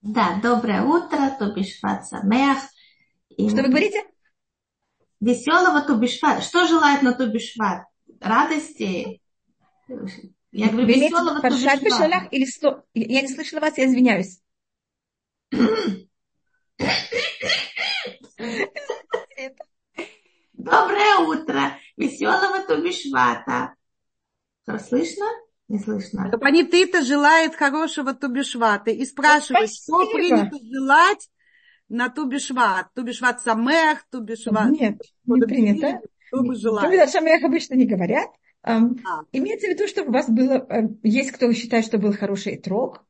Да, 0.00 0.38
доброе 0.40 0.82
утро, 0.82 1.36
Тубишват 1.38 2.06
Самех. 2.06 2.58
И 3.30 3.48
Что 3.48 3.62
вы 3.62 3.68
говорите? 3.68 4.04
Веселого 5.20 5.82
Тубишват. 5.82 6.44
Что 6.44 6.66
желает 6.66 7.02
на 7.02 7.14
Тубишват? 7.14 7.84
Радости? 8.20 9.20
Я 10.52 10.68
говорю, 10.68 10.86
вы 10.86 10.94
веселого 10.94 11.40
Тубишват. 11.40 12.32
или 12.32 12.44
сто... 12.44 12.84
Я 12.94 13.22
не 13.22 13.28
слышала 13.28 13.60
вас, 13.60 13.76
я 13.76 13.86
извиняюсь. 13.86 14.40
Доброе 20.52 21.18
утро, 21.26 21.78
веселого 21.96 22.62
Тубишвата. 22.66 23.74
Что, 24.62 24.78
слышно? 24.78 25.26
Не 25.68 25.78
слышно. 25.78 26.30
Они 26.40 26.64
ты-то 26.64 27.02
желает 27.02 27.54
хорошего 27.54 28.14
Тубишвата 28.14 28.90
и 28.90 29.04
спрашивает, 29.04 29.70
что 29.70 30.10
принято 30.10 30.56
желать 30.62 31.28
на 31.88 32.08
Тубишват. 32.08 32.88
Тубишват 32.94 33.42
Самех, 33.42 34.06
Тубишват. 34.10 34.70
Нет, 34.70 34.98
не 35.26 35.40
принято. 35.42 36.00
Тубишват 36.30 37.10
Самех 37.10 37.44
обычно 37.44 37.74
не 37.74 37.86
говорят. 37.86 38.28
А. 38.62 38.80
Имеется 39.32 39.68
в 39.68 39.70
виду, 39.70 39.86
что 39.86 40.02
у 40.02 40.10
вас 40.10 40.28
было, 40.28 40.66
uh, 40.68 40.98
есть 41.02 41.30
кто 41.30 41.50
считает, 41.52 41.84
что 41.84 41.98
был 41.98 42.12
хороший 42.12 42.58
трог, 42.58 43.04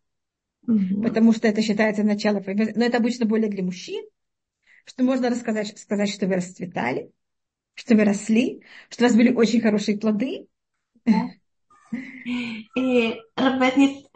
угу. 0.66 1.02
потому 1.02 1.32
что 1.32 1.48
это 1.48 1.62
считается 1.62 2.02
начало, 2.04 2.42
но 2.46 2.84
это 2.84 2.98
обычно 2.98 3.24
более 3.24 3.48
для 3.48 3.64
мужчин, 3.64 4.04
что 4.84 5.02
можно 5.04 5.30
рассказать, 5.30 5.76
сказать, 5.78 6.10
что 6.10 6.26
вы 6.26 6.36
расцветали, 6.36 7.10
что 7.74 7.94
вы 7.94 8.04
росли, 8.04 8.62
что 8.90 9.04
у 9.04 9.08
вас 9.08 9.16
были 9.16 9.32
очень 9.32 9.60
хорошие 9.60 9.98
плоды. 9.98 10.48
Да. 11.04 11.30
И, 12.76 13.20
Рабанит 13.36 14.06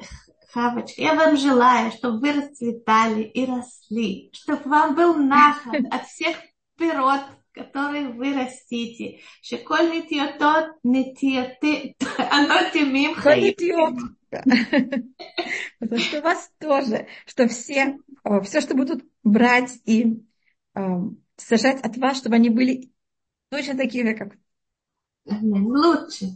Хавочка, 0.52 1.00
я 1.00 1.14
вам 1.14 1.36
желаю, 1.36 1.92
чтобы 1.92 2.20
вы 2.20 2.32
расцветали 2.32 3.22
и 3.22 3.46
росли, 3.46 4.30
чтобы 4.34 4.68
вам 4.68 4.94
был 4.94 5.14
наход 5.14 5.80
от 5.90 6.06
всех 6.06 6.36
пирот, 6.76 7.22
которые 7.52 8.08
вы 8.08 8.34
растите. 8.34 9.20
Шеколь 9.40 9.90
нитьотот 9.90 10.76
нитьоты, 10.82 11.96
оно 12.30 12.70
тимим 12.72 13.14
хаим. 13.14 14.16
Потому 15.78 16.00
что 16.00 16.18
у 16.18 16.22
вас 16.22 16.50
тоже, 16.58 17.06
что 17.26 17.48
все, 17.48 17.98
все, 18.44 18.60
что 18.60 18.74
будут 18.74 19.04
брать 19.22 19.78
и 19.84 20.22
сажать 21.36 21.80
от 21.82 21.96
вас, 21.96 22.18
чтобы 22.18 22.36
они 22.36 22.50
были 22.50 22.90
точно 23.50 23.76
такими, 23.76 24.12
как 24.12 24.36
лучше. 25.26 26.26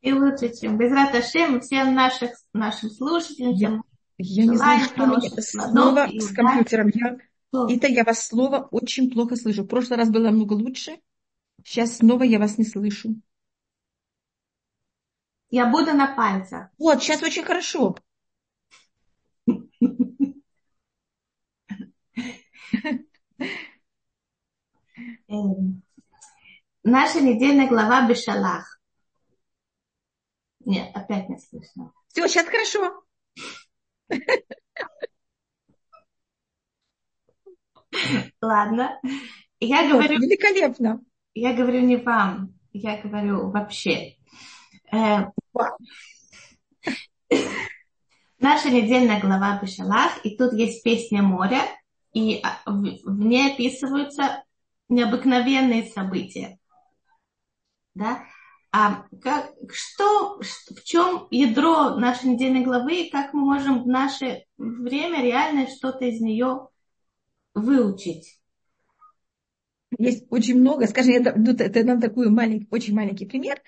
И 0.00 0.12
лучше, 0.12 0.54
чем 0.54 0.78
без 0.78 0.90
Раташем, 0.92 1.60
всем 1.60 1.94
наших, 1.94 2.30
нашим 2.54 2.90
слушателям. 2.90 3.54
Я, 3.54 3.82
я 4.16 4.46
не 4.46 4.56
знаю, 4.56 4.84
что 4.84 5.04
у 5.04 5.06
меня 5.06 5.30
снова 5.42 6.08
с 6.08 6.32
компьютером. 6.32 6.90
Я, 6.94 7.18
это 7.68 7.86
я 7.86 8.04
вас 8.04 8.26
снова 8.26 8.68
очень 8.70 9.10
плохо 9.10 9.36
слышу. 9.36 9.64
В 9.64 9.66
прошлый 9.66 9.98
раз 9.98 10.08
было 10.08 10.30
много 10.30 10.54
лучше. 10.54 10.98
Сейчас 11.64 11.98
снова 11.98 12.22
я 12.22 12.38
вас 12.38 12.56
не 12.56 12.64
слышу. 12.64 13.14
Я 15.50 15.66
буду 15.66 15.92
на 15.92 16.14
пальцах. 16.14 16.70
Вот, 16.78 17.02
сейчас 17.02 17.22
очень 17.22 17.44
хорошо. 17.44 17.96
Эм, 25.28 25.82
наша 26.82 27.20
недельная 27.20 27.68
глава 27.68 28.08
Бешалах. 28.08 28.79
Нет, 30.70 30.94
опять 30.94 31.28
не 31.28 31.36
слышно. 31.36 31.92
Все, 32.06 32.28
сейчас 32.28 32.46
хорошо. 32.46 33.02
Ладно. 38.40 39.00
Я 39.58 39.90
говорю... 39.90 40.20
Великолепно. 40.20 41.00
Я 41.34 41.54
говорю 41.54 41.80
не 41.80 41.96
вам, 41.96 42.54
я 42.72 43.02
говорю 43.02 43.50
вообще. 43.50 44.16
Э, 44.92 45.32
наша 48.38 48.70
недельная 48.70 49.20
глава 49.20 49.58
Бешалах, 49.60 50.24
и 50.24 50.36
тут 50.36 50.52
есть 50.52 50.84
песня 50.84 51.20
моря, 51.20 51.62
и 52.12 52.40
а, 52.44 52.60
в 52.70 53.18
ней 53.18 53.52
описываются 53.52 54.44
необыкновенные 54.88 55.90
события. 55.90 56.60
Да? 57.94 58.24
А 58.72 59.04
как, 59.20 59.52
что, 59.72 60.38
в 60.40 60.84
чем 60.84 61.26
ядро 61.30 61.96
нашей 61.96 62.30
недельной 62.30 62.62
главы 62.62 63.02
и 63.02 63.10
как 63.10 63.34
мы 63.34 63.40
можем 63.40 63.82
в 63.82 63.88
наше 63.88 64.44
время 64.58 65.22
реально 65.22 65.66
что-то 65.66 66.04
из 66.04 66.20
нее 66.20 66.68
выучить? 67.54 68.40
Есть 69.98 70.26
очень 70.30 70.60
много. 70.60 70.86
Скажем, 70.86 71.12
я, 71.12 71.32
тут, 71.32 71.60
это 71.60 71.82
нам 71.82 72.00
такой 72.00 72.30
маленький, 72.30 72.68
очень 72.70 72.94
маленький 72.94 73.26
пример. 73.26 73.60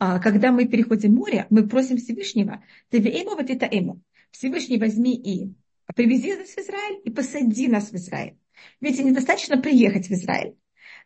А, 0.00 0.18
когда 0.18 0.50
мы 0.50 0.66
переходим 0.66 1.14
море, 1.14 1.46
мы 1.50 1.68
просим 1.68 1.96
Всевышнего, 1.96 2.64
ты 2.90 3.00
вот 3.24 3.50
это 3.50 3.66
ему. 3.66 4.02
Всевышний 4.32 4.78
возьми 4.78 5.14
и 5.14 5.54
привези 5.94 6.34
нас 6.34 6.48
в 6.50 6.58
Израиль 6.58 7.00
и 7.04 7.10
посади 7.10 7.68
нас 7.68 7.90
в 7.90 7.94
Израиль. 7.94 8.36
Ведь 8.80 8.98
недостаточно 8.98 9.56
приехать 9.56 10.08
в 10.08 10.12
Израиль 10.12 10.56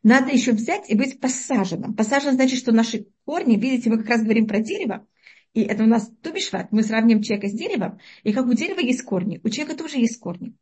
надо 0.02 0.32
еще 0.32 0.52
взять 0.52 0.90
и 0.90 0.96
быть 0.96 1.20
посаженным. 1.20 1.94
Посажен 1.94 2.34
значит, 2.34 2.58
что 2.58 2.72
наши 2.72 3.06
корни, 3.24 3.56
видите, 3.56 3.90
мы 3.90 3.98
как 3.98 4.08
раз 4.08 4.22
говорим 4.22 4.46
про 4.46 4.60
дерево, 4.60 5.06
и 5.54 5.62
это 5.62 5.84
у 5.84 5.86
нас 5.86 6.10
тубишват, 6.22 6.72
мы 6.72 6.82
сравним 6.82 7.22
человека 7.22 7.48
с 7.48 7.52
деревом, 7.52 7.98
и 8.22 8.32
как 8.32 8.46
у 8.46 8.54
дерева 8.54 8.80
есть 8.80 9.02
корни, 9.02 9.40
у 9.44 9.48
человека 9.48 9.76
тоже 9.76 9.98
есть 9.98 10.18
корни. 10.18 10.54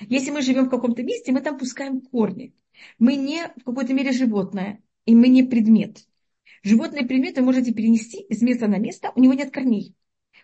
Если 0.00 0.30
мы 0.30 0.42
живем 0.42 0.66
в 0.66 0.70
каком-то 0.70 1.02
месте, 1.02 1.32
мы 1.32 1.40
там 1.40 1.58
пускаем 1.58 2.00
корни. 2.00 2.54
Мы 2.98 3.16
не 3.16 3.44
в 3.56 3.64
какой-то 3.64 3.94
мере 3.94 4.12
животное, 4.12 4.82
и 5.04 5.14
мы 5.14 5.28
не 5.28 5.42
предмет. 5.42 6.06
Животные 6.62 7.06
предметы 7.06 7.42
можете 7.42 7.72
перенести 7.72 8.20
из 8.22 8.42
места 8.42 8.66
на 8.66 8.78
место, 8.78 9.12
у 9.14 9.20
него 9.20 9.34
нет 9.34 9.52
корней. 9.52 9.94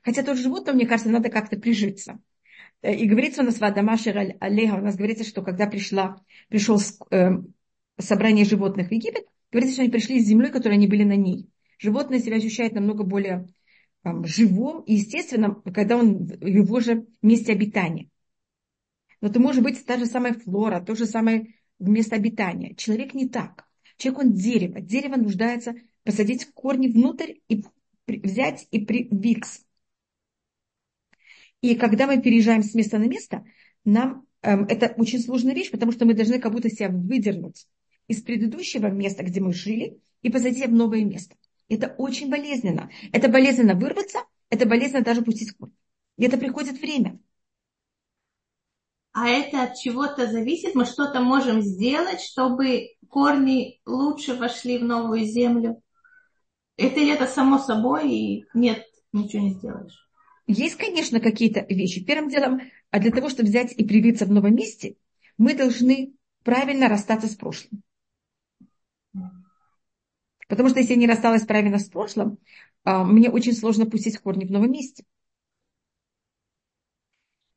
Хотя 0.03 0.23
тоже 0.23 0.43
животное, 0.43 0.75
мне 0.75 0.87
кажется, 0.87 1.11
надо 1.11 1.29
как-то 1.29 1.59
прижиться. 1.59 2.21
И 2.83 3.07
говорится 3.07 3.43
у 3.43 3.45
нас 3.45 3.59
в 3.59 3.63
Адамашер 3.63 4.37
Алеха, 4.41 4.75
у 4.75 4.81
нас 4.81 4.97
говорится, 4.97 5.25
что 5.25 5.43
когда 5.43 5.67
пришла, 5.67 6.21
пришел 6.49 6.81
эм, 7.11 7.55
собрание 7.99 8.45
животных 8.45 8.89
в 8.89 8.93
Египет, 8.93 9.27
говорится, 9.51 9.75
что 9.75 9.83
они 9.83 9.91
пришли 9.91 10.21
с 10.21 10.27
землей, 10.27 10.51
которой 10.51 10.75
они 10.75 10.87
были 10.87 11.05
на 11.05 11.17
ней. 11.17 11.49
Животное 11.79 12.21
себя 12.21 12.37
ощущает 12.37 12.73
намного 12.73 13.05
более 13.05 13.49
там, 14.03 14.25
живом 14.25 14.83
и 14.83 14.95
естественным, 14.95 15.63
когда 15.63 15.97
он 15.97 16.27
в 16.27 16.47
его 16.47 16.81
же 16.81 17.07
месте 17.23 17.53
обитания. 17.53 18.09
Но 19.21 19.29
это 19.29 19.41
может 19.41 19.63
быть 19.63 19.85
та 19.85 19.99
же 19.99 20.07
самая 20.07 20.35
флора, 20.35 20.81
то 20.81 20.95
же 20.95 21.07
самое 21.07 21.55
место 21.79 22.17
обитания. 22.17 22.75
Человек 22.75 23.15
не 23.15 23.29
так. 23.29 23.69
Человек, 23.97 24.21
он 24.21 24.33
дерево. 24.35 24.81
Дерево 24.81 25.17
нуждается 25.17 25.75
посадить 26.05 26.51
корни 26.53 26.89
внутрь 26.89 27.35
и 27.49 27.65
взять 28.07 28.67
и 28.71 28.85
привиться. 28.85 29.61
И 31.61 31.77
когда 31.77 32.09
мы 32.09 32.21
переезжаем 32.21 32.65
с 32.65 32.75
места 32.75 32.99
на 32.99 33.05
место, 33.05 33.45
нам 33.85 34.27
эм, 34.43 34.65
это 34.65 34.93
очень 34.97 35.21
сложная 35.21 35.55
вещь, 35.55 35.71
потому 35.71 35.93
что 35.93 36.05
мы 36.05 36.15
должны 36.15 36.41
как 36.41 36.53
будто 36.53 36.69
себя 36.69 36.89
выдернуть 36.89 37.69
из 38.13 38.23
предыдущего 38.23 38.87
места, 38.87 39.25
где 39.25 39.41
мы 39.41 39.53
жили, 39.53 40.01
и 40.23 40.31
посадить 40.31 40.67
в 40.67 40.73
новое 40.73 41.05
место. 41.05 41.35
Это 41.69 41.95
очень 41.99 42.31
болезненно. 42.31 42.91
Это 43.13 43.29
болезненно 43.29 43.75
вырваться, 43.75 44.21
это 44.51 44.67
болезненно 44.67 45.03
даже 45.03 45.23
пустить 45.23 45.53
корни. 45.53 45.75
И 46.19 46.25
это 46.25 46.39
приходит 46.39 46.81
время. 46.81 47.19
А 49.13 49.29
это 49.29 49.65
от 49.65 49.77
чего-то 49.77 50.31
зависит? 50.31 50.75
Мы 50.75 50.85
что-то 50.85 51.21
можем 51.21 51.63
сделать, 51.63 52.21
чтобы 52.21 52.91
корни 53.09 53.81
лучше 53.85 54.35
вошли 54.35 54.79
в 54.79 54.85
новую 54.85 55.25
землю? 55.25 55.83
Это 56.77 57.01
ли 57.01 57.11
это 57.11 57.27
само 57.27 57.59
собой, 57.59 58.11
и 58.11 58.45
нет, 58.55 58.85
ничего 59.13 59.43
не 59.43 59.55
сделаешь? 59.55 60.09
Есть, 60.47 60.77
конечно, 60.77 61.21
какие-то 61.21 61.61
вещи. 61.69 62.05
Первым 62.05 62.31
делом, 62.31 62.61
а 62.91 62.99
для 63.01 63.11
того, 63.11 63.29
чтобы 63.29 63.49
взять 63.49 63.73
и 63.73 63.85
привиться 63.85 64.25
в 64.25 64.31
новом 64.31 64.55
месте, 64.55 64.97
мы 65.39 65.55
должны 65.55 66.15
правильно 66.43 66.89
расстаться 66.89 67.29
с 67.29 67.37
прошлым. 67.37 67.83
Потому 70.53 70.69
что 70.69 70.81
если 70.81 70.93
я 70.93 70.99
не 70.99 71.07
рассталась 71.07 71.47
правильно 71.47 71.79
с 71.79 71.89
прошлым, 71.89 72.37
а, 72.85 73.05
мне 73.05 73.31
очень 73.31 73.55
сложно 73.55 73.87
пустить 73.87 74.19
корни 74.19 74.45
в 74.45 74.51
новом 74.51 74.71
месте. 74.71 75.03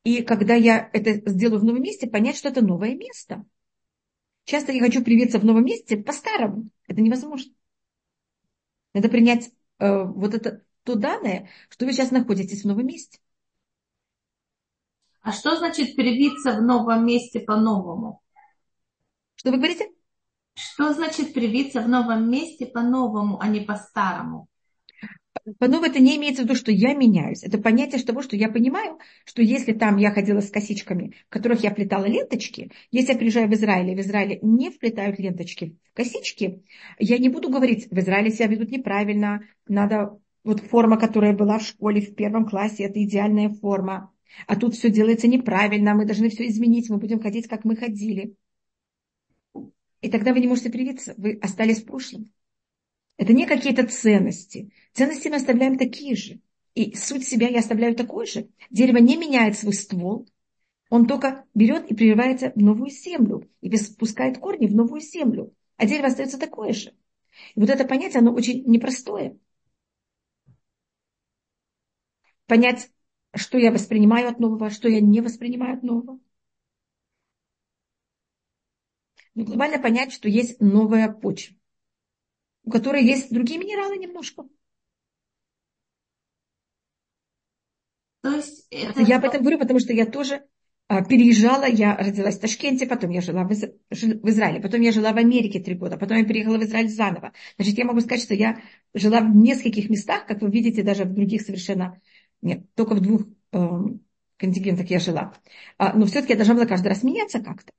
И 0.06 0.22
когда 0.22 0.54
я 0.54 0.90
это 0.94 1.30
сделаю 1.30 1.60
в 1.60 1.66
новом 1.66 1.82
месте, 1.82 2.08
понять, 2.08 2.38
что 2.38 2.48
это 2.48 2.64
новое 2.64 2.96
место. 2.96 3.44
Часто 4.46 4.72
я 4.72 4.80
хочу 4.80 5.04
привиться 5.04 5.40
в 5.40 5.44
новом 5.44 5.66
месте 5.66 5.98
по-старому. 5.98 6.70
Это 6.88 7.02
невозможно. 7.02 7.52
Надо 8.94 9.10
принять 9.10 9.52
э, 9.80 10.04
вот 10.04 10.34
это 10.34 10.64
то 10.84 10.96
данное, 10.96 11.50
что 11.68 11.86
вы 11.86 11.92
сейчас 11.92 12.12
находитесь 12.12 12.62
в 12.62 12.68
новом 12.68 12.88
месте. 12.88 13.20
А 15.20 15.34
что 15.34 15.58
значит 15.58 15.98
привиться 15.98 16.54
в 16.54 16.62
новом 16.62 17.06
месте 17.06 17.42
по-новому? 17.42 18.22
Что 19.36 19.52
вы 19.52 19.58
говорите? 19.58 19.95
Что 20.56 20.94
значит 20.94 21.34
привиться 21.34 21.82
в 21.82 21.90
новом 21.90 22.30
месте 22.30 22.66
по-новому, 22.66 23.40
а 23.40 23.48
не 23.48 23.62
по-старому? 23.62 24.48
по-новому 25.60 25.86
это 25.86 26.00
не 26.00 26.18
имеется 26.18 26.42
в 26.42 26.46
виду, 26.46 26.56
что 26.56 26.72
я 26.72 26.94
меняюсь. 26.94 27.44
Это 27.44 27.58
понятие 27.58 28.02
того, 28.02 28.22
что 28.22 28.36
я 28.36 28.50
понимаю, 28.50 28.98
что 29.26 29.42
если 29.42 29.74
там 29.74 29.98
я 29.98 30.12
ходила 30.12 30.40
с 30.40 30.50
косичками, 30.50 31.14
в 31.28 31.30
которых 31.30 31.64
я 31.64 31.72
плетала 31.72 32.06
ленточки, 32.06 32.72
если 32.92 33.14
я 33.14 33.18
приезжаю 33.18 33.48
в 33.48 33.54
Израиль, 33.54 33.92
и 33.92 33.96
в 33.96 34.00
Израиле 34.00 34.40
не 34.42 34.72
вплетают 34.72 35.20
ленточки 35.20 35.78
в 35.92 35.96
косички, 35.96 36.64
я 36.98 37.18
не 37.18 37.30
буду 37.30 37.50
говорить, 37.50 37.88
в 37.92 38.00
Израиле 38.00 38.32
себя 38.32 38.48
ведут 38.48 38.72
неправильно, 38.72 39.42
надо 39.68 40.18
вот 40.44 40.62
форма, 40.62 40.98
которая 40.98 41.34
была 41.34 41.60
в 41.60 41.64
школе 41.64 42.02
в 42.02 42.16
первом 42.16 42.46
классе, 42.46 42.84
это 42.84 43.04
идеальная 43.04 43.50
форма. 43.50 44.12
А 44.48 44.56
тут 44.56 44.76
все 44.76 44.90
делается 44.90 45.28
неправильно, 45.28 45.94
мы 45.94 46.06
должны 46.06 46.30
все 46.30 46.48
изменить, 46.48 46.90
мы 46.90 46.98
будем 46.98 47.22
ходить, 47.22 47.48
как 47.48 47.66
мы 47.66 47.76
ходили. 47.76 48.36
И 50.06 50.10
тогда 50.10 50.34
вы 50.34 50.40
не 50.40 50.48
можете 50.48 50.70
привиться, 50.70 51.16
вы 51.18 51.40
остались 51.42 51.82
в 51.82 51.86
прошлом. 51.86 52.32
Это 53.18 53.34
не 53.34 53.48
какие-то 53.48 53.88
ценности. 53.88 54.72
Ценности 54.94 55.30
мы 55.30 55.38
оставляем 55.38 55.80
такие 55.80 56.16
же. 56.16 56.42
И 56.76 56.96
суть 56.96 57.26
себя 57.28 57.48
я 57.50 57.58
оставляю 57.58 57.96
такой 57.96 58.28
же. 58.28 58.48
Дерево 58.70 58.98
не 58.98 59.18
меняет 59.18 59.58
свой 59.58 59.74
ствол. 59.74 60.30
Он 60.92 61.08
только 61.08 61.46
берет 61.56 61.90
и 61.90 61.96
прерывается 61.96 62.52
в 62.52 62.58
новую 62.58 62.92
землю. 62.92 63.50
И 63.62 63.76
спускает 63.78 64.38
корни 64.38 64.68
в 64.68 64.76
новую 64.76 65.02
землю. 65.02 65.56
А 65.78 65.88
дерево 65.88 66.10
остается 66.10 66.38
такое 66.38 66.74
же. 66.74 66.94
И 67.56 67.60
вот 67.60 67.72
это 67.72 67.84
понятие, 67.84 68.20
оно 68.20 68.32
очень 68.32 68.64
непростое. 68.68 69.40
Понять, 72.46 72.92
что 73.34 73.58
я 73.58 73.72
воспринимаю 73.72 74.30
от 74.30 74.40
нового, 74.40 74.70
что 74.70 74.88
я 74.88 75.02
не 75.02 75.22
воспринимаю 75.22 75.78
от 75.78 75.82
нового. 75.82 76.20
Но 79.36 79.44
глобально 79.44 79.80
понять, 79.80 80.14
что 80.14 80.28
есть 80.28 80.60
новая 80.60 81.12
почва 81.12 81.56
у 82.66 82.72
которой 82.72 83.04
есть 83.04 83.32
другие 83.32 83.60
минералы 83.60 83.98
немножко. 83.98 84.44
То 88.22 88.32
есть 88.32 88.68
это... 88.72 89.02
Я 89.02 89.18
об 89.18 89.26
этом 89.26 89.42
говорю, 89.42 89.60
потому 89.60 89.80
что 89.80 89.94
я 89.94 90.08
тоже 90.08 90.44
а, 90.88 91.04
переезжала, 91.04 91.66
я 91.66 91.96
родилась 91.96 92.38
в 92.38 92.42
Ташкенте, 92.42 92.88
потом 92.88 93.12
я 93.12 93.22
жила 93.22 93.44
в, 93.44 93.52
Из... 93.52 93.62
в 93.62 94.30
Израиле, 94.30 94.62
потом 94.62 94.82
я 94.82 94.92
жила 94.92 95.14
в 95.14 95.18
Америке 95.18 95.60
три 95.60 95.76
года, 95.76 95.98
потом 95.98 96.18
я 96.18 96.26
переехала 96.26 96.58
в 96.58 96.64
Израиль 96.64 96.90
заново. 96.90 97.34
Значит, 97.58 97.78
я 97.78 97.86
могу 97.86 98.00
сказать, 98.00 98.24
что 98.24 98.34
я 98.34 98.60
жила 98.96 99.22
в 99.22 99.36
нескольких 99.36 99.92
местах, 99.92 100.26
как 100.26 100.42
вы 100.42 100.50
видите, 100.50 100.82
даже 100.82 101.04
в 101.04 101.14
других 101.14 101.44
совершенно, 101.44 102.02
нет, 102.42 102.66
только 102.74 102.96
в 102.96 103.00
двух 103.00 103.22
э, 103.52 103.68
контингентах 104.38 104.90
я 104.90 105.00
жила. 105.00 105.36
А, 105.78 105.96
но 105.96 106.08
все-таки 106.08 106.34
я 106.34 106.38
должна 106.38 106.56
была 106.56 106.66
каждый 106.66 106.88
раз 106.88 107.04
меняться 107.04 107.40
как-то 107.40 107.72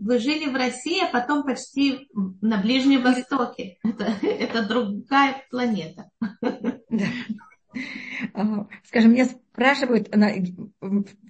вы 0.00 0.18
жили 0.18 0.48
в 0.48 0.54
России, 0.54 1.04
а 1.04 1.12
потом 1.12 1.44
почти 1.44 2.08
на 2.40 2.60
Ближнем 2.60 3.02
Востоке. 3.02 3.78
Это, 3.84 4.16
это 4.22 4.66
другая 4.66 5.44
планета. 5.50 6.10
Да. 6.40 7.06
А, 8.34 8.66
скажем, 8.84 9.12
меня 9.12 9.26
спрашивают, 9.26 10.08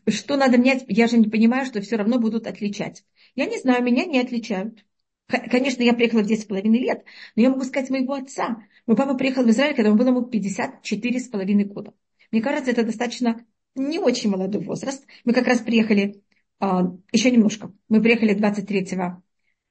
что 0.09 0.37
надо 0.37 0.57
менять, 0.57 0.85
я 0.89 1.07
же 1.07 1.19
не 1.19 1.29
понимаю, 1.29 1.67
что 1.67 1.81
все 1.81 1.97
равно 1.97 2.19
будут 2.19 2.47
отличать. 2.47 3.05
Я 3.35 3.47
не 3.47 3.59
знаю, 3.59 3.83
меня 3.83 4.07
не 4.07 4.21
отличают. 4.21 4.85
Конечно, 5.29 5.83
я 5.83 5.93
приехала 5.93 6.23
в 6.23 6.27
10,5 6.27 6.62
лет, 6.62 7.05
но 7.37 7.43
я 7.43 7.51
могу 7.51 7.65
сказать 7.65 7.91
моего 7.91 8.15
отца. 8.15 8.65
Мой 8.87 8.97
папа 8.97 9.15
приехал 9.15 9.45
в 9.45 9.51
Израиль, 9.51 9.75
когда 9.75 9.89
ему 9.89 9.99
было 9.99 10.09
ему 10.09 10.23
54,5 10.23 11.65
года. 11.65 11.93
Мне 12.33 12.41
кажется, 12.41 12.71
это 12.71 12.85
достаточно 12.85 13.45
не 13.75 13.99
очень 13.99 14.31
молодой 14.31 14.62
возраст. 14.62 15.07
Мы 15.25 15.33
как 15.33 15.47
раз 15.47 15.61
приехали 15.61 16.23
еще 16.61 17.31
немножко. 17.31 17.73
Мы 17.89 18.03
приехали 18.03 18.37
23-го 18.37 19.23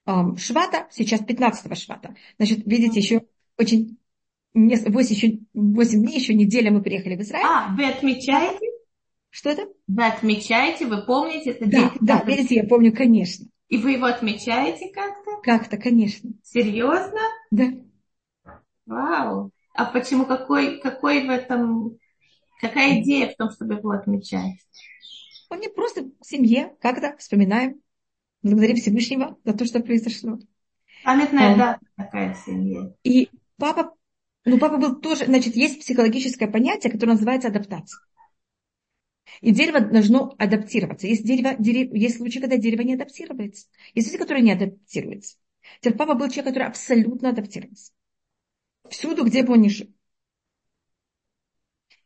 а, 0.06 0.36
швата, 0.38 0.88
сейчас 0.92 1.22
15-го 1.22 1.76
швата. 1.76 2.16
Значит, 2.38 2.66
видите, 2.66 3.00
еще 3.00 3.22
очень 3.58 4.00
8, 4.54 5.00
еще 5.00 5.40
8 5.54 6.04
дней, 6.04 6.16
еще 6.16 6.34
неделя 6.34 6.72
мы 6.72 6.82
приехали 6.82 7.16
в 7.16 7.22
Израиль. 7.22 7.46
А, 7.46 7.76
вы 7.76 7.86
отмечаете? 7.86 8.66
Что 9.30 9.52
это? 9.52 9.68
Вы 9.88 10.08
отмечаете, 10.08 10.88
вы 10.88 11.06
помните 11.06 11.52
это 11.52 11.70
Да, 11.70 11.94
да, 12.02 12.24
видите, 12.26 12.56
я 12.56 12.64
помню, 12.64 12.92
конечно. 12.92 13.46
И 13.68 13.78
вы 13.78 13.92
его 13.92 14.08
отмечаете 14.08 14.92
как-то? 14.92 15.42
Как-то, 15.44 15.78
конечно. 15.78 16.32
Серьезно? 16.42 17.20
Да. 17.52 17.68
Вау. 18.88 19.52
А 19.76 19.86
почему, 19.86 20.26
какой, 20.26 20.80
какой 20.80 21.28
в 21.28 21.30
этом, 21.30 22.00
какая 22.60 23.02
идея 23.02 23.30
в 23.30 23.36
том, 23.36 23.52
чтобы 23.52 23.76
его 23.76 23.92
отмечать? 23.92 24.58
Он 25.50 25.60
не 25.60 25.68
просто 25.68 26.10
в 26.22 26.26
семье, 26.26 26.76
как-то 26.80 27.16
вспоминаем, 27.18 27.82
благодарим 28.42 28.78
Всевышнего 28.78 29.38
за 29.44 29.54
то, 29.54 29.66
что 29.66 29.80
произошло. 29.80 30.40
Памятная 31.04 31.58
дата 31.58 31.80
такая 31.96 32.34
в 32.34 32.38
семье. 32.38 32.96
И 33.04 33.30
папа, 33.58 33.94
ну 34.46 34.60
папа 34.60 34.78
был 34.78 35.00
тоже, 35.00 35.26
значит, 35.26 35.56
есть 35.56 35.80
психологическое 35.80 36.48
понятие, 36.48 36.92
которое 36.92 37.14
называется 37.14 37.50
адаптация. 37.50 38.00
И 39.42 39.52
дерево 39.52 39.80
должно 39.80 40.36
адаптироваться. 40.38 41.08
Есть, 41.08 41.24
дерево, 41.24 41.56
дерев, 41.58 41.94
есть 41.94 42.18
случаи, 42.18 42.40
когда 42.40 42.58
дерево 42.58 42.82
не 42.82 42.96
адаптируется. 42.96 43.68
Есть 43.94 44.08
люди, 44.08 44.18
которые 44.18 44.44
не 44.44 44.52
адаптируются. 44.52 45.38
Теперь 45.80 45.98
папа 45.98 46.16
был 46.16 46.30
человек, 46.30 46.54
который 46.54 46.68
абсолютно 46.68 47.30
адаптировался. 47.30 47.92
Всюду, 48.90 49.24
где 49.24 49.44
бы 49.44 49.54
он 49.54 49.62
ни 49.62 49.70
жил. 49.70 49.94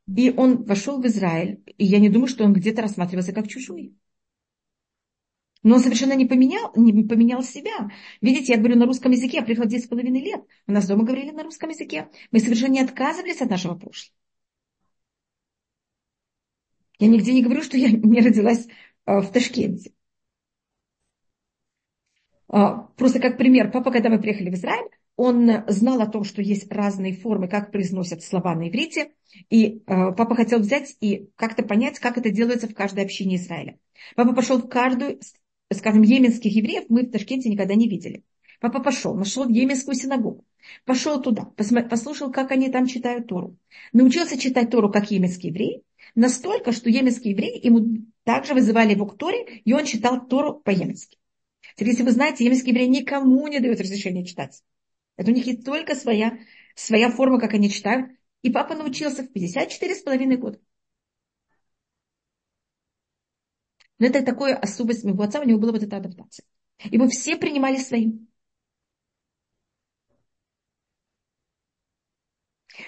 И 0.07 0.31
он 0.31 0.63
вошел 0.63 1.01
в 1.01 1.05
Израиль, 1.07 1.63
и 1.77 1.85
я 1.85 1.99
не 1.99 2.09
думаю, 2.09 2.27
что 2.27 2.43
он 2.43 2.53
где-то 2.53 2.81
рассматривался 2.81 3.31
как 3.33 3.47
чужой. 3.47 3.95
Но 5.63 5.75
он 5.75 5.79
совершенно 5.79 6.13
не 6.13 6.25
поменял, 6.25 6.73
не 6.75 7.03
поменял 7.03 7.41
себя. 7.41 7.89
Видите, 8.21 8.53
я 8.53 8.59
говорю 8.59 8.75
на 8.77 8.85
русском 8.85 9.13
языке, 9.13 9.37
я 9.37 9.43
приехала 9.43 9.65
10 9.65 9.85
с 9.85 9.87
половиной 9.87 10.21
лет. 10.21 10.43
У 10.67 10.73
нас 10.73 10.87
дома 10.87 11.05
говорили 11.05 11.31
на 11.31 11.43
русском 11.43 11.69
языке. 11.69 12.09
Мы 12.31 12.39
совершенно 12.39 12.73
не 12.73 12.81
отказывались 12.81 13.41
от 13.41 13.49
нашего 13.49 13.75
прошлого. 13.75 14.13
Я 16.99 17.07
нигде 17.07 17.33
не 17.33 17.43
говорю, 17.43 17.61
что 17.63 17.77
я 17.77 17.89
не 17.91 18.19
родилась 18.21 18.67
э, 19.05 19.19
в 19.21 19.31
Ташкенте. 19.31 19.93
А, 22.49 22.83
просто 22.97 23.19
как 23.19 23.37
пример, 23.37 23.71
папа, 23.71 23.91
когда 23.91 24.09
мы 24.09 24.19
приехали 24.21 24.49
в 24.49 24.53
Израиль, 24.53 24.89
он 25.15 25.63
знал 25.67 26.01
о 26.01 26.07
том, 26.07 26.23
что 26.23 26.41
есть 26.41 26.71
разные 26.71 27.15
формы, 27.15 27.47
как 27.47 27.71
произносят 27.71 28.23
слова 28.23 28.55
на 28.55 28.69
иврите, 28.69 29.11
и 29.49 29.65
э, 29.65 29.81
папа 29.85 30.35
хотел 30.35 30.59
взять 30.59 30.95
и 31.01 31.29
как-то 31.35 31.63
понять, 31.63 31.99
как 31.99 32.17
это 32.17 32.29
делается 32.29 32.67
в 32.67 32.73
каждой 32.73 33.03
общине 33.03 33.35
Израиля. 33.35 33.77
Папа 34.15 34.33
пошел 34.33 34.57
в 34.57 34.67
каждую, 34.67 35.19
скажем, 35.71 36.01
йеменских 36.01 36.55
евреев 36.55 36.85
мы 36.89 37.03
в 37.03 37.11
Ташкенте 37.11 37.49
никогда 37.49 37.75
не 37.75 37.87
видели. 37.87 38.23
Папа 38.59 38.81
пошел, 38.81 39.13
нашел 39.15 39.47
йеменскую 39.47 39.95
синагогу, 39.95 40.45
пошел 40.85 41.21
туда, 41.21 41.43
послушал, 41.43 42.31
как 42.31 42.51
они 42.51 42.69
там 42.69 42.87
читают 42.87 43.27
Тору. 43.27 43.57
Научился 43.91 44.37
читать 44.37 44.69
Тору, 44.69 44.89
как 44.89 45.11
йеменские 45.11 45.51
евреи, 45.51 45.83
настолько, 46.15 46.71
что 46.71 46.89
йеменские 46.89 47.33
евреи 47.33 47.65
ему 47.65 48.05
также 48.23 48.53
вызывали 48.53 48.93
его 48.93 49.05
к 49.05 49.17
Торе, 49.17 49.61
и 49.65 49.73
он 49.73 49.85
читал 49.85 50.25
Тору 50.25 50.61
по-йеменски. 50.61 51.17
Теперь, 51.75 51.89
если 51.89 52.03
вы 52.03 52.11
знаете, 52.11 52.43
йеменские 52.45 52.73
евреи 52.73 52.87
никому 52.87 53.47
не 53.47 53.59
дают 53.59 53.79
разрешения 53.79 54.25
читать. 54.25 54.61
Это 55.23 55.31
у 55.31 55.35
них 55.35 55.45
есть 55.47 55.63
только 55.63 55.95
своя, 55.95 56.37
своя 56.75 57.09
форма, 57.09 57.39
как 57.39 57.53
они 57.53 57.69
читают. 57.69 58.11
И 58.41 58.51
папа 58.51 58.75
научился 58.75 59.23
в 59.23 59.31
54 59.31 59.95
с 59.95 60.01
половиной 60.01 60.35
года. 60.35 60.59
Но 63.99 64.07
это 64.07 64.21
такое 64.21 64.53
особость 64.53 65.05
моего 65.05 65.23
отца, 65.23 65.39
у 65.39 65.45
него 65.45 65.59
была 65.59 65.71
вот 65.71 65.81
эта 65.81 65.95
адаптация. 65.95 66.45
Его 66.83 67.07
все 67.07 67.37
принимали 67.37 67.77
своим. 67.77 68.27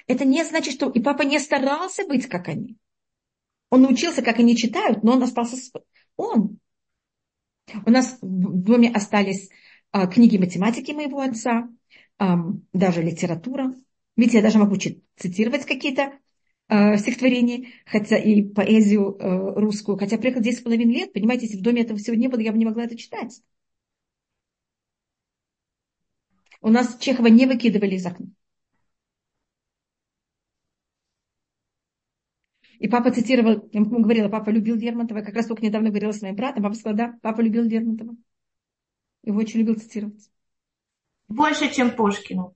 Это 0.08 0.25
не 0.25 0.44
значит, 0.44 0.74
что 0.74 0.89
и 0.89 1.00
папа 1.00 1.22
не 1.22 1.39
старался 1.39 2.06
быть, 2.06 2.27
как 2.27 2.50
они. 2.50 2.75
Он 3.70 3.84
научился, 3.84 4.22
как 4.22 4.39
они 4.39 4.58
читают, 4.58 5.04
но 5.04 5.13
он 5.13 5.24
остался... 5.24 5.56
Он. 6.18 6.60
У 7.86 7.89
нас 7.89 8.18
в 8.22 8.62
доме 8.62 8.92
остались 8.92 9.50
а, 9.94 10.08
книги 10.08 10.38
математики 10.38 10.92
моего 10.92 11.22
отца, 11.22 11.70
даже 12.18 13.02
литература. 13.02 13.74
Видите, 14.16 14.38
я 14.38 14.44
даже 14.44 14.60
могу 14.60 14.78
цитировать 14.78 15.66
какие-то 15.66 16.14
э, 16.70 16.98
стихотворения, 16.98 17.68
хотя 17.86 18.18
и 18.18 18.44
поэзию 18.44 19.18
э, 19.20 19.60
русскую. 19.60 19.98
Хотя 19.98 20.18
приехал 20.18 20.42
10 20.42 20.60
с 20.60 20.62
половиной 20.62 20.94
лет, 20.94 21.14
понимаете, 21.14 21.46
если 21.46 21.58
в 21.58 21.62
доме 21.64 21.82
этого 21.82 22.00
всего 22.00 22.16
не 22.16 22.28
было, 22.28 22.40
я 22.40 22.52
бы 22.52 22.58
не 22.58 22.66
могла 22.66 22.86
это 22.86 22.98
читать. 22.98 23.42
У 26.62 26.70
нас 26.70 26.98
Чехова 27.00 27.28
не 27.28 27.46
выкидывали 27.46 27.96
из 27.96 28.06
окна. 28.06 28.28
И 32.80 32.88
папа 32.88 33.12
цитировал, 33.12 33.70
я 33.72 33.80
ему 33.80 34.00
говорила, 34.02 34.30
папа 34.30 34.50
любил 34.50 34.76
Лермонтова. 34.76 35.20
Я 35.20 35.26
как 35.26 35.36
раз 35.36 35.48
только 35.48 35.64
недавно 35.66 35.90
говорила 35.90 36.12
с 36.12 36.22
моим 36.22 36.36
братом. 36.36 36.64
Папа 36.64 36.76
сказал, 36.76 36.98
да, 36.98 37.20
папа 37.22 37.42
любил 37.42 37.64
Лермонтова. 37.64 38.16
Его 39.24 39.40
очень 39.40 39.60
любил 39.60 39.76
цитировать. 39.76 40.30
Больше, 41.27 41.74
чем 41.74 41.91
Пушкину. 41.91 42.55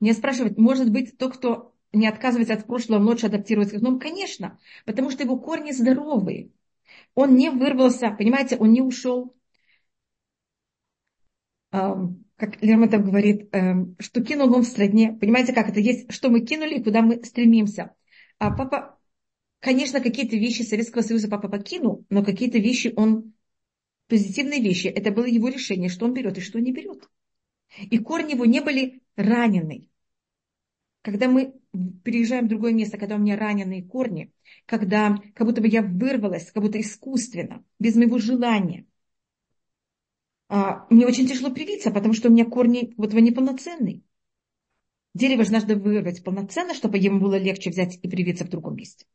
Мне 0.00 0.12
спрашивают, 0.12 0.58
может 0.58 0.90
быть, 0.90 1.16
тот, 1.16 1.36
кто 1.36 1.74
не 1.92 2.06
отказывается 2.06 2.54
от 2.54 2.66
прошлого, 2.66 3.02
лучше 3.02 3.26
адаптируется 3.26 3.78
к 3.78 3.82
новому? 3.82 3.98
Конечно, 3.98 4.58
потому 4.84 5.10
что 5.10 5.22
его 5.22 5.38
корни 5.38 5.72
здоровые. 5.72 6.50
Он 7.14 7.34
не 7.34 7.50
вырвался, 7.50 8.10
понимаете, 8.10 8.56
он 8.56 8.72
не 8.72 8.82
ушел 8.82 9.34
как 12.36 12.62
Лермонтов 12.62 13.04
говорит, 13.04 13.48
эм, 13.52 13.96
что 13.98 14.22
кинул 14.22 14.54
он 14.54 14.62
в 14.62 14.66
стране. 14.66 15.12
Понимаете, 15.12 15.52
как 15.52 15.68
это 15.68 15.80
есть, 15.80 16.12
что 16.12 16.28
мы 16.28 16.40
кинули 16.40 16.76
и 16.76 16.82
куда 16.82 17.02
мы 17.02 17.24
стремимся. 17.24 17.94
А 18.38 18.50
папа, 18.50 18.98
конечно, 19.60 20.00
какие-то 20.00 20.36
вещи 20.36 20.62
Советского 20.62 21.02
Союза 21.02 21.28
папа 21.28 21.48
покинул, 21.48 22.04
но 22.10 22.22
какие-то 22.22 22.58
вещи 22.58 22.92
он, 22.96 23.32
позитивные 24.08 24.60
вещи, 24.60 24.88
это 24.88 25.10
было 25.10 25.24
его 25.24 25.48
решение, 25.48 25.88
что 25.88 26.06
он 26.06 26.14
берет 26.14 26.38
и 26.38 26.40
что 26.40 26.60
не 26.60 26.72
берет. 26.72 27.08
И 27.78 27.98
корни 27.98 28.32
его 28.32 28.44
не 28.44 28.60
были 28.60 29.02
ранены. 29.16 29.88
Когда 31.02 31.28
мы 31.28 31.54
переезжаем 32.02 32.46
в 32.46 32.48
другое 32.48 32.72
место, 32.72 32.98
когда 32.98 33.16
у 33.16 33.18
меня 33.18 33.36
раненые 33.36 33.84
корни, 33.84 34.32
когда 34.64 35.16
как 35.34 35.46
будто 35.46 35.60
бы 35.60 35.68
я 35.68 35.82
вырвалась, 35.82 36.50
как 36.50 36.62
будто 36.62 36.80
искусственно, 36.80 37.64
без 37.78 37.94
моего 37.94 38.18
желания, 38.18 38.86
а, 40.48 40.86
мне 40.90 41.06
очень 41.06 41.26
тяжело 41.26 41.50
привиться, 41.50 41.90
потому 41.90 42.14
что 42.14 42.28
у 42.28 42.32
меня 42.32 42.44
корни 42.44 42.94
вот 42.96 43.12
вы 43.12 43.20
неполноценные. 43.20 44.02
Дерево 45.14 45.44
же 45.44 45.52
надо 45.52 45.76
вырвать 45.76 46.22
полноценно, 46.22 46.74
чтобы 46.74 46.98
ему 46.98 47.20
было 47.20 47.38
легче 47.38 47.70
взять 47.70 47.98
и 48.02 48.08
привиться 48.08 48.44
в 48.44 48.50
другом 48.50 48.76
месте. 48.76 49.06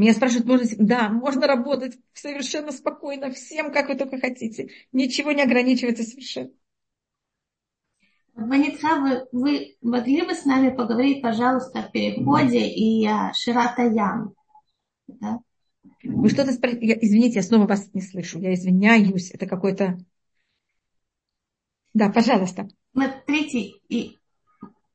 Меня 0.00 0.14
спрашивают, 0.14 0.46
можно... 0.46 0.66
Да, 0.78 1.10
можно 1.10 1.46
работать 1.46 1.98
совершенно 2.14 2.72
спокойно, 2.72 3.30
всем, 3.32 3.70
как 3.70 3.90
вы 3.90 3.96
только 3.96 4.18
хотите. 4.18 4.70
Ничего 4.92 5.32
не 5.32 5.42
ограничивается 5.42 6.04
совершенно. 6.04 6.52
Ваница, 8.34 8.96
вы, 8.98 9.26
вы 9.30 9.76
могли 9.82 10.22
бы 10.22 10.34
с 10.34 10.46
нами 10.46 10.74
поговорить, 10.74 11.20
пожалуйста, 11.20 11.80
о 11.80 11.90
переходе 11.90 12.66
и 12.66 13.06
о 13.06 13.34
Ширата 13.34 13.82
Ям? 13.82 14.32
Да? 15.06 15.40
Вы 16.02 16.30
что-то 16.30 16.52
спросили? 16.52 16.98
Извините, 16.98 17.34
я 17.34 17.42
снова 17.42 17.66
вас 17.66 17.92
не 17.92 18.00
слышу. 18.00 18.38
Я 18.38 18.54
извиняюсь. 18.54 19.30
Это 19.32 19.44
какой-то... 19.44 19.98
Да, 21.92 22.08
пожалуйста. 22.08 22.70
Смотрите, 22.94 23.74
и, 23.90 24.16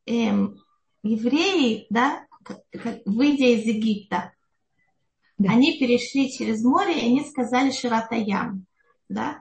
эм, 0.08 0.58
евреи, 1.04 1.86
да, 1.92 2.26
выйдя 3.06 3.46
из 3.54 3.68
Египта, 3.68 4.32
да. 5.38 5.52
Они 5.52 5.78
перешли 5.78 6.32
через 6.32 6.64
море, 6.64 6.94
и 6.94 7.06
они 7.06 7.26
сказали 7.26 7.72
Ширатаям. 7.72 8.66
Да? 9.10 9.40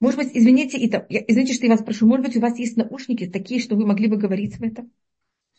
Может 0.00 0.18
быть, 0.18 0.30
извините, 0.34 0.78
это, 0.84 1.06
извините, 1.08 1.54
что 1.54 1.66
я 1.66 1.72
вас 1.72 1.82
прошу, 1.82 2.06
может 2.06 2.26
быть, 2.26 2.36
у 2.36 2.40
вас 2.40 2.58
есть 2.58 2.76
наушники 2.76 3.26
такие, 3.26 3.60
что 3.60 3.76
вы 3.76 3.86
могли 3.86 4.08
бы 4.08 4.16
говорить 4.16 4.56
в 4.56 4.62
этом? 4.62 4.90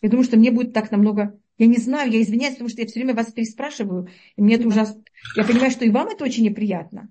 Я 0.01 0.10
думаю, 0.10 0.25
что 0.25 0.38
мне 0.38 0.51
будет 0.51 0.74
так 0.74 0.92
намного... 0.92 1.39
Я 1.58 1.66
не 1.66 1.77
знаю, 1.77 2.12
я 2.12 2.22
извиняюсь, 2.22 2.54
потому 2.54 2.70
что 2.70 2.82
я 2.82 2.88
все 2.88 3.00
время 3.00 3.16
вас 3.16 3.32
переспрашиваю. 3.32 4.10
И 4.36 4.42
мне 4.42 4.56
это 4.56 4.68
ужасно... 4.68 5.01
Я 5.36 5.44
понимаю, 5.44 5.72
что 5.72 5.86
и 5.86 5.89
вам 5.89 6.10
это 6.10 6.24
очень 6.24 6.44
неприятно. 6.44 7.10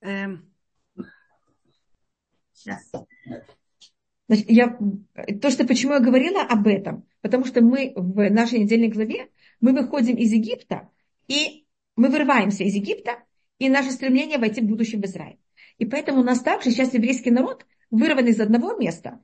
Эм. 0.00 0.48
Сейчас. 2.52 2.88
Значит, 4.28 4.50
я, 4.50 4.78
то, 5.40 5.50
что 5.50 5.66
почему 5.66 5.94
я 5.94 6.00
говорила 6.00 6.42
об 6.42 6.68
этом, 6.68 7.04
потому 7.20 7.46
что 7.46 7.62
мы 7.62 7.92
в 7.96 8.30
нашей 8.30 8.60
недельной 8.60 8.88
главе, 8.88 9.30
мы 9.60 9.72
выходим 9.72 10.16
из 10.16 10.32
Египта, 10.32 10.88
и 11.28 11.66
мы 11.96 12.08
вырываемся 12.08 12.64
из 12.64 12.74
Египта, 12.74 13.22
и 13.58 13.68
наше 13.68 13.90
стремление 13.90 14.38
войти 14.38 14.60
в 14.60 14.66
будущем 14.66 15.00
в 15.00 15.04
Израиль. 15.04 15.38
И 15.78 15.84
поэтому 15.84 16.20
у 16.20 16.24
нас 16.24 16.40
также 16.40 16.70
сейчас 16.70 16.94
еврейский 16.94 17.30
народ 17.30 17.66
вырван 17.90 18.26
из 18.26 18.40
одного 18.40 18.76
места 18.76 19.20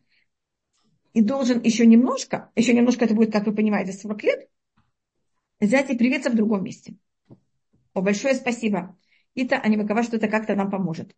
и 1.12 1.22
должен 1.22 1.62
еще 1.62 1.86
немножко, 1.86 2.50
еще 2.56 2.74
немножко 2.74 3.04
это 3.04 3.14
будет, 3.14 3.32
как 3.32 3.46
вы 3.46 3.54
понимаете, 3.54 3.92
40 3.92 4.22
лет, 4.24 4.48
взять 5.60 5.90
и 5.90 5.96
привиться 5.96 6.30
в 6.30 6.34
другом 6.34 6.64
месте. 6.64 6.96
О, 7.92 8.02
большое 8.02 8.34
спасибо. 8.34 8.98
Ита 9.34 9.56
Анимакова, 9.56 10.02
что 10.02 10.16
это 10.16 10.28
как-то 10.28 10.54
нам 10.54 10.70
поможет. 10.70 11.14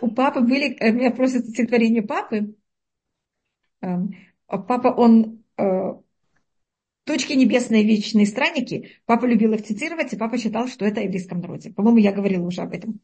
У 0.00 0.10
папы 0.10 0.40
были, 0.40 0.76
э, 0.78 0.92
меня 0.92 1.10
просят 1.10 1.46
стихотворение 1.46 2.02
папы. 2.02 2.54
Эм, 3.80 4.14
папа, 4.46 4.88
он 4.88 5.42
э, 5.56 5.62
точки 7.04 7.32
небесные 7.32 7.84
вечные 7.84 8.26
странники. 8.26 8.96
Папа 9.06 9.26
любил 9.26 9.52
их 9.52 9.64
цитировать, 9.64 10.12
и 10.12 10.16
папа 10.16 10.38
считал, 10.38 10.68
что 10.68 10.84
это 10.84 11.00
о 11.00 11.04
еврейском 11.04 11.40
народе. 11.40 11.72
По-моему, 11.72 11.98
я 11.98 12.12
говорила 12.12 12.46
уже 12.46 12.62
об 12.62 12.72
этом. 12.72 13.00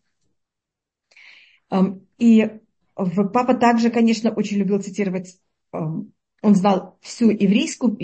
И 2.18 2.50
папа 2.94 3.54
также, 3.54 3.90
конечно, 3.90 4.30
очень 4.30 4.58
любил 4.58 4.80
цитировать, 4.80 5.38
он 5.70 6.12
знал 6.42 6.98
всю 7.00 7.30
еврейскую, 7.30 7.96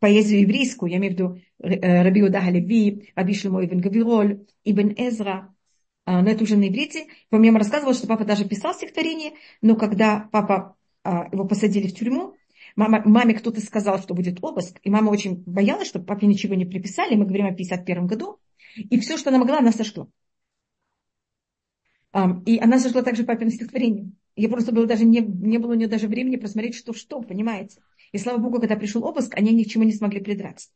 поэзию 0.00 0.40
еврейскую, 0.40 0.90
я 0.90 0.98
имею 0.98 1.14
в 1.14 1.16
виду 1.16 1.40
э, 1.58 2.02
Раби 2.02 2.22
Удага 2.22 2.50
Леви, 2.50 3.12
Раби 3.14 3.34
Шлемо 3.34 3.64
Ибн 3.64 3.80
Гавироль, 3.80 4.46
Ибн 4.64 4.94
Эзра, 4.96 5.54
а, 6.06 6.22
но 6.22 6.30
это 6.30 6.42
уже 6.42 6.56
на 6.56 6.68
иврите. 6.68 7.06
По-моему, 7.28 7.58
рассказывал, 7.58 7.94
что 7.94 8.06
папа 8.06 8.24
даже 8.24 8.48
писал 8.48 8.74
стихотворение, 8.74 9.32
но 9.60 9.76
когда 9.76 10.28
папа 10.32 10.76
а, 11.04 11.28
его 11.30 11.46
посадили 11.46 11.86
в 11.86 11.94
тюрьму, 11.94 12.34
Мама, 12.80 13.02
маме 13.04 13.34
кто-то 13.34 13.60
сказал, 13.60 13.98
что 13.98 14.14
будет 14.14 14.38
обыск, 14.40 14.80
и 14.82 14.88
мама 14.88 15.10
очень 15.10 15.42
боялась, 15.44 15.86
чтобы 15.86 16.06
папе 16.06 16.26
ничего 16.26 16.54
не 16.54 16.64
приписали. 16.64 17.14
Мы 17.14 17.26
говорим 17.26 17.44
о 17.44 17.52
51 17.52 18.06
году. 18.06 18.40
И 18.74 18.98
все, 18.98 19.18
что 19.18 19.28
она 19.28 19.38
могла, 19.38 19.58
она 19.58 19.70
сошла. 19.70 20.08
И 22.46 22.58
она 22.58 22.78
сошла 22.78 23.02
также 23.02 23.24
папино 23.24 23.50
стихотворение. 23.50 24.12
Я 24.34 24.48
просто 24.48 24.72
было 24.72 24.86
даже 24.86 25.04
не, 25.04 25.20
не 25.20 25.58
было 25.58 25.72
у 25.72 25.74
нее 25.74 25.88
даже 25.88 26.08
времени 26.08 26.36
просмотреть, 26.36 26.74
что 26.74 26.94
что, 26.94 27.20
понимаете. 27.20 27.82
И 28.12 28.18
слава 28.18 28.38
богу, 28.38 28.60
когда 28.60 28.76
пришел 28.76 29.04
обыск, 29.04 29.36
они 29.36 29.52
ни 29.52 29.64
к 29.64 29.68
чему 29.68 29.84
не 29.84 29.92
смогли 29.92 30.20
придраться. 30.20 30.70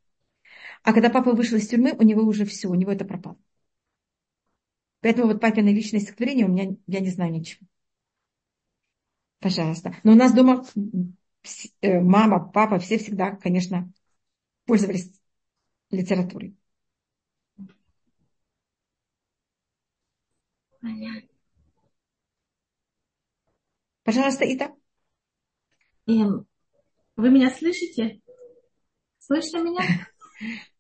А 0.83 0.93
когда 0.93 1.09
папа 1.09 1.33
вышел 1.33 1.57
из 1.57 1.67
тюрьмы, 1.69 1.95
у 1.99 2.03
него 2.03 2.21
уже 2.21 2.45
все, 2.45 2.69
у 2.69 2.75
него 2.75 2.93
это 2.93 3.07
пропало. 3.07 3.39
Поэтому 5.01 5.29
вот 5.29 5.41
папино 5.41 5.71
личное 5.71 6.01
стихотворение 6.01 6.45
у 6.45 6.51
меня, 6.51 6.77
я 6.87 7.01
не 7.01 7.09
знаю 7.09 7.33
ничего. 7.33 7.67
Пожалуйста. 9.41 9.97
Но 10.03 10.13
у 10.13 10.17
нас 10.17 10.35
дома 10.35 10.67
мама, 11.83 12.41
папа, 12.41 12.79
все 12.79 12.99
всегда, 12.99 13.33
конечно, 13.33 13.93
пользовались 14.67 15.13
литературой. 15.91 16.57
Понятно. 20.81 21.29
Пожалуйста, 24.05 24.45
Ита. 24.45 24.75
Эм, 26.07 26.47
вы 27.17 27.31
меня 27.31 27.51
слышите? 27.51 28.21
Слышно 29.19 29.63
меня? 29.63 29.83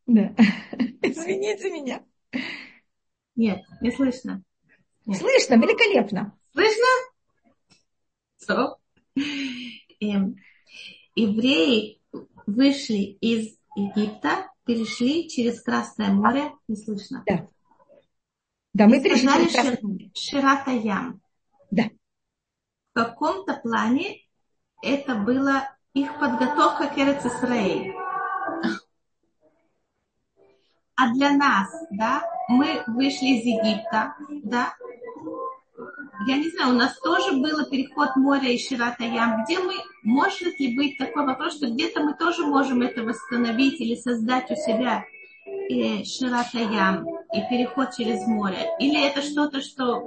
Да. 0.06 0.35
Извините 1.02 1.71
меня. 1.71 2.04
Нет, 3.37 3.62
не 3.80 3.90
слышно. 3.90 4.42
Нет. 5.06 5.18
Слышно, 5.18 5.54
великолепно. 5.54 6.38
Слышно? 6.52 6.87
Стоп. 8.37 8.78
Эм, 10.00 10.37
евреи 11.14 12.00
вышли 12.47 13.16
из 13.21 13.56
Египта, 13.76 14.50
перешли 14.64 15.28
через 15.28 15.61
Красное 15.62 16.11
море, 16.11 16.52
не 16.68 16.76
слышно? 16.76 17.23
Да. 17.26 17.47
Да, 18.73 18.87
мы 18.87 19.02
перешли 19.02 19.28
через 19.28 19.52
Красное 19.52 19.78
море. 19.83 20.11
Ширатаям. 20.14 21.21
Да. 21.71 21.85
В 22.92 22.94
каком-то 22.94 23.54
плане 23.54 24.21
это 24.83 25.14
была 25.14 25.76
их 25.94 26.18
подготовка 26.18 26.88
к 26.88 26.99
Эрцисраиль. 26.99 27.94
А 30.97 31.12
для 31.12 31.33
нас, 31.33 31.68
да, 31.90 32.23
мы 32.49 32.85
вышли 32.87 33.38
из 33.38 33.44
Египта, 33.44 34.16
да, 34.44 34.75
я 36.26 36.37
не 36.38 36.50
знаю, 36.50 36.75
у 36.75 36.78
нас 36.78 36.99
тоже 37.00 37.37
был 37.37 37.64
переход 37.71 38.16
моря 38.16 38.49
и 38.49 38.59
Ширата 38.59 39.04
Ям, 39.04 39.44
где 39.44 39.59
мы, 39.59 39.75
может 40.02 40.59
ли 40.61 40.76
быть 40.76 40.99
такой 40.99 41.26
вопрос, 41.26 41.56
что 41.56 41.71
где-то 41.71 42.02
мы 42.02 42.14
тоже 42.14 42.47
можем 42.47 42.83
это 42.83 43.02
восстановить 43.02 43.80
или 43.80 43.94
создать 43.94 44.50
у 44.50 44.54
себя 44.54 45.04
и 45.68 46.04
Ширата 46.04 46.59
Ям 46.59 47.06
и 47.33 47.40
переход 47.50 47.94
через 47.97 48.26
море? 48.26 48.59
Или 48.78 49.06
это 49.06 49.23
что-то, 49.23 49.61
что... 49.61 50.02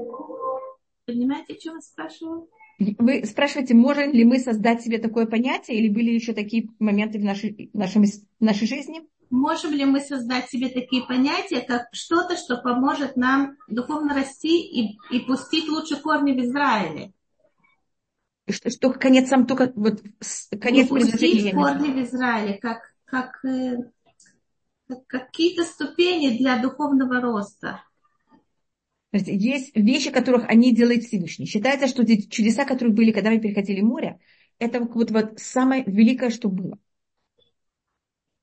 Понимаете, 1.05 1.53
о 1.53 1.57
чем 1.57 1.75
я 1.75 1.81
спрашиваю? 1.81 2.49
Вы 2.79 3.25
спрашиваете, 3.25 3.73
можем 3.73 4.11
ли 4.11 4.23
мы 4.23 4.39
создать 4.39 4.81
себе 4.81 4.99
такое 4.99 5.25
понятие, 5.25 5.79
или 5.79 5.89
были 5.89 6.11
еще 6.11 6.33
такие 6.33 6.69
моменты 6.79 7.17
в 7.17 7.23
нашей, 7.23 7.71
в 7.73 7.77
нашем, 7.77 8.03
в 8.03 8.43
нашей 8.43 8.67
жизни? 8.67 9.01
Можем 9.29 9.71
ли 9.71 9.85
мы 9.85 9.99
создать 9.99 10.49
себе 10.49 10.69
такие 10.69 11.05
понятия, 11.05 11.61
как 11.61 11.87
что-то, 11.91 12.35
что 12.35 12.57
поможет 12.57 13.15
нам 13.15 13.57
духовно 13.67 14.13
расти 14.13 14.61
и, 14.61 14.97
и 15.11 15.19
пустить 15.19 15.67
лучше 15.67 15.97
корни 15.97 16.33
в 16.33 16.43
Израиле? 16.43 17.13
Что, 18.49 18.69
что 18.69 18.93
конец 18.93 19.29
сам 19.29 19.45
только 19.45 19.71
вот 19.75 20.01
конец 20.61 20.89
ну, 20.89 20.99
пустить 20.99 21.53
корни 21.53 21.89
в 21.89 22.03
Израиле, 22.03 22.57
как, 22.59 22.79
как, 23.05 23.43
э, 23.43 23.77
как 24.87 25.05
какие-то 25.07 25.63
ступени 25.63 26.37
для 26.37 26.61
духовного 26.61 27.19
роста. 27.19 27.83
Есть 29.11 29.75
вещи, 29.75 30.11
которых 30.11 30.45
они 30.47 30.73
делают 30.73 31.03
Всевышний. 31.03 31.45
Считается, 31.45 31.87
что 31.87 32.05
чудеса, 32.05 32.65
которые 32.65 32.93
были, 32.93 33.11
когда 33.11 33.31
мы 33.31 33.39
переходили 33.39 33.81
море, 33.81 34.19
это 34.59 34.81
вот, 34.81 35.11
вот 35.11 35.39
самое 35.39 35.83
великое, 35.85 36.29
что 36.29 36.49
было. 36.49 36.77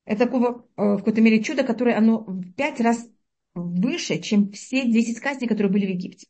Это 0.04 0.26
такого, 0.26 0.66
э, 0.76 0.82
в 0.94 0.98
какой-то 0.98 1.20
мере 1.20 1.42
чудо, 1.42 1.64
которое 1.64 1.96
оно 1.96 2.24
в 2.24 2.52
пять 2.52 2.80
раз 2.80 3.08
выше, 3.54 4.18
чем 4.20 4.50
все 4.52 4.84
10 4.90 5.20
казней, 5.20 5.48
которые 5.48 5.72
были 5.72 5.86
в 5.86 5.90
Египте. 5.90 6.26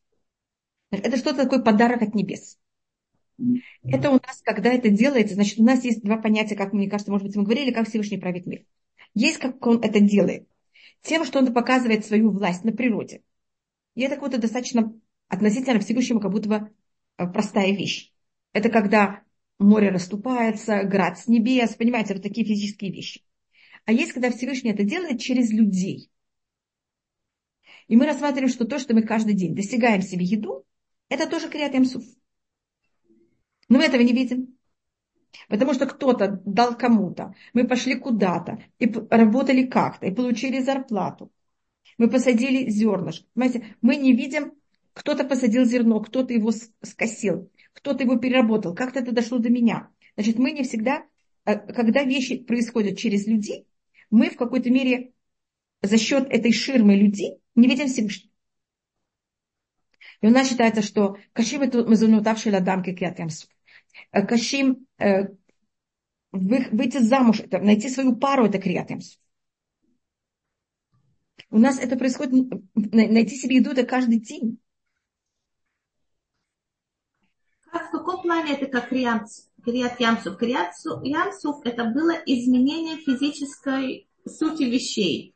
Это 0.91 1.17
что-то 1.17 1.45
такой 1.45 1.63
подарок 1.63 2.03
от 2.03 2.15
небес. 2.15 2.59
Это 3.83 4.11
у 4.11 4.15
нас, 4.15 4.41
когда 4.45 4.73
это 4.73 4.91
делается, 4.91 5.35
значит, 5.35 5.59
у 5.59 5.65
нас 5.65 5.85
есть 5.85 6.03
два 6.03 6.17
понятия, 6.17 6.55
как 6.55 6.73
мне 6.73 6.89
кажется, 6.89 7.11
может 7.11 7.27
быть, 7.27 7.37
мы 7.37 7.43
говорили, 7.43 7.73
как 7.73 7.89
Всевышний 7.89 8.19
правит 8.19 8.47
мир. 8.47 8.65
Есть, 9.15 9.39
как 9.39 9.65
он 9.67 9.83
это 9.83 10.01
делает. 10.01 10.49
Тем, 11.03 11.25
что 11.25 11.41
он 11.41 11.53
показывает 11.53 12.05
свою 12.05 12.31
власть 12.31 12.65
на 12.65 12.73
природе. 12.73 13.23
И 13.95 14.03
это 14.03 14.15
как 14.15 14.25
будто 14.25 14.39
достаточно 14.39 14.95
относительно 15.29 15.81
Всевышнему, 15.81 16.21
как 16.21 16.31
будто 16.31 16.49
бы 16.49 16.71
э, 17.19 17.27
простая 17.27 17.73
вещь. 17.73 18.13
Это 18.53 18.69
когда 18.69 19.23
море 19.59 19.91
расступается, 19.91 20.85
град 20.85 21.19
с 21.19 21.27
небес, 21.27 21.75
понимаете, 21.75 22.15
вот 22.15 22.23
такие 22.23 22.47
физические 22.47 22.93
вещи. 22.93 23.23
А 23.87 23.93
есть, 23.93 24.13
когда 24.13 24.31
Всевышний 24.31 24.71
это 24.71 24.85
делает 24.85 25.21
через 25.21 25.51
людей. 25.51 26.11
И 27.87 27.97
мы 27.97 28.07
рассматриваем, 28.07 28.49
что 28.49 28.65
то, 28.65 28.79
что 28.79 28.95
мы 28.95 29.03
каждый 29.03 29.35
день 29.35 29.55
достигаем 29.55 30.03
себе 30.03 30.25
еду, 30.25 30.65
это 31.09 31.29
тоже 31.29 31.49
Криат 31.49 31.75
Ямсуф. 31.75 32.05
Но 33.69 33.79
мы 33.79 33.85
этого 33.85 34.01
не 34.01 34.13
видим. 34.13 34.57
Потому 35.49 35.75
что 35.75 35.87
кто-то 35.87 36.41
дал 36.45 36.77
кому-то. 36.77 37.35
Мы 37.53 37.67
пошли 37.67 37.97
куда-то 37.97 38.63
и 38.79 38.87
работали 39.11 39.67
как-то, 39.67 40.07
и 40.07 40.15
получили 40.15 40.61
зарплату. 40.61 41.33
Мы 41.99 42.09
посадили 42.09 42.71
зернышко. 42.71 43.27
Понимаете, 43.35 43.77
мы 43.83 43.97
не 43.97 44.15
видим, 44.15 44.55
кто-то 44.93 45.25
посадил 45.25 45.65
зерно, 45.65 46.01
кто-то 46.01 46.33
его 46.33 46.53
скосил, 46.83 47.51
кто-то 47.73 48.05
его 48.05 48.17
переработал, 48.17 48.75
как-то 48.75 49.01
это 49.01 49.13
дошло 49.13 49.39
до 49.39 49.51
меня. 49.51 49.91
Значит, 50.15 50.39
мы 50.39 50.53
не 50.53 50.63
всегда, 50.63 51.05
э, 51.45 51.57
когда 51.57 52.05
вещи 52.05 52.39
происходят 52.39 52.97
через 52.97 53.27
людей, 53.27 53.67
мы 54.11 54.31
в 54.31 54.37
какой-то 54.37 54.71
мере 54.71 55.13
за 55.83 55.99
счет 55.99 56.29
этой 56.31 56.53
ширмы 56.53 56.97
людей 56.97 57.39
не 57.55 57.69
видим 57.69 57.89
Всевышнего. 57.89 58.33
И 60.21 60.27
у 60.27 60.31
нас 60.31 60.49
считается, 60.49 60.83
что 60.83 61.19
кашим 61.33 61.63
это 61.63 61.85
мазунутавший 61.85 62.53
ладам 62.53 62.83
кекиатемсу. 62.83 63.49
Э, 64.11 64.27
кашим 64.27 64.87
э, 64.99 65.29
выйти 66.33 66.99
замуж, 66.99 67.43
найти 67.51 67.89
свою 67.89 68.17
пару, 68.17 68.47
это 68.47 68.59
криатемсу. 68.59 69.19
У 71.51 71.59
нас 71.59 71.79
это 71.79 71.97
происходит, 71.97 72.51
найти 72.75 73.37
себе 73.37 73.57
еду 73.57 73.71
это 73.71 73.85
каждый 73.85 74.19
день. 74.19 74.59
Как, 77.71 77.89
в 77.89 77.91
каком 77.93 78.23
плане 78.23 78.55
это 78.55 78.67
как 78.67 78.91
Криат 79.65 79.99
Ямсуф? 80.01 80.37
Криат 80.37 80.73
Ямсуф 81.03 81.65
это 81.65 81.85
было 81.85 82.13
изменение 82.27 82.97
физической 82.99 84.09
сути 84.27 84.65
вещей. 84.65 85.35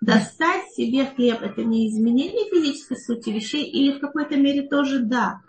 Достать 0.00 0.70
себе 0.72 1.06
хлеб– 1.06 1.40
это 1.42 1.62
не 1.62 1.88
изменение 1.88 2.48
физической 2.50 2.96
сути 2.96 3.30
вещей 3.30 3.64
или 3.64 3.98
в 3.98 4.00
какой-то 4.00 4.36
мере 4.36 4.66
тоже 4.66 5.00
да? 5.00 5.40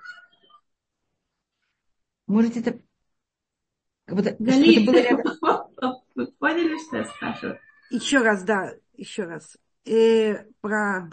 Может, 2.27 2.57
это... 2.57 2.79
Вот, 4.07 4.25
Гали, 4.39 4.85
было... 4.85 5.69
вы 6.15 6.27
поняли, 6.39 6.77
что 6.85 6.97
я 6.97 7.05
спрашиваю? 7.05 7.59
Еще 7.89 8.19
раз, 8.19 8.43
да, 8.43 8.73
еще 8.95 9.23
раз. 9.23 9.57
Э, 9.85 10.45
про... 10.59 11.09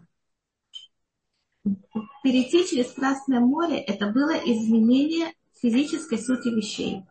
Перейти 2.25 2.67
через 2.67 2.93
Красное 2.93 3.41
море– 3.41 3.79
это 3.87 4.09
было 4.09 4.33
изменение 4.33 5.33
физической 5.61 6.19
сути 6.19 6.49
вещей 6.49 7.03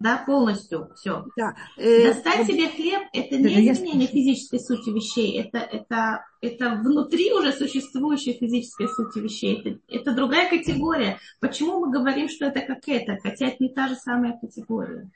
да, 0.00 0.22
полностью 0.26 0.90
все. 0.96 1.24
Да. 1.36 1.54
Э, 1.78 2.12
Достать 2.12 2.46
себе 2.46 2.68
хлеб– 2.68 3.02
это 3.12 3.36
не 3.36 3.72
изменение 3.72 4.08
физической 4.08 4.60
сути 4.60 4.90
вещей, 4.90 5.40
это, 5.40 5.58
это, 5.58 6.26
это 6.40 6.74
внутри 6.74 7.32
уже 7.32 7.52
существующей 7.52 8.34
физической 8.34 8.88
сути 8.88 9.20
вещей, 9.20 9.60
это, 9.60 9.80
это 9.88 10.14
другая 10.14 10.50
категория. 10.50 11.18
Почему 11.40 11.80
мы 11.80 11.90
говорим, 11.90 12.28
что 12.28 12.46
это 12.46 12.60
как 12.60 12.86
это, 12.86 13.18
хотя 13.22 13.46
это 13.46 13.56
не 13.60 13.70
та 13.70 13.88
же 13.88 13.94
самая 13.94 14.38
категория? 14.38 15.10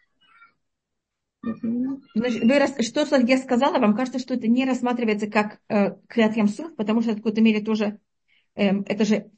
Значит, 1.42 2.42
вы, 2.42 2.82
что, 2.82 3.06
что 3.06 3.16
я 3.20 3.38
сказала, 3.38 3.78
вам 3.78 3.94
кажется, 3.94 4.18
что 4.18 4.34
это 4.34 4.48
не 4.48 4.64
рассматривается 4.64 5.28
как 5.28 5.60
э, 5.68 5.96
Криат 6.08 6.34
потому 6.76 7.02
что 7.02 7.12
в 7.12 7.16
какой-то 7.16 7.40
мере 7.40 7.60
тоже, 7.60 8.00
э, 8.54 8.70
это 8.82 9.04
же 9.04 9.30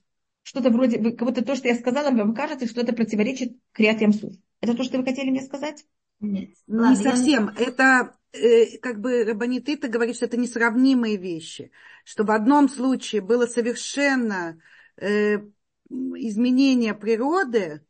что-то 0.43 0.71
вроде, 0.71 0.99
как 1.13 1.29
будто 1.29 1.45
то, 1.45 1.55
что 1.55 1.69
я 1.69 1.75
сказала, 1.75 2.11
вам 2.11 2.35
кажется, 2.35 2.67
что 2.67 2.81
это 2.81 2.93
противоречит 2.93 3.57
Криат 3.73 4.01
Ямсуф. 4.01 4.35
Это 4.61 4.75
то, 4.75 4.85
что 4.85 4.99
вы 4.99 5.05
хотели 5.05 5.31
мне 5.31 5.43
сказать? 5.43 5.85
Нет. 6.21 6.51
Не 6.67 6.97
совсем. 6.97 7.49
Это 7.49 8.15
э, 8.33 8.79
как 8.79 9.01
бы 9.01 9.25
Рабанитыта 9.25 9.89
говорит, 9.89 10.17
что 10.17 10.27
это 10.27 10.37
несравнимые 10.37 11.17
вещи. 11.17 11.71
Что 12.05 12.25
в 12.25 12.31
одном 12.31 12.69
случае 12.69 13.23
было 13.23 13.47
совершенно 13.47 14.59
э, 14.97 15.39
изменение 15.89 16.95
природы, 16.95 17.83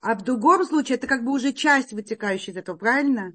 а 0.00 0.14
в 0.14 0.22
другом 0.22 0.64
случае 0.64 0.96
это 0.96 1.06
как 1.06 1.24
бы 1.24 1.32
уже 1.32 1.52
часть 1.52 1.92
вытекающая 1.92 2.52
из 2.52 2.56
этого, 2.56 2.76
правильно? 2.76 3.34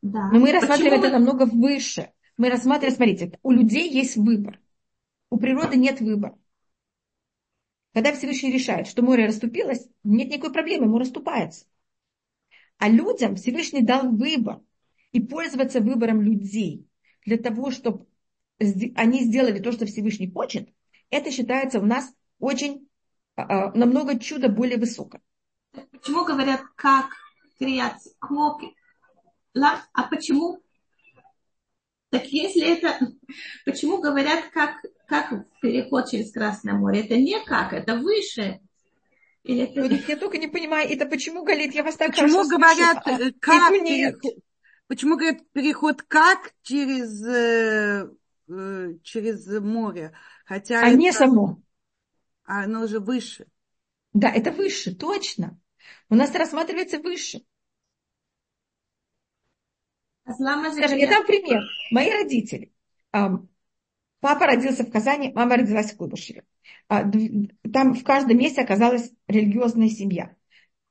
Да. 0.00 0.30
Но 0.30 0.38
мы 0.38 0.52
рассматриваем 0.52 1.00
Почему? 1.00 1.06
это 1.06 1.18
намного 1.18 1.46
выше. 1.46 2.12
Мы 2.36 2.50
рассматриваем, 2.50 2.96
смотрите, 2.96 3.38
у 3.42 3.50
людей 3.50 3.90
есть 3.90 4.16
выбор. 4.16 4.60
У 5.30 5.38
природы 5.38 5.76
нет 5.76 6.00
выбора. 6.00 6.38
Когда 7.94 8.12
Всевышний 8.12 8.50
решает, 8.50 8.88
что 8.88 9.02
море 9.02 9.26
расступилось, 9.26 9.86
нет 10.02 10.28
никакой 10.28 10.52
проблемы, 10.52 10.86
ему 10.86 10.98
расступается. 10.98 11.64
А 12.78 12.88
людям 12.88 13.36
Всевышний 13.36 13.82
дал 13.82 14.10
выбор. 14.10 14.60
И 15.12 15.20
пользоваться 15.20 15.80
выбором 15.80 16.20
людей 16.20 16.88
для 17.24 17.38
того, 17.38 17.70
чтобы 17.70 18.08
они 18.58 19.20
сделали 19.20 19.60
то, 19.60 19.70
что 19.70 19.86
Всевышний 19.86 20.28
хочет, 20.28 20.68
это 21.08 21.30
считается 21.30 21.78
у 21.78 21.86
нас 21.86 22.12
очень 22.40 22.88
а, 23.36 23.42
а, 23.68 23.78
намного 23.78 24.18
чудо 24.18 24.48
более 24.48 24.76
высоко. 24.76 25.20
Почему 25.92 26.24
говорят, 26.24 26.62
как 26.74 27.10
креация, 27.60 28.12
клоки? 28.18 28.74
А 29.54 30.02
почему? 30.10 30.60
Так 32.10 32.26
если 32.26 32.76
это, 32.76 32.98
почему 33.64 34.00
говорят, 34.00 34.50
как, 34.52 34.84
как 35.22 35.46
переход 35.60 36.10
через 36.10 36.32
Красное 36.32 36.74
море? 36.74 37.00
Это 37.00 37.16
не 37.16 37.42
как, 37.44 37.72
это 37.72 37.96
выше. 37.96 38.60
Или 39.42 39.64
это... 39.64 39.82
Вот 39.82 40.08
я 40.08 40.16
только 40.16 40.38
не 40.38 40.48
понимаю, 40.48 40.88
это 40.90 41.06
почему, 41.06 41.44
Галит, 41.44 41.74
я 41.74 41.84
вас 41.84 41.96
так 41.96 42.10
почему 42.10 42.48
говорят, 42.48 43.02
слышу, 43.04 43.28
а, 43.28 43.40
как 43.40 43.70
переход, 43.70 44.34
почему 44.86 45.16
говорят 45.16 45.40
переход 45.52 46.02
как 46.02 46.52
через, 46.62 47.24
э, 47.26 48.08
э, 48.48 48.94
через 49.02 49.46
море? 49.60 50.12
Хотя 50.46 50.80
а 50.80 50.88
это, 50.88 50.96
не 50.96 51.12
само. 51.12 51.62
А 52.44 52.64
оно 52.64 52.86
же 52.86 53.00
выше. 53.00 53.46
Да, 54.12 54.30
это 54.30 54.50
выше, 54.50 54.94
точно. 54.94 55.58
У 56.08 56.14
нас 56.14 56.34
рассматривается 56.34 56.98
выше. 56.98 57.42
Скажем, 60.26 60.98
я 60.98 61.10
дам 61.10 61.26
пример. 61.26 61.62
Мои 61.90 62.10
родители. 62.10 62.72
Папа 64.24 64.46
родился 64.46 64.84
в 64.84 64.90
Казани, 64.90 65.32
мама 65.34 65.58
родилась 65.58 65.92
в 65.92 65.98
Куйбышеве. 65.98 66.44
А, 66.88 67.02
там 67.70 67.92
в 67.92 68.02
каждом 68.04 68.38
месте 68.38 68.62
оказалась 68.62 69.12
религиозная 69.28 69.90
семья. 69.90 70.34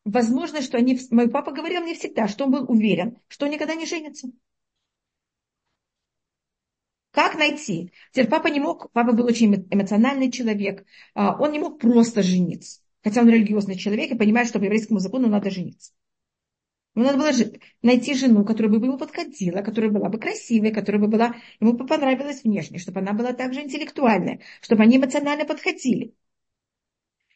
Возможно, 0.05 0.61
что 0.61 0.77
они... 0.77 0.99
Мой 1.09 1.27
папа 1.31 1.51
говорил 1.51 1.81
мне 1.81 1.95
всегда, 1.95 2.27
что 2.27 2.45
он 2.45 2.51
был 2.51 2.69
уверен, 2.69 3.17
что 3.27 3.47
он 3.47 3.51
никогда 3.51 3.73
не 3.73 3.87
женится. 3.87 4.27
Как 7.09 7.33
найти? 7.33 7.91
Теперь 8.11 8.29
папа 8.29 8.49
не 8.49 8.59
мог, 8.59 8.91
папа 8.91 9.13
был 9.13 9.25
очень 9.25 9.65
эмоциональный 9.71 10.29
человек, 10.29 10.85
а, 11.15 11.35
он 11.41 11.53
не 11.53 11.57
мог 11.57 11.81
просто 11.81 12.21
жениться. 12.21 12.81
Хотя 13.03 13.21
он 13.21 13.29
религиозный 13.29 13.77
человек 13.77 14.11
и 14.11 14.15
понимает, 14.15 14.47
что 14.47 14.59
по 14.59 14.65
еврейскому 14.65 14.99
закону 14.99 15.27
надо 15.27 15.49
жениться. 15.49 15.91
Ему 16.95 17.05
надо 17.05 17.17
было 17.17 17.31
найти 17.81 18.13
жену, 18.13 18.45
которая 18.45 18.71
бы 18.71 18.85
ему 18.85 18.97
подходила, 18.97 19.61
которая 19.61 19.89
была 19.89 20.09
бы 20.09 20.19
красивой, 20.19 20.71
которая 20.71 21.01
бы 21.01 21.07
была, 21.07 21.35
ему 21.59 21.73
бы 21.73 21.87
понравилась 21.87 22.43
внешне, 22.43 22.77
чтобы 22.77 22.99
она 22.99 23.13
была 23.13 23.33
также 23.33 23.61
интеллектуальная, 23.61 24.41
чтобы 24.61 24.83
они 24.83 24.97
эмоционально 24.97 25.45
подходили. 25.45 26.13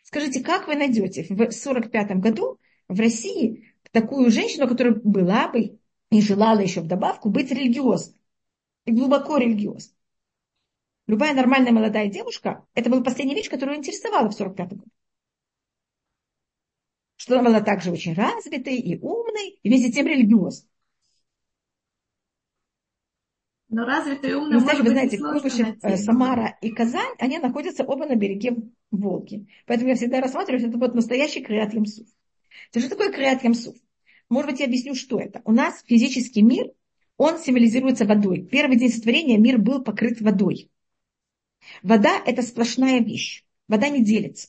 Скажите, 0.03 0.41
как 0.41 0.67
вы 0.67 0.75
найдете 0.75 1.23
в 1.23 1.31
1945 1.31 2.19
году 2.19 2.59
в 2.87 2.99
России 2.99 3.73
такую 3.91 4.29
женщину, 4.29 4.67
которая 4.67 4.93
была 4.93 5.47
бы 5.47 5.79
и 6.11 6.21
желала 6.21 6.59
еще 6.59 6.81
в 6.81 6.87
добавку 6.87 7.29
быть 7.29 7.51
религиозной, 7.51 8.15
и 8.85 8.91
глубоко 8.91 9.37
религиозной? 9.37 9.95
Любая 11.07 11.33
нормальная 11.33 11.71
молодая 11.71 12.09
девушка, 12.09 12.65
это 12.75 12.89
была 12.91 13.01
последняя 13.01 13.35
вещь, 13.35 13.49
которая 13.49 13.77
интересовала 13.77 14.29
в 14.29 14.35
1945 14.35 14.69
году 14.79 14.91
что 17.17 17.39
она 17.39 17.49
была 17.49 17.61
также 17.61 17.91
очень 17.91 18.13
развитой 18.13 18.77
и 18.77 18.97
умной, 18.99 19.59
и 19.61 19.69
вместе 19.69 19.91
тем 19.91 20.07
религиозной. 20.07 20.69
Но 23.69 23.83
развитая 23.83 24.31
и 24.31 24.33
умная, 24.33 24.53
ну, 24.53 24.59
знаете, 24.61 24.83
вы 24.83 24.89
знаете, 24.89 25.17
Куйбышев, 25.17 25.75
э, 25.81 25.97
Самара 25.97 26.57
и 26.61 26.71
Казань, 26.71 27.15
они 27.19 27.37
находятся 27.37 27.83
оба 27.83 28.05
на 28.05 28.15
береге 28.15 28.55
Волги. 28.91 29.47
Поэтому 29.65 29.89
я 29.89 29.95
всегда 29.95 30.21
рассматриваю, 30.21 30.59
что 30.59 30.69
это 30.69 30.77
вот 30.77 30.95
настоящий 30.95 31.43
Криат 31.43 31.73
Ямсуф. 31.73 32.07
Что 32.71 32.89
такое 32.89 33.11
Криат 33.11 33.43
Ямсуф? 33.43 33.75
Может 34.29 34.51
быть, 34.51 34.59
я 34.61 34.67
объясню, 34.67 34.95
что 34.95 35.19
это. 35.19 35.41
У 35.43 35.51
нас 35.51 35.83
физический 35.85 36.43
мир, 36.43 36.71
он 37.17 37.39
символизируется 37.39 38.05
водой. 38.05 38.41
Первый 38.49 38.77
день 38.77 38.91
сотворения 38.91 39.37
мир 39.37 39.57
был 39.57 39.83
покрыт 39.83 40.21
водой. 40.21 40.71
Вода– 41.83 42.21
это 42.25 42.43
сплошная 42.43 42.99
вещь. 42.99 43.43
Вода 43.67 43.89
не 43.89 44.03
делится. 44.03 44.47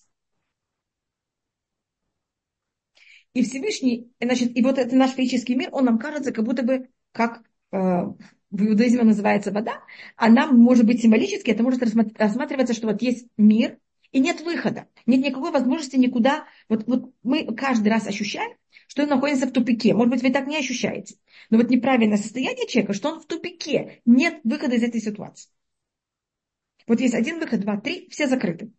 И 3.38 3.44
Всевышний, 3.44 4.11
значит, 4.20 4.57
и 4.57 4.62
вот 4.64 4.79
это 4.79 4.96
наш 4.96 5.12
физический 5.12 5.55
мир, 5.55 5.68
он 5.70 5.85
нам 5.85 6.01
кажется, 6.01 6.33
как 6.33 6.44
будто 6.44 6.64
бы, 6.64 6.88
как 7.12 7.44
э, 7.70 7.77
в 7.77 8.66
иудаизме 8.66 9.05
называется 9.05 9.53
вода, 9.53 9.81
а 10.16 10.29
нам, 10.29 10.59
может 10.59 10.85
быть, 10.85 11.03
символически 11.03 11.53
это 11.53 11.62
может 11.62 11.81
рассматриваться, 11.81 12.74
что 12.74 12.88
вот 12.88 13.01
есть 13.01 13.29
мир, 13.37 13.79
и 14.11 14.18
нет 14.18 14.40
выхода, 14.40 14.88
нет 15.07 15.24
никакой 15.24 15.53
возможности 15.53 15.94
никуда. 15.94 16.46
Вот, 16.68 16.88
вот 16.88 17.14
мы 17.22 17.55
каждый 17.55 17.90
раз 17.90 18.09
ощущаем, 18.09 18.57
что 18.88 19.05
он 19.05 19.09
находится 19.09 19.46
в 19.46 19.53
тупике. 19.53 19.94
Может 19.94 20.14
быть, 20.14 20.22
вы 20.24 20.33
так 20.33 20.48
не 20.48 20.57
ощущаете. 20.57 21.14
Но 21.48 21.59
вот 21.59 21.70
неправильное 21.70 22.16
состояние 22.16 22.66
человека, 22.66 22.92
что 22.92 23.12
он 23.12 23.20
в 23.20 23.27
тупике. 23.27 24.01
Нет 24.05 24.40
выхода 24.42 24.74
из 24.74 24.83
этой 24.83 25.01
ситуации. 25.01 25.48
Вот 26.88 26.98
есть 26.98 27.14
один 27.14 27.38
выход, 27.38 27.61
два, 27.61 27.77
три, 27.77 28.09
все 28.11 28.27
закрыты. 28.27 28.72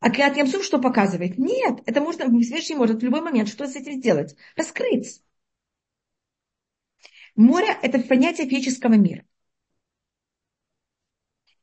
А 0.00 0.10
Криат 0.10 0.36
Ямсуф 0.36 0.64
что 0.64 0.78
показывает? 0.78 1.38
Нет, 1.38 1.80
это 1.86 2.00
можно, 2.00 2.26
Всевышний 2.40 2.76
может 2.76 3.00
в 3.00 3.04
любой 3.04 3.20
момент 3.20 3.48
что 3.48 3.66
с 3.66 3.76
этим 3.76 4.00
сделать? 4.00 4.36
Раскрыть. 4.56 5.22
Море– 7.34 7.76
это 7.82 7.98
понятие 8.00 8.48
физического 8.48 8.94
мира. 8.94 9.24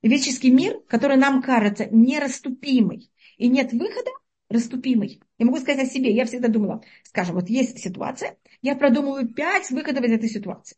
Физический 0.02 0.52
мир, 0.52 0.82
который 0.88 1.18
нам 1.18 1.42
кажется 1.42 1.88
нераступимый, 1.90 3.12
и 3.38 3.48
нет 3.48 3.72
выхода, 3.72 4.12
расступимый. 4.50 5.22
Я 5.38 5.46
могу 5.46 5.58
сказать 5.60 5.88
о 5.88 5.90
себе. 5.90 6.14
Я 6.14 6.26
всегда 6.26 6.48
думала, 6.48 6.84
скажем, 7.04 7.36
вот 7.36 7.50
есть 7.50 7.80
ситуация, 7.80 8.38
я 8.62 8.76
продумываю 8.76 9.28
пять 9.34 9.70
выходов 9.72 10.04
из 10.04 10.12
этой 10.12 10.30
ситуации. 10.30 10.78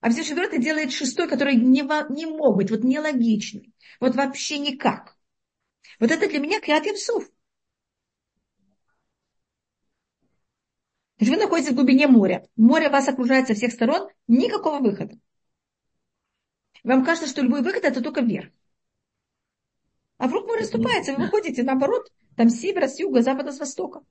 А 0.00 0.10
все 0.10 0.22
четвертый 0.22 0.60
делает 0.60 0.92
шестой, 0.92 1.28
который 1.28 1.56
не, 1.56 1.82
не 2.14 2.26
мог 2.26 2.56
быть, 2.56 2.70
вот 2.70 2.84
нелогичный. 2.84 3.74
Вот 3.98 4.14
вообще 4.14 4.58
никак. 4.58 5.15
Вот 6.00 6.10
это 6.10 6.28
для 6.28 6.38
меня 6.38 6.60
клят 6.60 6.86
Ямсуф. 6.86 7.28
вы 11.18 11.36
находитесь 11.36 11.72
в 11.72 11.74
глубине 11.74 12.06
моря. 12.06 12.46
Море 12.56 12.88
вас 12.88 13.08
окружает 13.08 13.48
со 13.48 13.54
всех 13.54 13.72
сторон, 13.72 14.08
никакого 14.28 14.78
выхода. 14.80 15.18
Вам 16.84 17.04
кажется, 17.04 17.28
что 17.28 17.42
любой 17.42 17.62
выход 17.62 17.84
это 17.84 18.02
только 18.02 18.20
вверх. 18.20 18.50
А 20.18 20.28
вдруг 20.28 20.46
море 20.46 20.60
расступается, 20.60 21.14
вы 21.14 21.24
выходите 21.24 21.62
наоборот, 21.62 22.10
там 22.36 22.48
с 22.48 22.60
севера, 22.60 22.88
с 22.88 22.98
юга, 22.98 23.22
запада, 23.22 23.52
с 23.52 23.58
востока. 23.58 24.02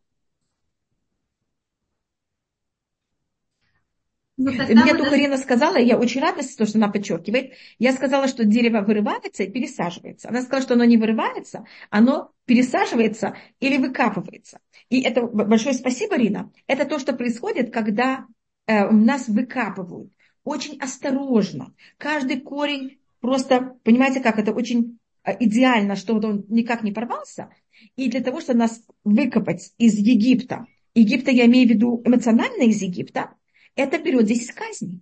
Ну, 4.45 4.51
Мне 4.51 4.93
только 4.93 5.09
даже... 5.09 5.15
Рина 5.17 5.37
сказала, 5.37 5.77
я 5.77 5.97
очень 5.97 6.21
рада, 6.21 6.43
то, 6.43 6.67
что 6.67 6.77
она 6.77 6.87
подчеркивает. 6.87 7.53
Я 7.79 7.93
сказала, 7.93 8.27
что 8.27 8.45
дерево 8.45 8.81
вырывается 8.81 9.41
и 9.41 9.49
пересаживается. 9.49 10.29
Она 10.29 10.43
сказала, 10.43 10.61
что 10.61 10.73
оно 10.75 10.83
не 10.83 10.97
вырывается, 10.97 11.65
оно 11.89 12.31
пересаживается 12.45 13.35
или 13.59 13.77
выкапывается. 13.77 14.59
И 14.89 15.01
это 15.01 15.23
большое 15.23 15.73
спасибо, 15.73 16.15
Рина. 16.15 16.51
Это 16.67 16.85
то, 16.85 16.99
что 16.99 17.13
происходит, 17.13 17.73
когда 17.73 18.27
э, 18.67 18.87
нас 18.91 19.27
выкапывают. 19.27 20.11
Очень 20.43 20.79
осторожно. 20.79 21.73
Каждый 21.97 22.39
корень 22.39 22.99
просто, 23.21 23.75
понимаете, 23.83 24.19
как 24.19 24.37
это 24.37 24.51
очень 24.51 24.99
э, 25.23 25.35
идеально, 25.39 25.95
что 25.95 26.13
он 26.13 26.45
никак 26.49 26.83
не 26.83 26.91
порвался. 26.91 27.49
И 27.95 28.11
для 28.11 28.21
того, 28.21 28.41
чтобы 28.41 28.59
нас 28.59 28.79
выкопать 29.03 29.73
из 29.79 29.95
Египта, 29.95 30.67
Египта 30.93 31.31
я 31.31 31.47
имею 31.47 31.67
в 31.67 31.71
виду 31.71 32.03
эмоционально 32.05 32.61
из 32.61 32.79
Египта, 32.83 33.33
это 33.75 33.97
берет 33.97 34.25
10 34.25 34.51
казней. 34.51 35.01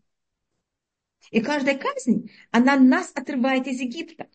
И 1.32 1.42
каждая 1.42 1.78
казнь, 1.78 2.30
она 2.52 2.78
нас 2.78 3.12
отрывает 3.16 3.68
из 3.68 3.80
Египта. 3.80 4.28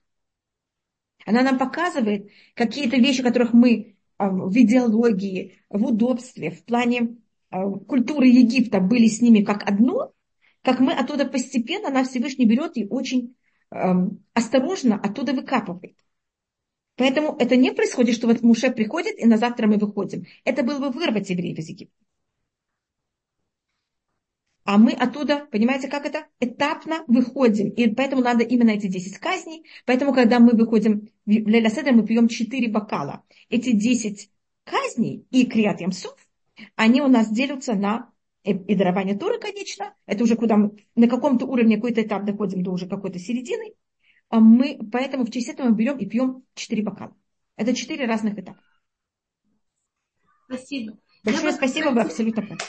Она 1.27 1.43
нам 1.43 1.59
показывает 1.59 2.31
какие-то 2.55 2.97
вещи, 2.97 3.23
которых 3.23 3.53
мы 3.53 3.97
а, 4.17 4.31
в 4.31 4.57
идеологии, 4.57 5.61
в 5.69 5.85
удобстве, 5.85 6.51
в 6.51 6.65
плане 6.65 7.19
а, 7.51 7.71
культуры 7.71 8.27
Египта 8.27 8.81
были 8.81 9.07
с 9.07 9.21
ними 9.21 9.45
как 9.45 9.69
одно, 9.69 10.13
как 10.63 10.81
мы 10.81 10.93
оттуда 10.93 11.27
постепенно, 11.27 11.91
нас 11.91 12.09
Всевышний 12.09 12.47
берет 12.47 12.77
и 12.77 12.87
очень 12.89 13.37
осторожно 14.33 14.99
оттуда 14.99 15.35
выкапывает. 15.35 15.99
Поэтому 16.97 17.37
это 17.39 17.55
не 17.55 17.71
происходит, 17.73 18.17
что 18.17 18.27
вот 18.27 18.43
Муше 18.43 18.71
приходит, 18.71 19.19
и 19.19 19.27
на 19.27 19.37
завтра 19.37 19.67
мы 19.67 19.77
выходим. 19.77 20.25
Это 20.45 20.63
было 20.63 20.79
бы 20.79 20.91
вырвать 20.91 21.31
евреев 21.31 21.59
из 21.59 21.69
Египта. 21.69 21.95
А 24.69 24.77
мы 24.77 24.93
оттуда, 24.93 25.47
понимаете, 25.51 25.89
как 25.89 26.05
это? 26.05 26.27
Этапно 26.41 27.03
выходим. 27.07 27.71
И 27.71 27.89
поэтому 27.95 28.21
надо 28.21 28.45
именно 28.45 28.69
эти 28.69 28.87
10 28.87 29.17
казней. 29.17 29.65
Поэтому, 29.87 30.13
когда 30.13 30.41
мы 30.41 30.51
выходим 30.51 31.09
в 31.25 31.31
Леля 31.31 31.71
Седер, 31.71 31.95
мы 31.95 32.05
пьем 32.05 32.29
4 32.29 32.69
бокала. 32.71 33.25
Эти 33.49 33.73
10 33.73 34.31
казней 34.65 35.27
и 35.31 35.47
Криат 35.47 35.81
Ямсуф, 35.81 36.15
они 36.77 37.01
у 37.01 37.07
нас 37.07 37.31
делятся 37.31 37.73
на 37.77 38.11
и 38.45 38.75
дарование 38.75 39.17
Торы, 39.17 39.41
конечно. 39.41 39.95
Это 40.05 40.25
уже 40.25 40.37
куда 40.37 40.59
мы 40.59 40.73
на 40.95 41.09
каком-то 41.09 41.47
уровне 41.47 41.77
какой-то 41.77 42.03
этап 42.03 42.27
доходим 42.27 42.63
до 42.63 42.71
уже 42.71 42.87
какой-то 42.87 43.19
середины. 43.19 43.73
А 44.29 44.39
мы, 44.39 44.79
поэтому 44.93 45.25
в 45.25 45.31
честь 45.31 45.49
этого 45.49 45.71
мы 45.71 45.77
берем 45.77 45.97
и 45.97 46.05
пьем 46.05 46.45
4 46.57 46.83
бокала. 46.83 47.17
Это 47.57 47.75
4 47.75 48.05
разных 48.05 48.39
этапа. 48.39 48.61
Спасибо. 50.45 50.99
Большое 51.25 51.53
спасибо, 51.55 51.89
вы 51.89 52.03
абсолютно 52.03 52.43
правы 52.43 52.61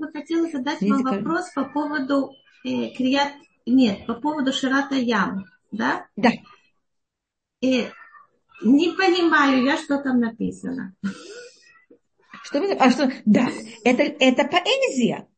бы 0.00 0.10
хотела 0.10 0.48
задать 0.48 0.80
вам 0.82 1.02
вопрос 1.02 1.50
по 1.54 1.64
поводу 1.64 2.32
э, 2.64 2.88
Крият... 2.96 3.32
Нет, 3.66 4.06
по 4.06 4.14
поводу 4.14 4.52
Ширата 4.52 4.96
Ям, 4.96 5.44
да? 5.70 6.06
Да. 6.16 6.30
Э, 7.62 7.90
не 8.62 8.92
понимаю 8.92 9.64
я, 9.64 9.76
что 9.76 9.98
там 9.98 10.18
написано. 10.18 10.94
Что 12.42 12.60
вы... 12.60 12.72
А 12.72 12.90
что? 12.90 13.12
Да, 13.26 13.48
это, 13.84 14.02
это 14.02 14.44
поэзия. 14.44 15.28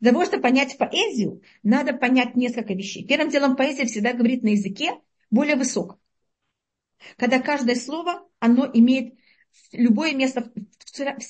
Для 0.00 0.12
того, 0.12 0.24
чтобы 0.24 0.42
понять 0.42 0.76
поэзию, 0.76 1.42
надо 1.62 1.92
понять 1.94 2.36
несколько 2.36 2.74
вещей. 2.74 3.06
Первым 3.06 3.30
делом 3.30 3.56
поэзия 3.56 3.86
всегда 3.86 4.12
говорит 4.12 4.42
на 4.42 4.48
языке 4.48 4.98
более 5.30 5.56
высоком. 5.56 5.98
Когда 7.16 7.40
каждое 7.40 7.76
слово, 7.76 8.26
оно 8.40 8.68
имеет 8.72 9.14
любое 9.72 10.14
место, 10.14 10.52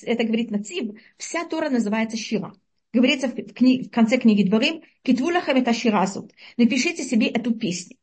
это 0.03 0.23
говорит 0.23 0.51
Нацив, 0.51 0.95
вся 1.17 1.45
Тора 1.45 1.69
называется 1.69 2.17
Шира. 2.17 2.53
Говорится 2.93 3.27
в, 3.27 3.35
кни, 3.53 3.83
в 3.83 3.91
конце 3.91 4.17
книги 4.17 4.47
Дворим, 4.47 4.83
Китвулахам 5.03 5.57
это 5.57 5.73
Ширазут. 5.73 6.31
Напишите 6.57 7.03
себе 7.03 7.27
эту 7.27 7.53
песню. 7.53 7.97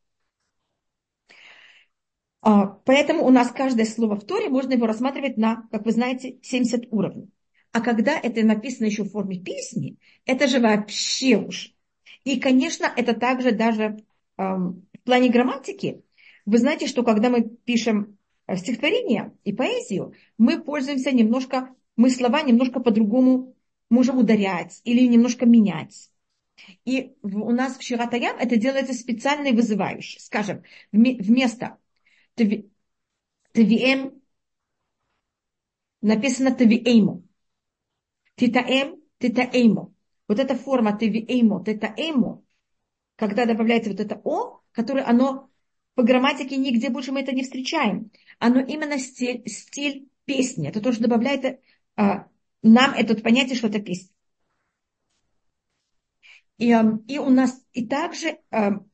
А, 2.42 2.66
поэтому 2.66 3.24
у 3.24 3.30
нас 3.30 3.50
каждое 3.52 3.86
слово 3.86 4.16
в 4.16 4.26
Торе 4.26 4.48
можно 4.48 4.72
его 4.72 4.86
рассматривать 4.86 5.36
на, 5.36 5.68
как 5.70 5.86
вы 5.86 5.92
знаете, 5.92 6.38
70 6.42 6.88
уровней. 6.90 7.30
А 7.70 7.80
когда 7.80 8.18
это 8.18 8.44
написано 8.44 8.86
еще 8.86 9.04
в 9.04 9.10
форме 9.12 9.38
песни, 9.38 9.96
это 10.26 10.46
же 10.46 10.60
вообще 10.60 11.36
уж. 11.38 11.72
И, 12.24 12.38
конечно, 12.38 12.92
это 12.96 13.14
также 13.14 13.52
даже 13.52 14.04
эм, 14.36 14.86
в 14.92 15.00
плане 15.04 15.30
грамматики. 15.30 16.02
Вы 16.44 16.58
знаете, 16.58 16.86
что 16.86 17.02
когда 17.02 17.30
мы 17.30 17.48
пишем 17.48 18.18
стихотворение 18.56 19.32
и 19.44 19.52
поэзию, 19.52 20.14
мы 20.38 20.62
пользуемся 20.62 21.12
немножко, 21.12 21.74
мы 21.96 22.10
слова 22.10 22.42
немножко 22.42 22.80
по-другому 22.80 23.54
можем 23.90 24.18
ударять 24.18 24.80
или 24.84 25.06
немножко 25.06 25.46
менять. 25.46 26.10
И 26.84 27.14
у 27.22 27.50
нас 27.50 27.76
в 27.76 27.82
Ширатаям 27.82 28.36
это 28.38 28.56
делается 28.56 28.94
специально 28.94 29.48
и 29.48 29.52
вызывающе. 29.52 30.20
Скажем, 30.20 30.62
вместо 30.92 31.78
ТВМ 32.36 34.22
написано 36.00 36.54
ТВЭйму. 36.54 37.24
Титаэм, 38.36 39.00
титаэйму. 39.18 39.94
Вот 40.28 40.38
эта 40.38 40.54
форма 40.54 40.96
ТВЭйму, 40.96 41.62
титаэйму, 41.64 42.44
когда 43.16 43.46
добавляется 43.46 43.90
вот 43.90 44.00
это 44.00 44.20
О, 44.24 44.60
которое 44.72 45.04
оно 45.06 45.50
по 45.94 46.02
грамматике 46.02 46.56
нигде 46.56 46.88
больше 46.88 47.12
мы 47.12 47.20
это 47.20 47.32
не 47.32 47.42
встречаем. 47.42 48.10
Оно 48.42 48.58
именно 48.58 48.98
стиль, 48.98 49.46
стиль 49.46 50.08
песни. 50.24 50.68
Это 50.68 50.80
тоже 50.80 50.98
добавляет 50.98 51.60
а, 51.94 52.26
нам 52.60 52.92
это 52.92 53.14
понятие, 53.14 53.54
что 53.54 53.68
это 53.68 53.78
песня. 53.78 54.12
И, 56.58 56.74
и 57.06 57.18
у 57.18 57.30
нас 57.30 57.64
и 57.72 57.86
также 57.86 58.40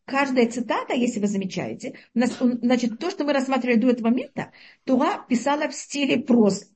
каждая 0.05 0.51
цитата, 0.51 0.93
если 0.93 1.19
вы 1.21 1.29
замечаете, 1.29 1.99
у 2.15 2.19
нас, 2.19 2.37
значит, 2.39 2.99
то, 2.99 3.11
что 3.11 3.25
мы 3.25 3.33
рассматривали 3.33 3.79
до 3.79 3.89
этого 3.89 4.09
момента, 4.09 4.53
Тура 4.85 5.25
писала 5.27 5.67
в 5.69 5.75
стиле 5.75 6.19
прозы. 6.19 6.67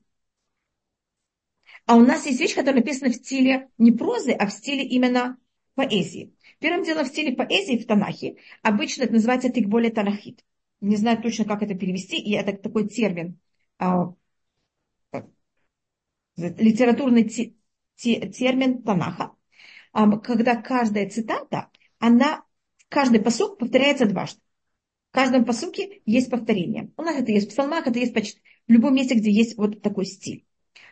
А 1.85 1.95
у 1.95 1.99
нас 1.99 2.25
есть 2.25 2.39
вещь, 2.39 2.55
которая 2.55 2.81
написана 2.81 3.11
в 3.11 3.15
стиле 3.15 3.69
не 3.77 3.91
прозы, 3.91 4.31
а 4.31 4.47
в 4.47 4.51
стиле 4.51 4.83
именно 4.83 5.37
поэзии. 5.75 6.33
Первым 6.57 6.83
делом 6.83 7.05
в 7.05 7.09
стиле 7.09 7.35
поэзии 7.35 7.77
в 7.77 7.85
Танахе 7.85 8.37
обычно 8.63 9.03
это 9.03 9.13
называется 9.13 9.49
тикболе 9.49 9.91
танахит. 9.91 10.43
Не 10.83 10.97
знаю 10.97 11.21
точно, 11.21 11.45
как 11.45 11.63
это 11.63 11.75
перевести, 11.75 12.17
и 12.17 12.33
это 12.33 12.51
такой 12.57 12.89
термин, 12.89 13.39
а, 13.79 14.13
литературный 16.35 17.23
те, 17.23 17.53
те, 17.95 18.29
термин 18.29 18.83
Танаха, 18.83 19.31
а, 19.93 20.19
когда 20.19 20.61
каждая 20.61 21.09
цитата, 21.09 21.69
она 21.99 22.43
каждый 22.89 23.21
посук 23.21 23.59
повторяется 23.59 24.05
дважды. 24.05 24.41
В 25.11 25.15
каждом 25.15 25.45
посуке 25.45 26.01
есть 26.05 26.29
повторение. 26.29 26.91
У 26.97 27.01
нас 27.01 27.15
это 27.15 27.31
есть 27.31 27.47
в 27.47 27.51
псалмах, 27.51 27.87
это 27.87 27.99
есть 27.99 28.13
почти 28.13 28.41
в 28.67 28.71
любом 28.73 28.93
месте, 28.93 29.15
где 29.15 29.31
есть 29.31 29.57
вот 29.57 29.81
такой 29.81 30.05
стиль. 30.05 30.45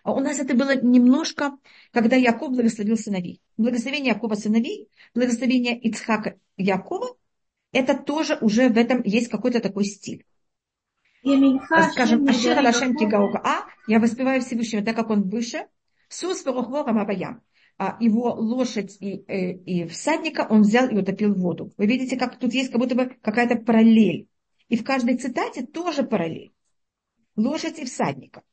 А 0.04 0.13
у 0.13 0.21
нас 0.21 0.39
это 0.39 0.56
было 0.56 0.82
немножко, 0.82 1.58
когда 1.91 2.15
Яков 2.15 2.51
благословил 2.51 2.95
сыновей. 2.95 3.41
Благословение 3.58 4.13
Якова 4.13 4.36
сыновей, 4.36 4.89
благословение 5.13 5.77
Ицхака 5.77 6.39
Якова, 6.56 7.17
это 7.71 7.97
тоже 7.97 8.38
уже 8.41 8.69
в 8.69 8.77
этом 8.77 9.01
есть 9.03 9.29
какой-то 9.29 9.60
такой 9.60 9.86
стиль. 9.86 10.25
Скажем, 11.91 12.27
Ашира 12.27 12.62
Лашем 12.62 12.95
Кигауга 12.95 13.39
А, 13.43 13.65
я 13.88 13.99
воспеваю 13.99 14.41
Всевышнего, 14.41 14.84
так 14.84 14.95
как 14.95 15.10
он 15.10 15.29
выше. 15.29 15.67
Сус 16.10 16.43
Верухворам 16.45 16.97
Абаям. 16.97 17.41
А 17.77 17.97
его 17.99 18.34
лошадь 18.34 18.97
и, 18.99 19.23
э, 19.27 19.53
и 19.53 19.88
всадника 19.88 20.45
он 20.49 20.62
взял 20.62 20.89
и 20.89 20.95
утопил 20.95 21.34
в 21.34 21.39
воду. 21.39 21.71
Вы 21.77 21.88
видите, 21.88 22.17
как 22.17 22.38
тут 22.38 22.53
есть 22.53 22.71
как 22.71 22.79
будто 22.79 22.95
бы 22.95 23.17
какая-то 23.21 23.55
параллель. 23.55 24.27
И 24.67 24.77
в 24.77 24.84
каждой 24.84 25.17
цитате 25.17 25.65
тоже 25.65 26.03
параллель. 26.03 26.51
Лошадь 27.36 27.79
и 27.79 27.86
всадника. 27.86 28.43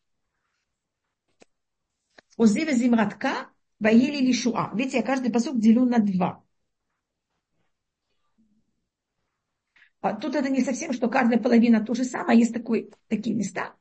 Озева 2.36 2.72
зимратка, 2.72 3.50
воели 3.80 4.24
лишуа. 4.24 4.70
Видите, 4.74 4.98
я 4.98 5.02
каждый 5.02 5.32
посук 5.32 5.58
делю 5.58 5.84
на 5.84 5.98
два. 5.98 6.42
А 10.00 10.14
тут 10.14 10.34
это 10.34 10.48
не 10.48 10.60
совсем, 10.60 10.92
что 10.92 11.08
каждая 11.08 11.40
половина 11.40 11.84
то 11.84 11.94
же 11.94 12.04
самое, 12.04 12.38
есть 12.38 12.54
такой, 12.54 12.90
такие 13.08 13.34
места. 13.34 13.74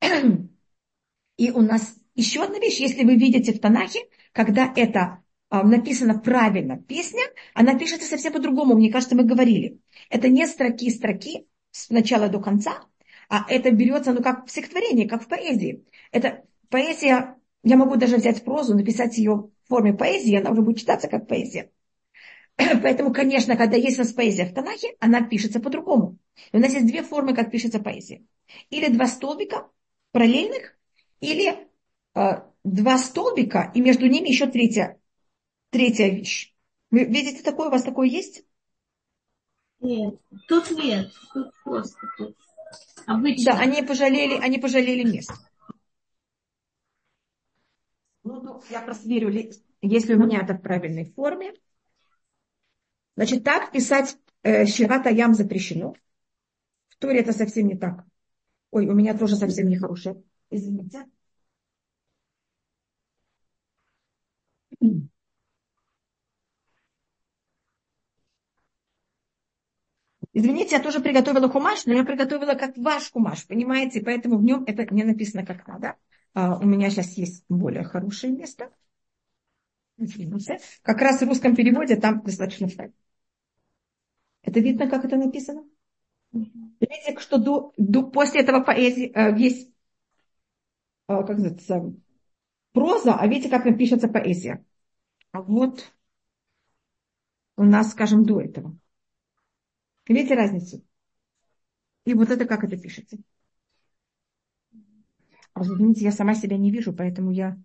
И 1.36 1.50
у 1.50 1.60
нас 1.60 1.94
еще 2.14 2.44
одна 2.44 2.58
вещь, 2.58 2.80
если 2.80 3.04
вы 3.04 3.16
видите 3.16 3.52
в 3.52 3.60
Танахе, 3.60 4.00
когда 4.32 4.72
это 4.74 5.22
а, 5.48 5.62
написано 5.62 6.18
правильно 6.18 6.78
песня, 6.78 7.22
она 7.54 7.78
пишется 7.78 8.08
совсем 8.08 8.32
по-другому. 8.32 8.74
Мне 8.74 8.90
кажется, 8.90 9.14
мы 9.14 9.24
говорили. 9.24 9.80
Это 10.08 10.28
не 10.28 10.46
строки-строки 10.46 11.46
с 11.70 11.90
начала 11.90 12.28
до 12.28 12.40
конца, 12.40 12.86
а 13.28 13.44
это 13.48 13.70
берется, 13.70 14.12
ну, 14.12 14.22
как 14.22 14.46
в 14.46 14.50
стихотворении, 14.50 15.06
как 15.06 15.22
в 15.22 15.28
поэзии. 15.28 15.84
Это 16.10 16.44
поэзия, 16.70 17.36
я 17.62 17.76
могу 17.76 17.96
даже 17.96 18.16
взять 18.16 18.44
прозу, 18.44 18.74
написать 18.74 19.18
ее 19.18 19.50
в 19.64 19.68
форме 19.68 19.94
поэзии, 19.94 20.36
она 20.36 20.50
уже 20.50 20.62
будет 20.62 20.78
читаться 20.78 21.08
как 21.08 21.28
поэзия. 21.28 21.70
Поэтому, 22.82 23.12
конечно, 23.12 23.56
когда 23.56 23.76
есть 23.76 23.98
у 23.98 24.02
нас 24.02 24.12
поэзия 24.12 24.46
в 24.46 24.54
Танахе, 24.54 24.96
она 25.00 25.22
пишется 25.22 25.60
по-другому. 25.60 26.18
У 26.52 26.58
нас 26.58 26.72
есть 26.72 26.86
две 26.86 27.02
формы, 27.02 27.34
как 27.34 27.50
пишется 27.50 27.80
поэзия. 27.80 28.22
Или 28.70 28.92
два 28.92 29.06
столбика 29.06 29.68
параллельных, 30.12 30.76
или 31.20 31.56
э, 32.14 32.20
два 32.64 32.98
столбика, 32.98 33.70
и 33.74 33.80
между 33.80 34.06
ними 34.06 34.28
еще 34.28 34.46
третья, 34.46 35.00
третья 35.70 36.08
вещь. 36.08 36.54
Вы 36.90 37.04
видите 37.04 37.42
такое? 37.42 37.68
У 37.68 37.70
вас 37.70 37.82
такое 37.82 38.08
есть? 38.08 38.44
Нет, 39.80 40.20
тут 40.48 40.70
нет, 40.72 41.10
тут 41.32 41.50
просто 41.64 41.98
тут. 42.18 42.36
Обычно. 43.06 43.52
Да, 43.52 43.58
они 43.58 43.82
пожалели, 43.82 44.34
они 44.34 44.58
пожалели 44.58 45.02
место. 45.10 45.34
Ну, 48.24 48.40
ну, 48.40 48.62
я 48.70 48.80
просто 48.82 49.08
верю, 49.08 49.30
если 49.80 50.14
у 50.14 50.18
меня 50.18 50.42
это 50.42 50.54
в 50.54 50.62
правильной 50.62 51.06
форме. 51.06 51.54
Значит, 53.22 53.44
так 53.44 53.70
писать 53.70 54.18
э, 54.42 54.66
Ширата 54.66 55.08
Ям 55.08 55.34
запрещено. 55.34 55.94
В 56.88 56.96
Торе 56.96 57.20
это 57.20 57.32
совсем 57.32 57.68
не 57.68 57.76
так. 57.76 58.04
Ой, 58.72 58.88
у 58.88 58.94
меня 58.94 59.16
тоже 59.16 59.36
совсем 59.36 59.68
нехорошее. 59.68 60.20
Извините. 60.50 61.06
Извините, 70.32 70.74
я 70.74 70.82
тоже 70.82 70.98
приготовила 70.98 71.46
кумаш, 71.46 71.86
но 71.86 71.92
я 71.92 72.02
приготовила 72.04 72.54
как 72.54 72.76
ваш 72.76 73.08
кумаш, 73.10 73.46
понимаете? 73.46 74.00
Поэтому 74.00 74.38
в 74.38 74.42
нем 74.42 74.64
это 74.66 74.92
не 74.92 75.04
написано 75.04 75.46
как 75.46 75.64
надо. 75.68 75.94
А, 76.34 76.58
у 76.58 76.64
меня 76.64 76.90
сейчас 76.90 77.12
есть 77.12 77.44
более 77.48 77.84
хорошее 77.84 78.32
место. 78.32 78.72
Извините. 79.96 80.58
Как 80.82 81.00
раз 81.00 81.20
в 81.20 81.28
русском 81.28 81.54
переводе 81.54 81.94
там 81.96 82.22
достаточно 82.22 82.66
правильно. 82.66 82.96
Это 84.42 84.60
видно, 84.60 84.88
как 84.88 85.04
это 85.04 85.16
написано? 85.16 85.64
Видите, 86.32 87.18
что 87.18 87.38
до, 87.38 87.72
до, 87.76 88.02
после 88.02 88.40
этого 88.40 88.60
поэзии 88.62 89.12
э, 89.14 89.38
есть 89.38 89.70
э, 91.08 91.14
как 91.24 91.28
называется, 91.28 91.94
проза, 92.72 93.14
а 93.14 93.26
видите, 93.26 93.50
как 93.50 93.64
напишется 93.64 94.08
поэзия. 94.08 94.64
Вот 95.32 95.92
у 97.56 97.64
нас, 97.64 97.92
скажем, 97.92 98.24
до 98.24 98.40
этого. 98.40 98.76
Видите 100.06 100.34
разницу? 100.34 100.82
И 102.04 102.14
вот 102.14 102.30
это 102.30 102.44
как 102.46 102.64
это 102.64 102.76
пишется. 102.76 103.18
А 105.54 105.62
извините, 105.62 106.04
я 106.04 106.12
сама 106.12 106.34
себя 106.34 106.56
не 106.56 106.70
вижу, 106.70 106.92
поэтому 106.92 107.30
я... 107.30 107.58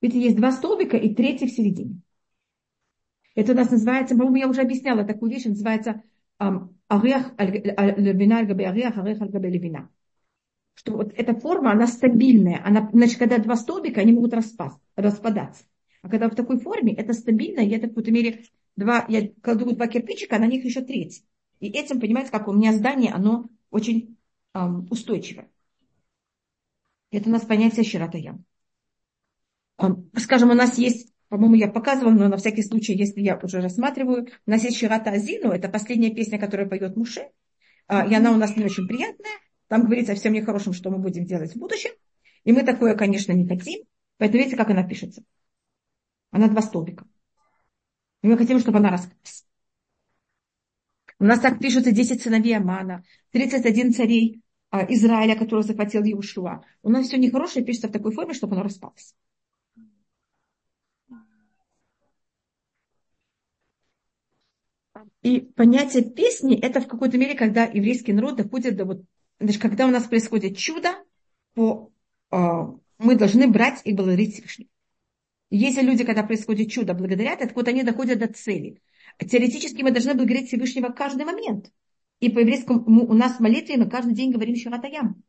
Видите, 0.00 0.22
есть 0.22 0.36
два 0.36 0.52
столбика 0.52 0.96
и 0.96 1.14
третий 1.14 1.46
в 1.46 1.50
середине. 1.50 2.00
Это 3.36 3.52
у 3.52 3.54
нас 3.54 3.70
называется, 3.70 4.16
по-моему, 4.16 4.36
я 4.36 4.48
уже 4.48 4.62
объясняла 4.62 5.04
такую 5.04 5.30
вещь, 5.30 5.44
называется 5.44 6.02
орех 6.38 7.34
левина 7.38 8.38
орех, 8.38 8.96
орех 8.96 9.20
левина. 9.20 9.90
Что 10.74 10.92
вот 10.92 11.12
эта 11.14 11.34
форма, 11.34 11.72
она 11.72 11.86
стабильная. 11.86 12.62
Она, 12.64 12.88
значит, 12.92 13.18
когда 13.18 13.38
два 13.38 13.56
столбика, 13.56 14.00
они 14.00 14.12
могут 14.12 14.32
распасть, 14.34 14.78
распадаться. 14.96 15.64
А 16.02 16.08
когда 16.08 16.28
в 16.28 16.34
такой 16.34 16.58
форме, 16.58 16.94
это 16.94 17.12
стабильно, 17.12 17.60
я 17.60 17.78
так 17.78 17.90
в 17.90 17.94
какой-то 17.94 18.10
мере 18.10 18.44
два, 18.74 19.04
я 19.08 19.28
кладу 19.42 19.70
два 19.74 19.86
кирпичика, 19.86 20.36
а 20.36 20.38
на 20.38 20.46
них 20.46 20.64
еще 20.64 20.80
третий. 20.80 21.24
И 21.60 21.68
этим, 21.68 22.00
понимаете, 22.00 22.30
как 22.30 22.48
у 22.48 22.52
меня 22.52 22.72
здание, 22.72 23.12
оно 23.12 23.48
очень 23.70 24.16
эм, 24.54 24.86
устойчивое. 24.90 25.50
Это 27.10 27.28
у 27.28 27.32
нас 27.32 27.44
понятие 27.44 27.84
щирата 27.84 28.18
Эм, 29.78 30.10
скажем, 30.16 30.50
у 30.50 30.54
нас 30.54 30.78
есть 30.78 31.12
по-моему, 31.28 31.56
я 31.56 31.68
показывала, 31.68 32.12
но 32.12 32.28
на 32.28 32.36
всякий 32.36 32.62
случай, 32.62 32.94
если 32.94 33.20
я 33.20 33.36
уже 33.36 33.60
рассматриваю, 33.60 34.28
у 34.46 34.50
нас 34.50 34.62
есть 34.62 34.78
Ширата 34.78 35.10
Азину, 35.10 35.50
это 35.50 35.68
последняя 35.68 36.14
песня, 36.14 36.38
которую 36.38 36.68
поет 36.68 36.96
Муше, 36.96 37.28
а, 37.88 38.06
и 38.06 38.14
она 38.14 38.32
у 38.32 38.36
нас 38.36 38.56
не 38.56 38.64
очень 38.64 38.86
приятная. 38.86 39.32
Там 39.68 39.84
говорится 39.84 40.12
о 40.12 40.16
всем 40.16 40.32
нехорошем, 40.32 40.72
что 40.72 40.90
мы 40.90 40.98
будем 40.98 41.24
делать 41.24 41.54
в 41.54 41.58
будущем. 41.58 41.90
И 42.44 42.52
мы 42.52 42.62
такое, 42.62 42.94
конечно, 42.94 43.32
не 43.32 43.46
хотим. 43.46 43.82
Поэтому 44.18 44.38
видите, 44.38 44.56
как 44.56 44.70
она 44.70 44.86
пишется. 44.86 45.24
Она 46.30 46.48
два 46.48 46.62
столбика. 46.62 47.06
И 48.22 48.28
мы 48.28 48.38
хотим, 48.38 48.58
чтобы 48.60 48.78
она 48.78 48.90
раскрылась. 48.90 49.44
У 51.18 51.24
нас 51.24 51.40
так 51.40 51.58
пишутся 51.58 51.92
10 51.92 52.22
сыновей 52.22 52.56
Амана, 52.56 53.02
31 53.30 53.92
царей 53.92 54.42
а, 54.70 54.84
Израиля, 54.92 55.36
который 55.36 55.62
захватил 55.62 56.04
Иешуа. 56.04 56.62
У 56.82 56.90
нас 56.90 57.06
все 57.06 57.16
нехорошее 57.16 57.64
пишется 57.64 57.88
в 57.88 57.92
такой 57.92 58.12
форме, 58.12 58.34
чтобы 58.34 58.54
оно 58.54 58.64
распалось. 58.64 59.14
И 65.22 65.40
понятие 65.40 66.04
песни– 66.04 66.58
это 66.60 66.80
в 66.80 66.88
какой-то 66.88 67.18
мере, 67.18 67.34
когда 67.34 67.64
еврейский 67.64 68.12
народ 68.12 68.36
доходит 68.36 68.76
до 68.76 68.84
вот, 68.84 69.02
значит, 69.40 69.60
когда 69.60 69.86
у 69.86 69.90
нас 69.90 70.04
происходит 70.04 70.56
чудо, 70.56 70.90
то 71.54 71.90
э, 72.30 72.36
мы 72.98 73.16
должны 73.16 73.48
брать 73.48 73.80
и 73.84 73.92
благодарить 73.92 74.34
Всевышнего. 74.34 74.70
Если 75.50 75.82
люди, 75.82 76.04
когда 76.04 76.22
происходит 76.22 76.70
чудо, 76.70 76.94
благодарят, 76.94 77.38
так 77.38 77.54
вот 77.54 77.68
они 77.68 77.82
доходят 77.82 78.18
до 78.18 78.32
цели. 78.32 78.80
Теоретически 79.18 79.82
мы 79.82 79.92
должны 79.92 80.14
благодарить 80.14 80.48
Всевышнего 80.48 80.88
каждый 80.88 81.24
момент. 81.24 81.70
И 82.20 82.30
по 82.30 82.40
еврейскому 82.40 83.06
у 83.06 83.14
нас 83.14 83.36
в 83.36 83.40
молитве 83.40 83.76
мы 83.76 83.88
каждый 83.88 84.14
день 84.14 84.32
говорим 84.32 84.56
Ширатаям. 84.56 85.22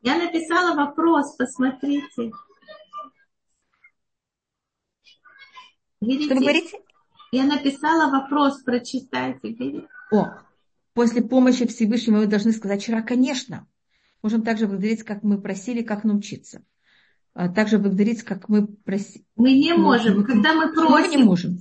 Я 0.00 0.18
написала 0.18 0.76
вопрос, 0.76 1.34
посмотрите. 1.36 2.30
Видите? 6.00 6.26
Что 6.26 6.34
вы 6.34 6.40
говорите? 6.42 6.78
Я 7.34 7.42
написала 7.46 8.12
вопрос, 8.12 8.62
прочитайте. 8.62 9.88
О, 10.12 10.26
после 10.92 11.20
помощи 11.20 11.66
Всевышнего 11.66 12.18
мы 12.18 12.26
должны 12.26 12.52
сказать 12.52 12.80
вчера, 12.80 13.02
конечно. 13.02 13.66
Можем 14.22 14.42
также 14.42 14.68
благодарить, 14.68 15.02
как 15.02 15.24
мы 15.24 15.40
просили, 15.40 15.82
как 15.82 16.04
научиться. 16.04 16.62
А 17.34 17.48
также 17.48 17.78
благодарить, 17.78 18.22
как 18.22 18.48
мы 18.48 18.68
просили. 18.68 19.24
Мы 19.34 19.52
не 19.54 19.74
можем, 19.74 20.18
мы, 20.18 20.24
когда 20.24 20.54
мы 20.54 20.72
просим. 20.72 20.92
Мы 20.92 21.08
не 21.08 21.24
можем. 21.24 21.58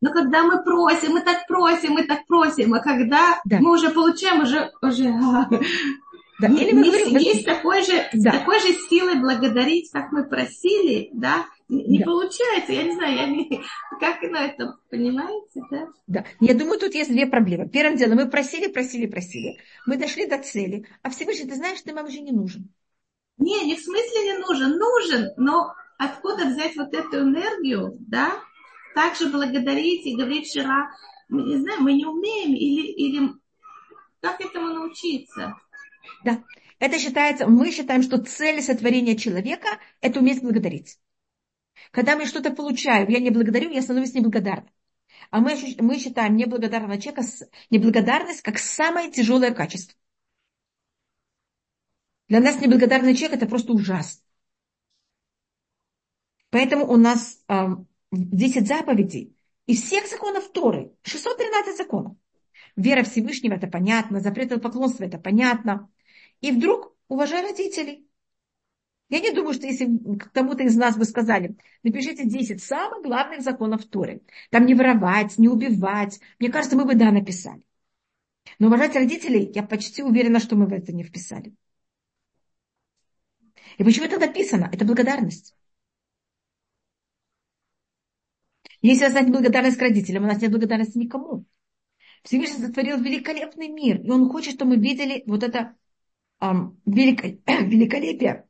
Но 0.00 0.10
когда 0.10 0.42
мы 0.42 0.64
просим, 0.64 1.12
мы 1.12 1.20
так 1.20 1.46
просим, 1.46 1.92
мы 1.92 2.02
так 2.02 2.26
просим, 2.26 2.74
а 2.74 2.80
когда 2.80 3.40
да. 3.44 3.60
мы 3.60 3.72
уже 3.74 3.90
получаем, 3.90 4.42
уже, 4.42 4.72
уже 4.82 5.04
да. 6.40 6.48
Или 6.48 6.72
мы 6.72 6.84
говорим, 6.84 7.16
есть 7.18 7.44
такой 7.44 7.84
же, 7.84 8.08
да. 8.14 8.32
такой 8.32 8.60
же 8.60 8.72
силой 8.88 9.20
благодарить, 9.20 9.90
как 9.92 10.10
мы 10.10 10.24
просили, 10.24 11.10
да, 11.12 11.46
не 11.68 11.98
да. 11.98 12.04
получается, 12.06 12.72
я 12.72 12.82
не 12.84 12.94
знаю, 12.94 13.14
я 13.14 13.26
не, 13.26 13.62
как 14.00 14.22
на 14.22 14.46
это, 14.46 14.78
понимаете, 14.90 15.60
да? 15.70 15.88
Да, 16.06 16.24
я 16.40 16.54
думаю, 16.54 16.78
тут 16.80 16.94
есть 16.94 17.10
две 17.10 17.26
проблемы. 17.26 17.68
Первым 17.68 17.96
делом, 17.96 18.16
мы 18.16 18.28
просили, 18.28 18.66
просили, 18.66 19.06
просили, 19.06 19.58
мы 19.86 19.96
дошли 19.96 20.26
до 20.26 20.42
цели, 20.42 20.86
а 21.02 21.10
Всевышний, 21.10 21.48
ты 21.48 21.56
знаешь, 21.56 21.80
ты 21.82 21.92
нам 21.92 22.06
уже 22.06 22.20
не 22.20 22.32
нужен. 22.32 22.72
Не, 23.36 23.64
не 23.64 23.76
в 23.76 23.80
смысле 23.80 24.24
не 24.24 24.38
нужен, 24.38 24.76
нужен, 24.76 25.30
но 25.36 25.72
откуда 25.98 26.46
взять 26.46 26.74
вот 26.76 26.92
эту 26.94 27.20
энергию, 27.20 27.96
да, 28.00 28.32
также 28.94 29.28
благодарить 29.28 30.06
и 30.06 30.16
говорить 30.16 30.48
вчера, 30.48 30.90
мы 31.28 31.42
не 31.42 31.58
знаем, 31.58 31.82
мы 31.82 31.92
не 31.92 32.06
умеем 32.06 32.54
или, 32.54 32.86
или 32.88 33.30
как 34.20 34.40
этому 34.40 34.68
научиться? 34.68 35.54
Да. 36.24 36.42
Это 36.78 36.98
считается, 36.98 37.46
мы 37.46 37.70
считаем, 37.70 38.02
что 38.02 38.16
цель 38.18 38.62
сотворения 38.62 39.14
человека– 39.14 39.68
это 40.00 40.20
уметь 40.20 40.42
благодарить. 40.42 40.98
Когда 41.90 42.16
мы 42.16 42.26
что-то 42.26 42.50
получаем, 42.52 43.08
я 43.08 43.18
не 43.20 43.30
благодарю, 43.30 43.70
я 43.70 43.82
становлюсь 43.82 44.14
неблагодарным. 44.14 44.72
А 45.30 45.40
мы, 45.40 45.56
мы 45.78 45.98
считаем 45.98 46.36
неблагодарного 46.36 47.00
человека, 47.00 47.22
неблагодарность 47.70 48.42
как 48.42 48.58
самое 48.58 49.10
тяжелое 49.10 49.52
качество. 49.52 49.96
Для 52.28 52.40
нас 52.40 52.60
неблагодарный 52.60 53.14
человек 53.14 53.38
это 53.38 53.46
просто 53.46 53.72
ужасно. 53.72 54.22
Поэтому 56.50 56.86
у 56.86 56.96
нас 56.96 57.42
э, 57.48 57.66
10 58.12 58.66
заповедей 58.66 59.36
из 59.66 59.82
всех 59.82 60.06
законов 60.08 60.50
Торы, 60.52 60.92
613 61.02 61.76
законов. 61.76 62.16
Вера 62.76 63.02
Всевышнего 63.04 63.54
это 63.54 63.66
понятно, 63.66 64.20
запрет 64.20 64.60
поклонства 64.62 65.04
это 65.04 65.18
понятно. 65.18 65.90
И 66.40 66.50
вдруг 66.50 66.96
уважай 67.08 67.42
родителей. 67.42 68.06
Я 69.10 69.18
не 69.18 69.32
думаю, 69.32 69.54
что 69.54 69.66
если 69.66 69.88
кому-то 70.32 70.62
из 70.62 70.76
нас 70.76 70.96
бы 70.96 71.04
сказали, 71.04 71.56
напишите 71.82 72.24
10 72.24 72.62
самых 72.62 73.02
главных 73.02 73.42
законов 73.42 73.84
Торы. 73.86 74.22
Там 74.50 74.66
не 74.66 74.74
воровать, 74.74 75.36
не 75.36 75.48
убивать. 75.48 76.20
Мне 76.38 76.48
кажется, 76.50 76.76
мы 76.76 76.84
бы 76.84 76.94
да 76.94 77.10
написали. 77.10 77.62
Но 78.60 78.68
уважать 78.68 78.94
родителей, 78.94 79.50
я 79.52 79.64
почти 79.64 80.04
уверена, 80.04 80.38
что 80.38 80.54
мы 80.54 80.66
в 80.66 80.72
это 80.72 80.92
не 80.92 81.02
вписали. 81.02 81.52
И 83.78 83.84
почему 83.84 84.06
это 84.06 84.18
написано? 84.18 84.70
Это 84.72 84.84
благодарность. 84.84 85.56
Если 88.80 89.04
у 89.04 89.08
нас 89.08 89.14
нет 89.22 89.30
благодарность 89.30 89.76
к 89.76 89.82
родителям, 89.82 90.24
у 90.24 90.26
нас 90.26 90.40
нет 90.40 90.52
благодарности 90.52 90.98
никому. 90.98 91.44
Всевышний 92.22 92.64
сотворил 92.64 93.00
великолепный 93.00 93.68
мир, 93.68 94.00
и 94.02 94.10
он 94.10 94.28
хочет, 94.30 94.54
чтобы 94.54 94.76
мы 94.76 94.82
видели 94.82 95.24
вот 95.26 95.42
это 95.42 95.74
эм, 96.40 96.80
великолепие 96.86 98.46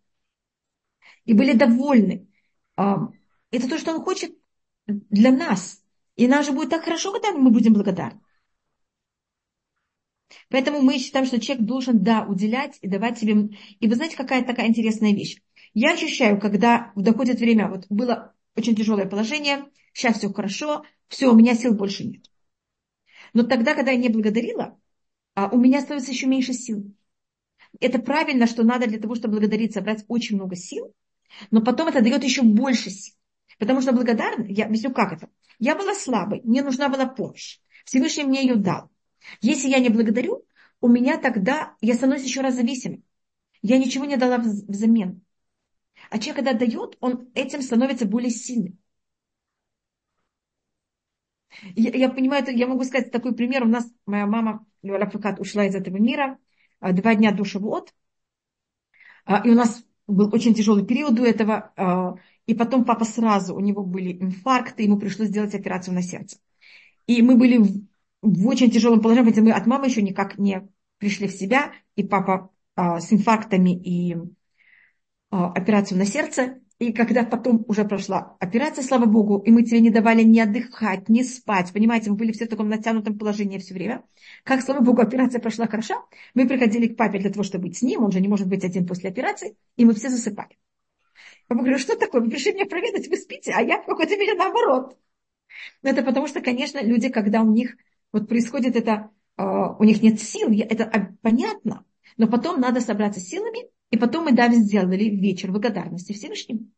и 1.31 1.33
были 1.33 1.53
довольны. 1.53 2.27
Это 2.77 3.69
то, 3.69 3.79
что 3.79 3.95
Он 3.95 4.03
хочет 4.03 4.37
для 4.89 5.31
нас. 5.31 5.81
И 6.17 6.27
нам 6.27 6.43
же 6.43 6.51
будет 6.51 6.71
так 6.71 6.83
хорошо, 6.83 7.13
когда 7.13 7.31
мы 7.31 7.51
будем 7.53 7.73
благодарны. 7.73 8.21
Поэтому 10.49 10.81
мы 10.81 10.99
считаем, 10.99 11.27
что 11.27 11.41
человек 11.41 11.65
должен, 11.65 12.03
да, 12.03 12.25
уделять 12.25 12.79
и 12.83 12.89
давать 12.89 13.21
себе... 13.21 13.57
И 13.79 13.87
вы 13.87 13.95
знаете, 13.95 14.17
какая 14.17 14.45
такая 14.45 14.67
интересная 14.67 15.13
вещь? 15.13 15.41
Я 15.73 15.93
ощущаю, 15.93 16.41
когда 16.41 16.91
доходит 16.97 17.39
время, 17.39 17.69
вот 17.69 17.87
было 17.89 18.35
очень 18.57 18.75
тяжелое 18.75 19.07
положение, 19.07 19.67
сейчас 19.93 20.19
все 20.19 20.33
хорошо, 20.33 20.85
все, 21.07 21.33
у 21.33 21.37
меня 21.37 21.55
сил 21.55 21.75
больше 21.75 22.09
нет. 22.09 22.25
Но 23.35 23.45
тогда, 23.45 23.77
когда 23.77 23.93
я 23.93 23.99
не 23.99 24.09
благодарила, 24.09 24.77
а, 25.37 25.49
у 25.49 25.59
меня 25.59 25.81
становится 25.81 26.11
еще 26.11 26.27
меньше 26.27 26.55
сил. 26.55 26.93
Это 27.79 28.01
правильно, 28.01 28.49
что 28.49 28.65
надо 28.65 28.89
для 28.89 28.99
того, 28.99 29.15
чтобы 29.15 29.37
благодарить, 29.37 29.75
собрать 29.75 30.05
очень 30.09 30.35
много 30.35 30.57
сил, 30.57 30.93
но 31.51 31.63
потом 31.63 31.89
это 31.89 32.03
дает 32.03 32.25
еще 32.25 32.43
больше 32.43 32.91
сил. 32.91 33.15
Потому 33.59 33.81
что 33.83 33.93
благодарна, 33.93 34.45
я 34.49 34.67
объясню, 34.67 34.93
как 34.93 35.13
это. 35.13 35.29
Я 35.59 35.75
была 35.75 35.95
слабой, 35.95 36.41
мне 36.45 36.63
нужна 36.63 36.89
была 36.89 37.07
помощь. 37.07 37.61
Всевышний 37.85 38.25
мне 38.25 38.43
ее 38.43 38.57
дал. 38.57 38.91
Если 39.41 39.69
я 39.69 39.79
не 39.79 39.91
благодарю, 39.91 40.47
у 40.81 40.89
меня 40.89 41.19
тогда, 41.19 41.77
я 41.81 41.95
становлюсь 41.95 42.25
еще 42.25 42.41
раз 42.41 42.55
зависимым. 42.55 43.05
Я 43.63 43.79
ничего 43.79 44.07
не 44.07 44.17
дала 44.17 44.39
взамен. 44.39 45.23
А 46.09 46.19
человек, 46.19 46.37
когда 46.37 46.53
дает, 46.55 46.97
он 47.01 47.31
этим 47.35 47.61
становится 47.61 48.07
более 48.07 48.31
сильным. 48.31 48.79
Я, 51.77 51.91
я 51.91 52.09
понимаю, 52.09 52.45
я 52.57 52.67
могу 52.67 52.85
сказать 52.85 53.11
такой 53.11 53.35
пример. 53.35 53.65
У 53.65 53.69
нас 53.69 53.93
моя 54.07 54.27
мама, 54.27 54.67
Люаля 54.83 55.09
Факат, 55.11 55.41
ушла 55.41 55.67
из 55.67 55.75
этого 55.75 55.99
мира. 55.99 56.39
А, 56.79 56.93
два 56.93 57.15
дня 57.15 57.33
до 57.33 57.45
Шавуот. 57.45 57.93
А, 59.25 59.47
и 59.47 59.51
у 59.51 59.55
нас 59.55 59.85
был 60.11 60.31
очень 60.33 60.55
тяжелый 60.55 60.85
период 60.85 61.15
до 61.15 61.25
этого, 61.25 61.73
а, 61.77 62.15
и 62.47 62.55
потом 62.55 62.85
папа 62.85 63.05
сразу, 63.05 63.55
у 63.55 63.61
него 63.61 63.83
были 63.83 64.13
инфаркты, 64.13 64.83
ему 64.83 64.99
пришлось 64.99 65.29
сделать 65.29 65.55
операцию 65.55 65.95
на 65.95 66.03
сердце. 66.03 66.39
И 67.07 67.23
мы 67.23 67.37
были 67.37 67.59
в, 67.59 67.87
в 68.23 68.47
очень 68.47 68.71
тяжелом 68.71 69.01
положении, 69.01 69.31
потому 69.31 69.49
мы 69.49 69.53
от 69.55 69.67
мамы 69.67 69.87
еще 69.87 70.03
никак 70.03 70.39
не 70.39 70.69
пришли 70.99 71.29
в 71.29 71.33
себя, 71.33 71.73
и 71.97 72.03
папа 72.03 72.51
а, 72.75 73.01
с 73.01 73.13
инфарктами 73.13 73.71
и 73.71 74.17
а, 75.31 75.53
операцию 75.53 75.99
на 75.99 76.07
сердце, 76.07 76.61
и 76.81 76.95
когда 76.95 77.25
потом 77.25 77.63
уже 77.69 77.85
прошла 77.85 78.39
операция, 78.41 78.83
слава 78.83 79.05
богу, 79.05 79.37
и 79.39 79.51
мы 79.51 79.65
тебе 79.65 79.81
не 79.81 79.91
давали 79.91 80.23
ни 80.23 80.41
отдыхать, 80.41 81.11
ни 81.11 81.23
спать, 81.23 81.71
понимаете, 81.75 82.09
мы 82.09 82.17
были 82.17 82.33
все 82.33 82.47
в 82.47 82.49
таком 82.49 82.71
натянутом 82.71 83.19
положении 83.19 83.59
все 83.59 83.75
время. 83.75 84.03
Как, 84.45 84.63
слава 84.63 84.81
богу, 84.81 85.03
операция 85.03 85.43
прошла 85.43 85.67
хорошо, 85.67 86.09
мы 86.33 86.49
приходили 86.49 86.87
к 86.87 86.97
папе 86.97 87.19
для 87.19 87.31
того, 87.31 87.43
чтобы 87.43 87.65
быть 87.65 87.77
с 87.77 87.83
ним, 87.83 88.03
он 88.03 88.13
же 88.13 88.21
не 88.21 88.29
может 88.29 88.49
быть 88.49 88.65
один 88.65 88.87
после 88.87 89.11
операции, 89.11 89.57
и 89.77 89.85
мы 89.85 89.93
все 89.93 90.09
засыпали. 90.09 90.59
Я 91.51 91.57
говорю, 91.57 91.77
что 91.77 91.99
такое, 91.99 92.23
вы 92.23 92.31
пришли 92.31 92.55
меня 92.55 92.65
проведать, 92.65 93.09
вы 93.09 93.17
спите, 93.19 93.53
а 93.55 93.61
я 93.61 93.83
в 93.83 93.85
какой-то 93.85 94.17
мере 94.17 94.33
наоборот. 94.35 94.97
Но 95.83 95.91
это 95.91 96.03
потому 96.03 96.29
что, 96.29 96.41
конечно, 96.41 96.83
люди, 96.83 97.11
когда 97.11 97.43
у 97.43 97.53
них 97.53 97.77
вот 98.11 98.27
происходит 98.27 98.75
это, 98.75 99.11
а, 99.37 99.77
у 99.77 99.85
них 99.85 100.01
нет 100.01 100.19
сил, 100.19 100.49
это 100.51 101.15
понятно, 101.21 101.85
но 102.17 102.27
потом 102.27 102.59
надо 102.59 102.81
собраться 102.81 103.21
силами 103.21 103.69
и 103.91 103.97
потом 103.97 104.25
мы 104.25 104.33
даже 104.33 104.57
сделали 104.57 105.05
вечер 105.05 105.51
благодарности 105.51 106.13
Всевышнему. 106.13 106.71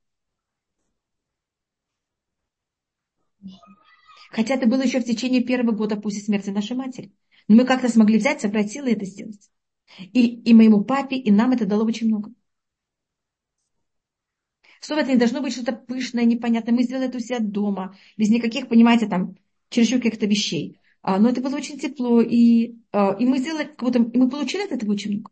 Хотя 4.31 4.55
это 4.55 4.67
было 4.67 4.83
еще 4.83 5.01
в 5.01 5.05
течение 5.05 5.43
первого 5.43 5.77
года 5.77 5.97
после 5.97 6.21
смерти 6.21 6.51
нашей 6.51 6.75
матери. 6.75 7.13
Но 7.49 7.57
мы 7.57 7.65
как-то 7.67 7.89
смогли 7.89 8.19
взять, 8.19 8.41
собрать 8.41 8.73
силы 8.73 8.91
и 8.91 8.93
это 8.95 9.05
сделать. 9.05 9.51
И, 9.99 10.41
и 10.41 10.55
моему 10.55 10.85
папе, 10.85 11.17
и 11.17 11.31
нам 11.31 11.53
это 11.53 11.67
дало 11.67 11.85
очень 11.85 12.09
много. 12.09 12.33
Снова 14.81 15.01
это 15.01 15.13
не 15.13 15.19
должно 15.19 15.43
быть 15.43 15.53
что-то 15.53 15.73
пышное, 15.73 16.25
непонятное. 16.25 16.75
Мы 16.75 16.83
сделали 16.83 17.09
это 17.09 17.19
у 17.19 17.21
себя 17.21 17.41
дома, 17.41 17.97
без 18.17 18.31
никаких, 18.31 18.69
понимаете, 18.69 19.07
там, 19.07 19.37
чересчур 19.69 20.01
каких-то 20.01 20.27
вещей. 20.27 20.81
А, 21.03 21.19
но 21.19 21.29
это 21.29 21.41
было 21.41 21.57
очень 21.57 21.79
тепло, 21.79 22.21
и, 22.21 22.77
а, 22.91 23.17
и 23.19 23.27
мы 23.27 23.39
сделали, 23.39 23.65
как 23.65 23.83
будто, 23.83 23.99
и 23.99 24.19
мы 24.19 24.31
получили 24.31 24.63
от 24.63 24.73
этого 24.73 24.93
очень 24.93 25.13
много. 25.13 25.31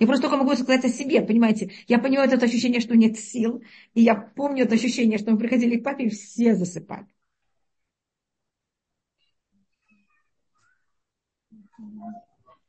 Я 0.00 0.06
просто 0.06 0.22
только 0.22 0.38
могу 0.38 0.54
сказать 0.56 0.84
о 0.86 0.88
себе, 0.88 1.20
понимаете. 1.20 1.72
Я 1.86 1.98
понимаю 1.98 2.30
это 2.30 2.46
ощущение, 2.46 2.80
что 2.80 2.96
нет 2.96 3.18
сил. 3.18 3.62
И 3.92 4.00
я 4.00 4.14
помню 4.14 4.64
это 4.64 4.74
ощущение, 4.74 5.18
что 5.18 5.30
мы 5.30 5.36
приходили 5.38 5.76
к 5.76 5.84
папе 5.84 6.06
и 6.06 6.08
все 6.08 6.54
засыпали. 6.54 7.06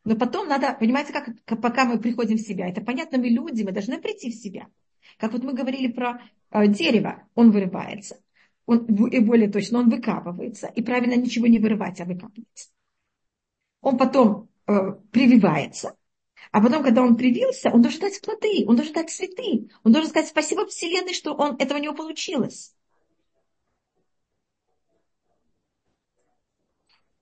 Но 0.04 0.16
потом 0.18 0.50
надо, 0.50 0.76
понимаете, 0.78 1.14
как, 1.14 1.62
пока 1.62 1.86
мы 1.86 2.00
приходим 2.00 2.36
в 2.36 2.42
себя, 2.42 2.68
это 2.68 2.82
понятно, 2.82 3.18
мы 3.18 3.28
люди, 3.28 3.64
мы 3.64 3.72
должны 3.72 4.02
прийти 4.02 4.30
в 4.30 4.36
себя. 4.36 4.68
Как 5.18 5.32
вот 5.32 5.44
мы 5.44 5.54
говорили 5.54 5.88
про 5.88 6.22
э, 6.50 6.68
дерево, 6.68 7.28
он 7.36 7.52
вырывается, 7.52 8.18
он, 8.66 8.86
и 8.86 9.20
более 9.20 9.50
точно, 9.50 9.80
он 9.80 9.90
выкапывается, 9.90 10.68
и 10.68 10.82
правильно 10.82 11.16
ничего 11.16 11.48
не 11.48 11.60
вырывать, 11.60 12.02
а 12.02 12.06
выкапывается. 12.06 12.70
Он 13.82 13.98
потом 13.98 14.50
э, 14.68 14.74
прививается, 15.12 15.96
а 16.52 16.62
потом, 16.62 16.84
когда 16.84 17.04
он 17.04 17.16
привился, 17.16 17.70
он 17.70 17.82
должен 17.82 18.02
дать 18.02 18.20
плоды, 18.22 18.66
он 18.68 18.76
должен 18.76 18.94
дать 18.94 19.10
цветы. 19.10 19.70
Он 19.84 19.92
должен 19.92 20.10
сказать 20.10 20.30
спасибо 20.30 20.66
Вселенной, 20.66 21.14
что 21.14 21.34
он, 21.34 21.56
этого 21.58 21.78
у 21.78 21.82
него 21.82 21.94
получилось. 21.94 22.76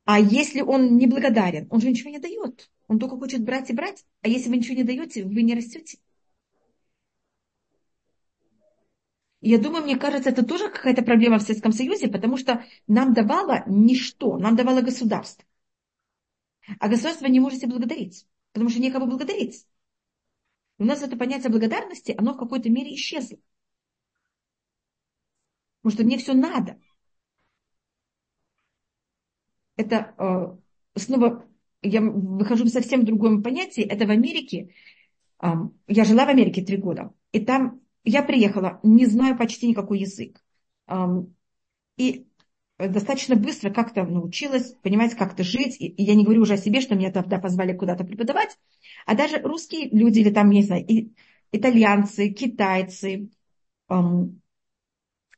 А 0.06 0.20
если 0.20 0.62
он 0.62 0.98
не 0.98 1.06
благодарен, 1.06 1.68
он 1.70 1.82
же 1.82 1.90
ничего 1.90 2.10
не 2.10 2.18
дает. 2.20 2.72
Он 2.88 2.98
только 2.98 3.18
хочет 3.18 3.44
брать 3.44 3.70
и 3.70 3.74
брать. 3.74 4.06
А 4.22 4.28
если 4.28 4.50
вы 4.50 4.58
ничего 4.58 4.76
не 4.76 4.84
даете, 4.84 5.24
вы 5.24 5.44
не 5.44 5.54
растете. 5.54 6.00
Я 9.42 9.60
думаю, 9.60 9.84
мне 9.84 9.98
кажется, 9.98 10.32
это 10.32 10.44
тоже 10.44 10.70
какая-то 10.70 11.04
проблема 11.04 11.38
в 11.38 11.44
Советском 11.44 11.72
Союзе, 11.72 12.08
потому 12.08 12.38
что 12.38 12.66
нам 12.88 13.14
давало 13.14 13.64
ничто, 13.68 14.38
нам 14.38 14.56
давало 14.56 14.82
государство. 14.82 15.46
А 16.80 16.90
государство 16.90 17.28
не 17.28 17.40
может 17.40 17.60
себе 17.60 17.70
благодарить 17.72 18.26
потому 18.60 18.72
что 18.72 18.82
некого 18.82 19.06
благодарить. 19.06 19.66
У 20.80 20.84
нас 20.84 21.02
это 21.02 21.16
понятие 21.16 21.50
благодарности, 21.50 22.14
оно 22.18 22.34
в 22.34 22.38
какой-то 22.38 22.70
мере 22.70 22.94
исчезло. 22.94 23.38
Потому 25.82 25.96
что 25.96 26.04
мне 26.04 26.18
все 26.18 26.34
надо. 26.34 26.78
Это 29.78 30.14
э, 30.18 31.00
снова, 31.00 31.48
я 31.82 32.02
выхожу 32.02 32.66
в 32.66 32.68
совсем 32.70 33.06
другом 33.06 33.44
понятии. 33.44 33.84
Это 33.84 34.06
в 34.06 34.10
Америке. 34.10 34.76
Э, 35.42 35.54
я 35.88 36.04
жила 36.04 36.26
в 36.26 36.30
Америке 36.30 36.62
три 36.62 36.76
года. 36.76 37.14
И 37.32 37.40
там 37.40 37.80
я 38.04 38.24
приехала, 38.24 38.82
не 38.84 39.06
знаю 39.06 39.38
почти 39.38 39.70
никакой 39.70 40.00
язык. 40.00 40.44
Э, 40.88 41.24
и 41.96 42.29
достаточно 42.88 43.36
быстро 43.36 43.72
как-то 43.72 44.04
научилась 44.06 44.74
понимать, 44.82 45.16
как-то 45.16 45.44
жить. 45.44 45.76
И, 45.80 45.94
я 45.98 46.16
не 46.16 46.24
говорю 46.24 46.42
уже 46.44 46.54
о 46.54 46.58
себе, 46.58 46.82
что 46.82 46.96
меня 46.96 47.12
тогда 47.12 47.38
позвали 47.38 47.74
куда-то 47.74 48.06
преподавать, 48.06 48.58
а 49.06 49.16
даже 49.16 49.42
русские 49.42 49.90
люди 49.90 50.20
или 50.20 50.30
там, 50.30 50.50
не 50.50 50.64
знаю, 50.64 50.86
и, 50.88 51.12
итальянцы, 51.52 52.30
китайцы, 52.30 53.30
эм, 53.90 54.42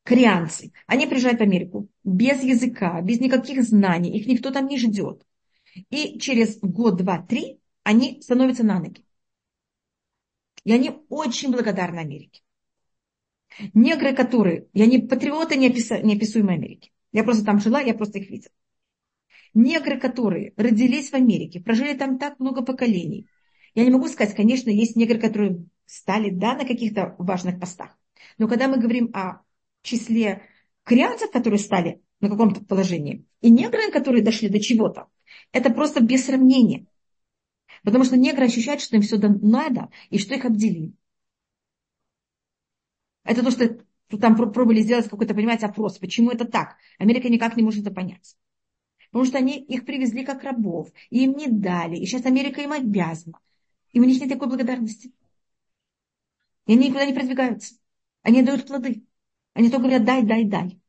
корианцы, 0.04 0.72
они 0.88 1.08
приезжают 1.08 1.40
в 1.40 1.44
Америку 1.44 1.90
без 2.04 2.44
языка, 2.44 3.02
без 3.02 3.20
никаких 3.20 3.64
знаний, 3.64 4.18
их 4.18 4.28
никто 4.28 4.52
там 4.52 4.68
не 4.68 4.78
ждет. 4.78 5.26
И 5.90 6.20
через 6.20 6.60
год, 6.60 6.98
два, 6.98 7.22
три 7.22 7.60
они 7.84 8.22
становятся 8.22 8.64
на 8.64 8.80
ноги. 8.80 9.04
И 10.64 10.72
они 10.72 10.92
очень 11.10 11.52
благодарны 11.52 12.00
Америке. 12.00 12.42
Негры, 13.74 14.14
которые, 14.14 14.68
я 14.74 14.86
не 14.86 15.00
патриоты 15.00 15.58
неописуемой 15.58 16.56
Америки. 16.56 16.92
Я 17.12 17.24
просто 17.24 17.44
там 17.44 17.60
жила, 17.60 17.82
я 17.82 17.94
просто 17.94 18.20
их 18.20 18.30
видела. 18.30 18.54
Негры, 19.54 20.00
которые 20.00 20.54
родились 20.56 21.10
в 21.10 21.14
Америке, 21.14 21.60
прожили 21.60 21.94
там 21.94 22.18
так 22.18 22.40
много 22.40 22.64
поколений. 22.64 23.28
Я 23.74 23.84
не 23.84 23.92
могу 23.92 24.08
сказать, 24.08 24.36
конечно, 24.36 24.70
есть 24.70 24.96
негры, 24.96 25.20
которые 25.20 25.66
стали 25.86 26.30
да, 26.30 26.56
на 26.56 26.66
каких-то 26.66 27.16
важных 27.18 27.60
постах. 27.60 27.98
Но 28.38 28.48
когда 28.48 28.68
мы 28.68 28.78
говорим 28.78 29.12
о 29.14 29.42
числе 29.82 30.44
корианцев, 30.84 31.32
которые 31.32 31.60
стали 31.60 32.02
на 32.22 32.30
каком-то 32.30 32.64
положении, 32.64 33.26
и 33.42 33.50
негры, 33.50 33.92
которые 33.92 34.24
дошли 34.24 34.48
до 34.48 34.60
чего-то, 34.60 35.08
это 35.52 35.70
просто 35.70 36.02
без 36.02 36.26
сравнения. 36.26 36.88
Потому 37.84 38.04
что 38.04 38.16
негры 38.16 38.46
ощущают, 38.46 38.82
что 38.82 38.96
им 38.96 39.02
все 39.02 39.18
надо, 39.18 39.90
и 40.10 40.18
что 40.18 40.36
их 40.36 40.46
обделили. 40.46 40.94
Это 43.24 43.44
то, 43.44 43.52
что 43.52 43.78
там 44.18 44.36
пробовали 44.36 44.82
сделать 44.82 45.10
какой-то, 45.10 45.34
понимаете, 45.34 45.66
опрос. 45.66 45.98
Почему 45.98 46.32
это 46.32 46.46
так? 46.46 46.76
Америка 46.98 47.30
никак 47.30 47.56
не 47.58 47.64
может 47.64 47.82
это 47.82 47.94
понять. 47.94 48.36
Потому 49.12 49.26
что 49.26 49.38
они 49.38 49.60
их 49.60 49.86
привезли 49.86 50.24
как 50.24 50.44
рабов, 50.44 50.90
и 51.10 51.26
им 51.26 51.36
не 51.36 51.48
дали. 51.48 51.98
И 51.98 52.06
сейчас 52.06 52.26
Америка 52.26 52.62
им 52.62 52.72
обязана. 52.72 53.40
И 53.92 54.00
у 54.00 54.04
них 54.04 54.20
нет 54.20 54.30
такой 54.30 54.48
благодарности. 54.48 55.12
И 56.66 56.74
они 56.74 56.88
никуда 56.88 57.06
не 57.06 57.14
продвигаются. 57.14 57.76
Они 58.22 58.42
дают 58.42 58.68
плоды. 58.68 59.04
Они 59.54 59.70
только 59.70 59.84
говорят, 59.84 60.06
дай, 60.06 60.24
дай, 60.24 60.46
дай. 60.46 60.80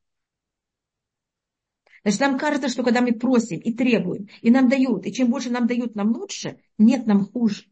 Значит, 2.04 2.20
нам 2.20 2.38
кажется, 2.38 2.68
что 2.68 2.82
когда 2.82 3.00
мы 3.00 3.12
просим 3.12 3.60
и 3.60 3.72
требуем, 3.72 4.28
и 4.40 4.50
нам 4.50 4.68
дают, 4.68 5.06
и 5.06 5.12
чем 5.12 5.30
больше 5.30 5.50
нам 5.50 5.66
дают, 5.66 5.94
нам 5.94 6.12
лучше, 6.12 6.60
нет, 6.78 7.06
нам 7.06 7.24
хуже. 7.24 7.66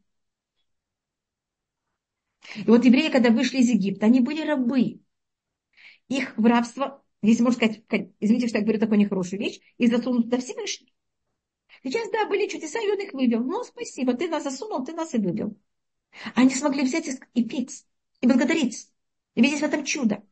И 2.57 2.65
вот 2.65 2.85
евреи, 2.85 3.11
когда 3.11 3.31
вышли 3.31 3.59
из 3.59 3.69
Египта, 3.69 4.07
они 4.07 4.21
были 4.21 4.43
рабы. 4.43 5.01
Их 6.11 6.37
в 6.37 6.45
рабство, 6.45 7.03
если 7.23 7.43
можно 7.43 7.57
сказать, 7.57 7.83
извините, 8.21 8.49
что 8.49 8.59
я 8.59 8.65
говорю 8.65 8.79
такую 8.81 8.99
нехорошую 8.99 9.41
вещь, 9.41 9.61
и 9.79 9.87
засунут 9.87 10.25
туда 10.25 10.37
Всевышний. 10.39 10.93
Сейчас, 11.83 12.11
да, 12.11 12.27
были 12.27 12.49
чудеса, 12.49 12.81
и 12.81 12.91
он 12.91 13.01
их 13.01 13.13
вывел. 13.15 13.45
Ну, 13.45 13.65
спасибо, 13.65 14.15
ты 14.15 14.29
нас 14.29 14.45
засунул, 14.45 14.85
ты 14.85 14.93
нас 14.93 15.15
и 15.15 15.19
вывел. 15.19 15.57
Они 16.35 16.51
смогли 16.55 16.83
взять 16.85 17.09
и 17.35 17.45
петь, 17.45 17.87
и 18.21 18.27
благодарить, 18.27 18.91
и 19.37 19.43
видеть 19.43 19.61
в 19.61 19.65
этом 19.65 19.85
чудо. 19.85 20.23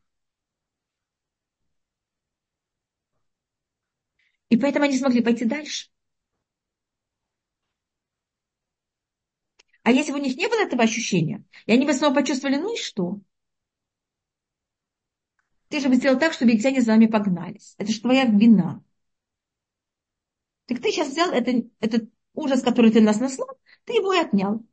И 4.50 4.56
поэтому 4.58 4.84
они 4.84 4.98
смогли 4.98 5.22
пойти 5.22 5.44
дальше. 5.46 5.88
А 9.82 9.90
если 9.90 10.12
бы 10.12 10.18
у 10.18 10.22
них 10.22 10.36
не 10.36 10.46
было 10.48 10.60
этого 10.60 10.84
ощущения, 10.84 11.44
и 11.66 11.72
они 11.72 11.84
бы 11.84 11.92
снова 11.92 12.14
почувствовали, 12.14 12.56
ну 12.58 12.74
и 12.74 12.78
что? 12.78 13.20
Ты 15.68 15.80
же 15.80 15.88
бы 15.88 15.96
сделал 15.96 16.18
так, 16.18 16.32
чтобы 16.32 16.52
египтяне 16.52 16.80
за 16.80 16.92
вами 16.92 17.06
погнались. 17.06 17.74
Это 17.78 17.92
же 17.92 18.00
твоя 18.00 18.24
вина. 18.24 18.82
Так 20.66 20.80
ты 20.80 20.90
сейчас 20.90 21.08
взял 21.08 21.30
это, 21.30 21.64
этот 21.80 22.10
ужас, 22.34 22.62
который 22.62 22.90
ты 22.90 23.00
нас 23.00 23.20
наслал, 23.20 23.58
ты 23.84 23.94
его 23.94 24.12
и 24.12 24.18
отнял. 24.18 24.64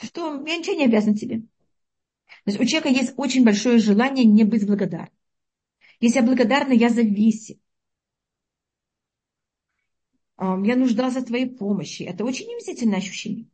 Что 0.00 0.44
я 0.46 0.56
ничего 0.56 0.76
не 0.76 0.84
обязан 0.84 1.14
тебе. 1.14 1.40
То 1.40 2.50
есть 2.50 2.60
у 2.60 2.64
человека 2.64 2.88
есть 2.88 3.14
очень 3.16 3.44
большое 3.44 3.78
желание 3.78 4.24
не 4.24 4.44
быть 4.44 4.66
благодарным. 4.66 5.10
Если 6.00 6.18
я 6.18 6.24
благодарна, 6.24 6.72
я 6.72 6.90
зависим. 6.90 7.60
Я 10.38 10.76
нуждался 10.76 11.20
в 11.20 11.24
твоей 11.24 11.48
помощи. 11.48 12.02
Это 12.02 12.24
очень 12.24 12.46
унизительное 12.46 12.98
ощущение. 12.98 13.46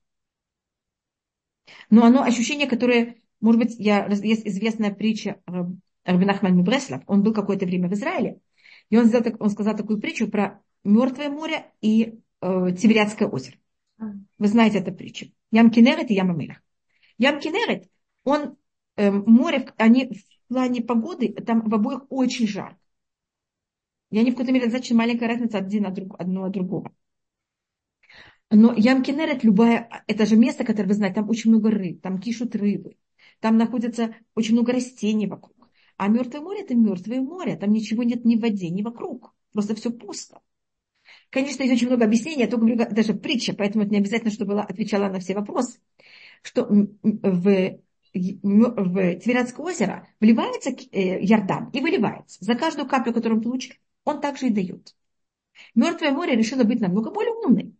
Но 1.91 2.05
оно 2.05 2.23
ощущение, 2.23 2.67
которое, 2.67 3.22
может 3.43 3.61
быть, 3.61 3.75
я, 3.79 4.07
есть 4.07 4.47
известная 4.47 4.95
притча 4.95 5.43
Рабинахман 6.05 6.57
Мибреслав. 6.57 7.03
Он 7.07 7.23
был 7.23 7.35
какое-то 7.35 7.67
время 7.67 7.89
в 7.89 7.93
Израиле. 7.93 8.41
И 8.89 8.97
он, 8.97 9.07
сделал, 9.07 9.25
он 9.41 9.51
сказал 9.51 9.77
такую 9.77 10.01
притчу 10.01 10.29
про 10.29 10.63
Мертвое 10.85 11.29
море 11.29 11.73
и 11.81 12.21
э, 12.41 12.69
Тиберятское 12.77 13.29
озеро. 13.29 13.57
Вы 14.39 14.47
знаете 14.47 14.79
эту 14.79 14.93
притчу. 14.93 15.27
Ям 15.51 15.71
Кинерет 15.71 16.11
и 16.11 16.15
Ям 16.15 16.31
Амелах. 16.31 16.63
Ям 17.19 17.41
Кинерет, 17.41 17.89
он, 18.25 18.57
э, 18.97 19.11
море, 19.11 19.73
они 19.77 20.13
в 20.15 20.49
плане 20.49 20.83
погоды, 20.83 21.33
там 21.33 21.69
в 21.69 21.75
обоих 21.75 22.05
очень 22.11 22.47
жарко. 22.47 22.79
И 24.11 24.19
они 24.19 24.31
в 24.31 24.35
какой-то 24.35 24.53
мере 24.53 24.67
достаточно 24.67 24.97
маленькая 24.97 25.27
разница 25.27 25.59
один 25.59 25.87
от 25.87 25.95
друг, 25.95 26.21
одно 26.21 26.45
от 26.45 26.53
другого. 26.53 26.93
Но 28.51 28.73
Ям 28.77 29.03
Кинерет, 29.03 29.43
любая, 29.43 30.05
это 30.07 30.27
же 30.27 30.37
место, 30.37 30.65
которое 30.65 30.89
вы 30.89 30.95
знаете, 30.95 31.17
там 31.17 31.29
очень 31.29 31.51
много 31.51 31.71
рыб, 31.71 32.03
там 32.03 32.19
кишут 32.19 32.55
рыбы, 32.55 32.97
там 33.43 33.59
находится 33.59 34.15
очень 34.37 34.55
много 34.55 34.73
растений 34.73 35.27
вокруг. 35.27 35.69
А 35.97 36.09
мертвое 36.09 36.41
море 36.41 36.63
это 36.63 36.75
мертвое 36.75 37.21
море, 37.21 37.57
там 37.57 37.73
ничего 37.73 38.05
нет 38.05 38.25
ни 38.25 38.37
в 38.37 38.41
воде, 38.41 38.71
ни 38.71 38.83
вокруг, 38.83 39.35
просто 39.53 39.75
все 39.75 39.91
пусто. 39.91 40.41
Конечно, 41.29 41.65
есть 41.65 41.75
очень 41.75 41.89
много 41.89 42.05
объяснений, 42.05 42.43
я 42.43 42.49
только 42.49 42.67
говорю, 42.67 42.95
даже 42.95 43.15
притча, 43.15 43.53
поэтому 43.53 43.85
это 43.85 43.93
не 43.93 43.99
обязательно, 43.99 44.31
чтобы 44.31 44.53
была, 44.53 44.63
отвечала 44.63 45.09
на 45.09 45.19
все 45.19 45.35
вопросы, 45.35 45.81
что 46.43 46.67
в 46.67 47.79
в 48.15 49.17
Тверятское 49.21 49.65
озеро 49.65 50.07
вливается 50.21 50.71
э, 50.71 51.23
Ярдан 51.23 51.71
и 51.71 51.81
выливается. 51.81 52.45
За 52.45 52.55
каждую 52.55 52.87
каплю, 52.87 53.15
которую 53.15 53.39
он 53.39 53.45
получил, 53.45 53.75
он 54.05 54.21
также 54.21 54.49
и 54.49 54.51
дает. 54.51 54.95
Мертвое 55.75 56.11
море 56.11 56.37
решило 56.37 56.65
быть 56.65 56.81
намного 56.81 57.11
более 57.11 57.33
умным. 57.33 57.79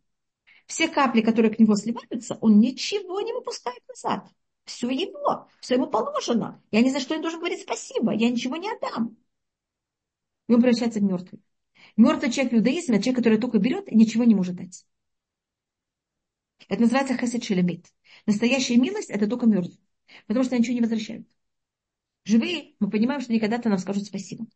Все 0.67 0.89
капли, 0.89 1.21
которые 1.21 1.53
к 1.55 1.59
нему 1.59 1.77
сливаются, 1.77 2.39
он 2.41 2.61
ничего 2.61 3.21
не 3.21 3.35
выпускает 3.35 3.83
назад. 3.87 4.27
Все 4.65 4.89
его, 4.91 5.49
все 5.61 5.75
ему 5.75 5.89
положено. 5.89 6.63
Я 6.71 6.83
ни 6.83 6.91
за 6.91 7.01
что 7.01 7.17
не 7.17 7.23
должен 7.23 7.41
говорить 7.41 7.63
спасибо, 7.63 8.13
я 8.13 8.31
ничего 8.31 8.57
не 8.57 8.71
отдам. 8.71 9.17
И 10.49 10.55
он 10.55 10.61
превращается 10.61 11.01
в 11.01 11.03
мертвый. 11.03 11.43
Мертвый 11.97 12.31
человек 12.31 12.53
в 12.53 12.57
иудаизме, 12.57 13.01
человек, 13.01 13.17
который 13.17 13.39
только 13.39 13.59
берет 13.59 13.91
и 13.91 13.97
ничего 13.97 14.25
не 14.25 14.35
может 14.35 14.57
дать. 14.57 14.87
Это 16.69 16.83
называется 16.83 17.17
хесед 17.17 17.45
шелемит. 17.45 17.87
Настоящая 18.27 18.77
милость– 18.77 19.11
это 19.11 19.27
только 19.27 19.47
мертвый. 19.47 19.81
Потому 20.27 20.45
что 20.45 20.57
ничего 20.57 20.75
не 20.75 20.81
возвращают. 20.81 21.27
Живые, 22.25 22.75
мы 22.79 22.89
понимаем, 22.89 23.21
что 23.21 23.33
никогда-то 23.33 23.69
нам 23.69 23.79
скажут 23.79 24.05
спасибо. 24.05 24.47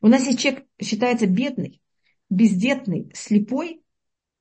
У 0.00 0.06
нас 0.06 0.24
есть 0.26 0.38
человек, 0.38 0.66
считается 0.80 1.26
бедный, 1.26 1.82
бездетный, 2.30 3.10
слепой 3.14 3.82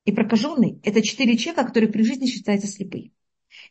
и 0.05 0.11
прокаженный. 0.11 0.79
Это 0.83 1.01
четыре 1.01 1.37
человека, 1.37 1.65
которые 1.65 1.91
при 1.91 2.03
жизни 2.03 2.27
считаются 2.27 2.67
слепые. 2.67 3.11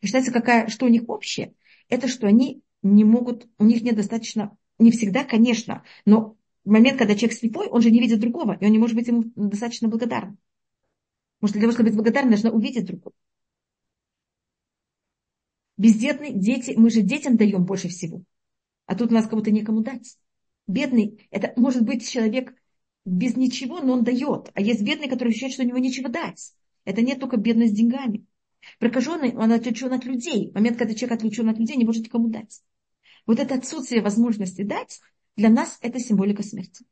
И 0.01 0.07
считается, 0.07 0.33
какая, 0.33 0.69
что 0.69 0.87
у 0.87 0.89
них 0.89 1.09
общее, 1.09 1.55
это 1.89 2.09
что 2.09 2.27
они 2.27 2.63
не 2.83 3.05
могут, 3.05 3.49
у 3.59 3.65
них 3.65 3.83
недостаточно, 3.83 4.57
не 4.79 4.91
всегда, 4.91 5.25
конечно, 5.25 5.83
но 6.05 6.37
в 6.65 6.71
момент, 6.71 6.99
когда 6.99 7.15
человек 7.15 7.39
слепой, 7.39 7.69
он 7.69 7.81
же 7.81 7.91
не 7.91 8.01
видит 8.01 8.21
другого, 8.21 8.57
и 8.61 8.67
он 8.67 8.73
не 8.73 8.79
может 8.79 8.97
быть 8.97 9.07
ему 9.07 9.25
достаточно 9.37 9.89
благодарен. 9.89 10.37
Может, 11.41 11.55
для 11.55 11.63
того, 11.63 11.73
чтобы 11.73 11.91
быть 11.91 11.97
благодарным, 11.97 12.33
нужно 12.33 12.51
увидеть 12.51 12.87
другого. 12.87 13.15
Бездетные 15.77 16.33
дети, 16.33 16.75
мы 16.77 16.91
же 16.91 17.03
детям 17.03 17.37
даем 17.37 17.65
больше 17.65 17.89
всего. 17.89 18.23
А 18.87 18.97
тут 18.97 19.11
у 19.11 19.15
нас 19.15 19.29
кого-то 19.29 19.51
некому 19.51 19.83
дать. 19.83 20.17
Бедный, 20.67 21.29
это 21.31 21.53
может 21.57 21.83
быть 21.83 22.09
человек 22.09 22.55
без 23.05 23.37
ничего, 23.37 23.81
но 23.81 23.93
он 23.93 24.05
дает. 24.05 24.51
А 24.55 24.61
есть 24.61 24.83
бедный, 24.83 25.09
который 25.09 25.29
ощущает, 25.29 25.53
что 25.53 25.63
у 25.63 25.67
него 25.67 25.79
нечего 25.79 26.09
дать. 26.09 26.53
Это 26.85 27.03
не 27.03 27.15
только 27.15 27.37
бедность 27.37 27.75
с 27.75 27.77
деньгами. 27.77 28.26
Прокаженный, 28.79 29.35
он 29.37 29.53
отвлечен 29.53 29.93
от 29.93 30.05
людей. 30.05 30.51
В 30.51 30.55
момент, 30.55 30.79
когда 30.79 30.95
человек 30.95 31.19
отвлечен 31.19 31.49
от 31.49 31.59
людей, 31.59 31.77
не 31.77 31.85
может 31.85 32.05
никому 32.05 32.29
дать. 32.29 32.63
Вот 33.27 33.41
это 33.41 33.55
отсутствие 33.55 34.03
возможности 34.03 34.63
дать, 34.63 35.01
для 35.37 35.51
нас 35.51 35.79
это 35.81 35.99
символика 35.99 36.43
смерти. 36.43 36.85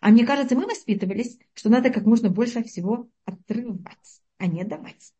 А 0.00 0.10
мне 0.10 0.26
кажется, 0.26 0.54
мы 0.54 0.66
воспитывались, 0.66 1.38
что 1.54 1.70
надо 1.70 1.90
как 1.90 2.04
можно 2.04 2.30
больше 2.30 2.62
всего 2.64 3.08
отрывать, 3.24 4.22
а 4.38 4.46
не 4.46 4.64
давать. 4.64 5.14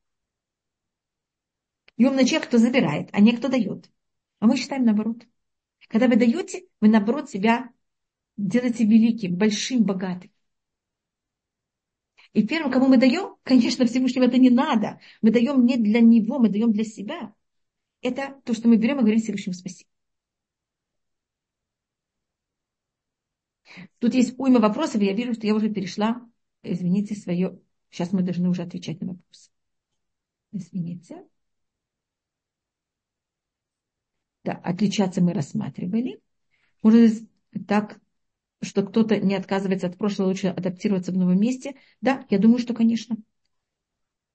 И 1.96 2.04
умный 2.04 2.24
человек, 2.24 2.48
кто 2.48 2.58
забирает, 2.58 3.08
а 3.12 3.20
не 3.20 3.36
кто 3.36 3.48
дает. 3.48 3.90
А 4.38 4.46
мы 4.46 4.56
считаем 4.56 4.84
наоборот. 4.84 5.26
Когда 5.88 6.08
вы 6.08 6.16
даете, 6.16 6.64
вы 6.80 6.88
наоборот 6.88 7.30
себя 7.30 7.70
делаете 8.36 8.84
великим, 8.84 9.36
большим, 9.36 9.84
богатым. 9.84 10.30
И 12.32 12.46
первым, 12.46 12.70
кому 12.70 12.86
мы 12.86 12.96
даем, 12.96 13.36
конечно, 13.42 13.86
Всевышнему 13.86 14.26
это 14.26 14.38
не 14.38 14.50
надо. 14.50 15.00
Мы 15.20 15.30
даем 15.30 15.64
не 15.64 15.76
для 15.76 16.00
него, 16.00 16.38
мы 16.38 16.48
даем 16.48 16.72
для 16.72 16.84
себя. 16.84 17.34
Это 18.02 18.40
то, 18.44 18.54
что 18.54 18.68
мы 18.68 18.76
берем 18.76 18.98
и 18.98 19.00
говорим 19.00 19.20
Всевышнему 19.20 19.54
спасибо. 19.54 19.90
Тут 23.98 24.14
есть 24.14 24.34
уйма 24.38 24.60
вопросов, 24.60 25.00
и 25.00 25.06
я 25.06 25.12
вижу, 25.12 25.34
что 25.34 25.46
я 25.46 25.54
уже 25.54 25.70
перешла, 25.70 26.28
извините, 26.62 27.14
свое... 27.14 27.60
Сейчас 27.90 28.12
мы 28.12 28.22
должны 28.22 28.48
уже 28.48 28.62
отвечать 28.62 29.00
на 29.00 29.08
вопросы. 29.08 29.50
Извините. 30.52 31.24
Да, 34.44 34.52
отличаться 34.52 35.20
мы 35.20 35.32
рассматривали. 35.32 36.20
Может 36.82 37.28
так, 37.66 38.00
что 38.62 38.82
кто-то 38.82 39.18
не 39.18 39.34
отказывается 39.34 39.86
от 39.86 39.96
прошлого, 39.96 40.28
лучше 40.28 40.48
адаптироваться 40.48 41.12
в 41.12 41.16
новом 41.16 41.40
месте. 41.40 41.74
Да, 42.00 42.24
я 42.30 42.38
думаю, 42.38 42.58
что, 42.58 42.74
конечно. 42.74 43.16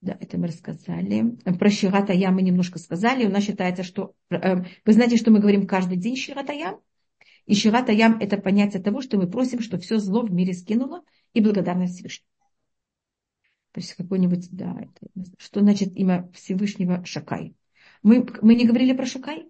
Да, 0.02 0.18
это 0.20 0.38
мы 0.38 0.48
рассказали. 0.48 1.36
Про 1.58 1.70
Ширата 1.70 2.14
я 2.14 2.32
мы 2.32 2.42
немножко 2.42 2.80
сказали. 2.80 3.26
У 3.26 3.30
нас 3.30 3.44
считается, 3.44 3.84
что... 3.84 4.14
Э, 4.30 4.64
вы 4.86 4.94
знаете, 4.94 5.18
что 5.18 5.32
мы 5.32 5.40
говорим 5.40 5.66
каждый 5.68 5.98
день 5.98 6.16
Ширата 6.16 6.54
Ям? 6.54 6.80
И 7.46 7.56
Ширата 7.56 7.92
Ям– 7.92 8.20
это 8.20 8.38
понятие 8.38 8.82
того, 8.82 9.02
что 9.02 9.18
мы 9.18 9.30
просим, 9.30 9.62
что 9.62 9.80
все 9.80 9.98
зло 9.98 10.22
в 10.22 10.32
мире 10.32 10.54
скинуло, 10.54 11.02
и 11.34 11.42
благодарность 11.42 11.96
Всевышнему. 11.96 12.30
То 13.72 13.82
есть 13.82 13.94
какой-нибудь, 13.96 14.50
да, 14.52 14.78
это, 14.80 15.32
что 15.38 15.60
значит 15.60 15.96
имя 15.98 16.30
Всевышнего 16.34 17.04
Шакай? 17.04 17.56
Мы, 18.04 18.26
мы 18.42 18.56
не 18.56 18.66
говорили 18.66 18.94
про 18.94 19.06
Шакай? 19.06 19.50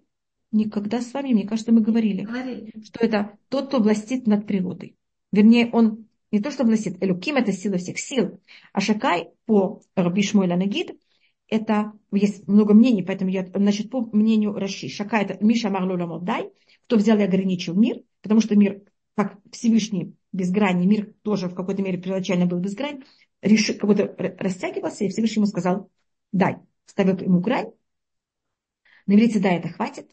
Никогда 0.52 1.00
с 1.00 1.12
вами, 1.12 1.32
мне 1.32 1.46
кажется, 1.46 1.72
мы 1.72 1.80
говорили, 1.80 2.22
говорили, 2.22 2.72
что 2.84 3.04
это 3.04 3.36
тот, 3.48 3.68
кто 3.68 3.80
властит 3.80 4.26
над 4.26 4.46
природой. 4.46 4.96
Вернее, 5.32 5.68
он 5.72 6.06
не 6.32 6.40
то, 6.40 6.50
что 6.50 6.64
властит, 6.64 7.02
Элюким– 7.02 7.36
это 7.36 7.52
сила 7.52 7.78
всех 7.78 7.98
сил, 7.98 8.40
а 8.72 8.80
Шакай 8.80 9.30
по 9.44 9.82
Раби 9.94 10.22
Шмуэля 10.22 10.56
Нагид– 10.56 10.98
это, 11.48 11.92
есть 12.12 12.46
много 12.48 12.74
мнений, 12.74 13.02
поэтому 13.02 13.30
я, 13.30 13.46
значит, 13.46 13.90
по 13.90 14.02
мнению 14.14 14.54
Раши, 14.54 14.88
Шакай– 14.88 15.24
это 15.24 15.44
Миша 15.44 15.70
Марлула 15.70 16.06
Молдай, 16.06 16.50
кто 16.86 16.96
взял 16.96 17.18
и 17.18 17.22
ограничил 17.22 17.74
мир, 17.74 18.02
потому 18.22 18.40
что 18.40 18.56
мир, 18.56 18.82
как 19.16 19.38
Всевышний 19.52 20.14
безгранный 20.32 20.86
мир, 20.86 21.12
тоже 21.22 21.48
в 21.48 21.54
какой-то 21.54 21.82
мере 21.82 21.98
первоначально 21.98 22.46
был 22.46 22.58
безгрань, 22.58 23.02
решил, 23.42 23.76
как 23.76 23.88
будто 23.88 24.14
растягивался, 24.38 25.04
и 25.04 25.08
Всевышний 25.08 25.40
ему 25.40 25.46
сказал, 25.46 25.90
дай, 26.32 26.56
ставил 26.86 27.16
ему 27.18 27.40
грань. 27.40 27.70
На 29.06 29.14
иврите, 29.14 29.38
да, 29.38 29.50
это 29.50 29.68
хватит. 29.68 30.10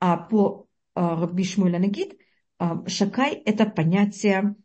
А 0.00 0.16
по 0.16 0.66
а, 0.94 1.20
Рабби 1.20 1.44
Шмуэля 1.44 1.78
Нагид, 1.78 2.18
а, 2.58 2.86
Шакай– 2.88 3.34
это 3.44 3.66
понятие 3.66 4.56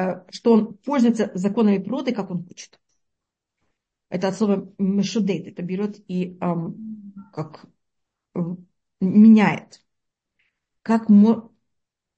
Э, 0.00 0.24
что 0.30 0.52
он 0.54 0.74
пользуется 0.78 1.30
законами 1.34 1.78
природы, 1.78 2.12
как 2.12 2.30
он 2.30 2.46
хочет. 2.46 2.80
Это 4.08 4.28
от 4.28 4.36
слова 4.36 4.72
мешудейт, 4.78 5.46
это 5.46 5.62
берет 5.62 6.02
и 6.08 6.38
как 7.32 7.66
меняет. 9.00 9.84
Как 10.82 11.10
мо, 11.10 11.52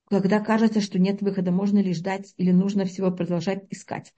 когда 0.09 0.41
кажется, 0.41 0.81
что 0.81 0.99
нет 0.99 1.21
выхода, 1.23 1.51
можно 1.51 1.81
ли 1.81 1.93
ждать 1.93 2.35
или 2.37 2.53
нужно 2.53 2.85
всего 2.85 3.11
продолжать 3.11 3.65
искать. 3.71 4.15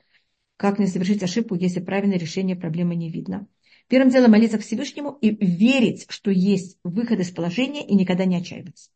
Как 0.57 0.79
не 0.79 0.87
совершить 0.87 1.23
ошибку, 1.23 1.55
если 1.55 1.81
правильное 1.81 2.19
решение 2.19 2.55
проблемы 2.55 2.95
не 2.95 3.11
видно. 3.11 3.49
Первым 3.89 4.11
делом 4.11 4.31
молиться 4.31 4.59
Всевышнему 4.59 5.19
и 5.21 5.31
верить, 5.31 6.07
что 6.09 6.31
есть 6.31 6.79
выход 6.85 7.21
из 7.21 7.31
положения 7.31 7.87
и 7.87 7.95
никогда 7.95 8.25
не 8.25 8.37
отчаиваться. 8.37 8.91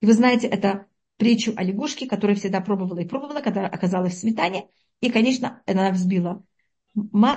И 0.00 0.06
вы 0.06 0.12
знаете, 0.12 0.46
это 0.46 0.86
притчу 1.16 1.52
о 1.56 1.64
лягушке, 1.64 2.06
которая 2.06 2.36
всегда 2.36 2.60
пробовала 2.60 3.00
и 3.00 3.08
пробовала, 3.08 3.40
когда 3.40 3.66
оказалась 3.66 4.14
в 4.14 4.18
сметане. 4.18 4.68
И, 5.00 5.10
конечно, 5.10 5.62
она 5.66 5.90
взбила 5.90 6.44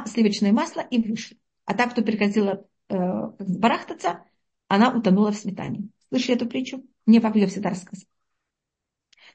сливочное 0.05 0.51
масло 0.51 0.81
и 0.81 1.01
вышла. 1.01 1.37
А 1.65 1.73
так, 1.73 1.91
кто 1.91 2.01
прекратила 2.03 2.65
э, 2.89 2.95
барахтаться, 3.39 4.23
она 4.67 4.95
утонула 4.95 5.31
в 5.31 5.37
сметане. 5.37 5.89
Слышали 6.09 6.35
эту 6.35 6.47
притчу? 6.47 6.83
Мне 7.05 7.19
папа 7.19 7.37
ее 7.37 7.47
всегда 7.47 7.69
рассказывал. 7.69 8.07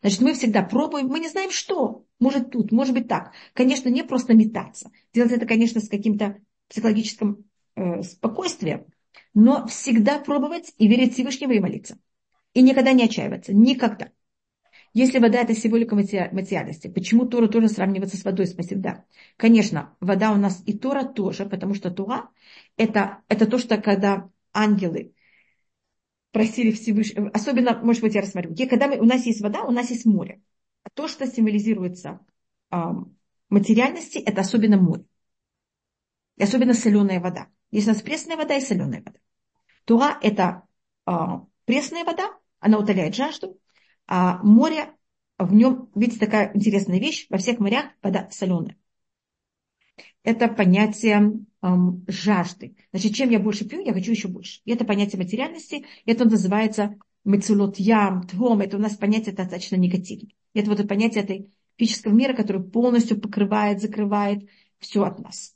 Значит, 0.01 0.21
мы 0.21 0.35
всегда 0.35 0.63
пробуем, 0.63 1.09
мы 1.09 1.21
не 1.21 1.29
знаем 1.29 1.51
что. 1.51 2.05
Может 2.21 2.51
тут, 2.51 2.71
может 2.71 2.95
быть 2.95 3.09
так. 3.09 3.33
Конечно, 3.55 3.89
не 3.89 4.05
просто 4.05 4.35
метаться. 4.35 4.91
Делать 5.13 5.33
это, 5.33 5.47
конечно, 5.47 5.81
с 5.81 5.89
каким-то 5.89 6.39
психологическим 6.69 7.45
э, 7.75 8.03
спокойствием, 8.03 8.87
но 9.35 9.67
всегда 9.67 10.19
пробовать 10.19 10.73
и 10.79 10.89
верить 10.89 11.15
Всевышнему 11.15 11.53
и 11.53 11.61
молиться. 11.61 11.99
И 12.55 12.63
никогда 12.63 12.93
не 12.93 13.05
отчаиваться. 13.05 13.53
Никогда. 13.53 14.11
Если 14.95 15.19
вода 15.19 15.41
это 15.43 15.53
лишь 15.53 15.91
материальности, 16.33 16.89
почему 16.89 17.27
Тора 17.27 17.49
тоже 17.49 17.69
сравнивается 17.69 18.17
с 18.17 18.25
водой? 18.25 18.47
Спасибо, 18.47 18.81
да. 18.81 19.05
Конечно, 19.37 19.95
вода 20.01 20.33
у 20.33 20.37
нас 20.37 20.63
и 20.65 20.73
Тора 20.73 21.05
тоже, 21.05 21.45
потому 21.45 21.75
что 21.75 21.91
Тора 21.91 22.31
это, 22.79 23.19
это 23.29 23.45
то, 23.47 23.59
что 23.59 23.77
когда 23.77 24.31
ангелы 24.55 25.13
просили 26.33 26.71
Всевышнего, 26.71 27.29
особенно, 27.29 27.79
может 27.83 28.01
быть, 28.01 28.15
я 28.15 28.23
рассмотрю, 28.23 28.55
когда 28.69 28.89
мы, 28.89 28.99
у 28.99 29.05
нас 29.05 29.27
есть 29.27 29.43
вода, 29.43 29.65
у 29.65 29.71
нас 29.71 29.91
есть 29.91 30.07
море. 30.07 30.41
А 30.83 30.89
то, 30.89 31.09
что 31.09 31.27
символизируется 31.27 32.21
э, 32.71 32.77
материальности, 33.51 34.17
это 34.17 34.41
особенно 34.41 34.79
море. 34.79 35.05
И 36.37 36.43
особенно 36.43 36.75
соленая 36.75 37.21
вода. 37.21 37.49
Есть 37.71 37.89
у 37.89 37.91
нас 37.91 38.03
пресная 38.03 38.37
вода 38.37 38.57
и 38.57 38.61
соленая 38.61 39.03
вода. 39.03 39.19
Тура– 39.85 40.19
это 40.23 40.63
э, 41.07 41.13
пресная 41.65 42.05
вода, 42.05 42.31
она 42.61 42.79
утоляет 42.79 43.15
жажду, 43.15 43.61
а 44.07 44.43
море, 44.43 44.93
в 45.39 45.53
нем, 45.53 45.91
видите, 45.95 46.19
такая 46.19 46.53
интересная 46.55 46.99
вещь, 46.99 47.27
во 47.31 47.39
всех 47.39 47.59
морях 47.59 47.87
вода 48.03 48.29
соленая. 48.31 48.77
Это 50.23 50.49
понятие 50.49 51.45
эм, 51.63 52.05
жажды. 52.09 52.77
Значит, 52.93 53.15
чем 53.15 53.31
я 53.31 53.39
больше 53.39 53.69
пью, 53.69 53.81
я 53.81 53.93
хочу 53.93 54.11
еще 54.11 54.29
больше. 54.29 54.61
И 54.65 54.73
это 54.73 54.85
понятие 54.85 55.23
материальности, 55.23 55.87
это 56.05 56.25
называется 56.25 56.97
мецулот 57.25 57.79
ям, 57.79 58.27
твом, 58.27 58.61
это 58.61 58.77
у 58.77 58.81
нас 58.81 58.97
понятие 58.97 59.35
достаточно 59.35 59.77
негативное. 59.77 60.33
Это 60.55 60.71
вот 60.71 60.81
это 60.81 60.89
понятие 60.89 61.25
этой 61.25 61.53
физического 61.77 62.13
мира, 62.13 62.35
который 62.35 62.63
полностью 62.63 63.21
покрывает, 63.21 63.81
закрывает 63.81 64.49
все 64.79 65.05
от 65.05 65.19
нас. 65.21 65.56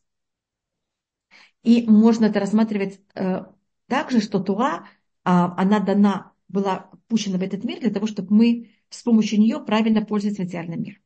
И 1.63 1.83
можно 1.87 2.27
это 2.27 2.41
рассматривать 2.41 3.01
э, 3.15 3.45
так 3.87 4.11
же, 4.11 4.21
что 4.21 4.41
Туа, 4.41 4.85
э, 4.85 4.85
она 5.25 5.81
дана 5.81 6.33
была 6.49 6.91
пущена 7.09 7.39
в 7.39 7.43
этот 7.43 7.65
мир 7.65 7.81
для 7.81 7.91
того, 7.91 8.07
чтобы 8.07 8.35
мы 8.35 8.71
с 8.89 9.03
помощью 9.03 9.41
нее 9.41 9.61
правильно 9.61 10.05
пользовались 10.05 10.39
материальным 10.39 10.83
миром. 10.83 11.01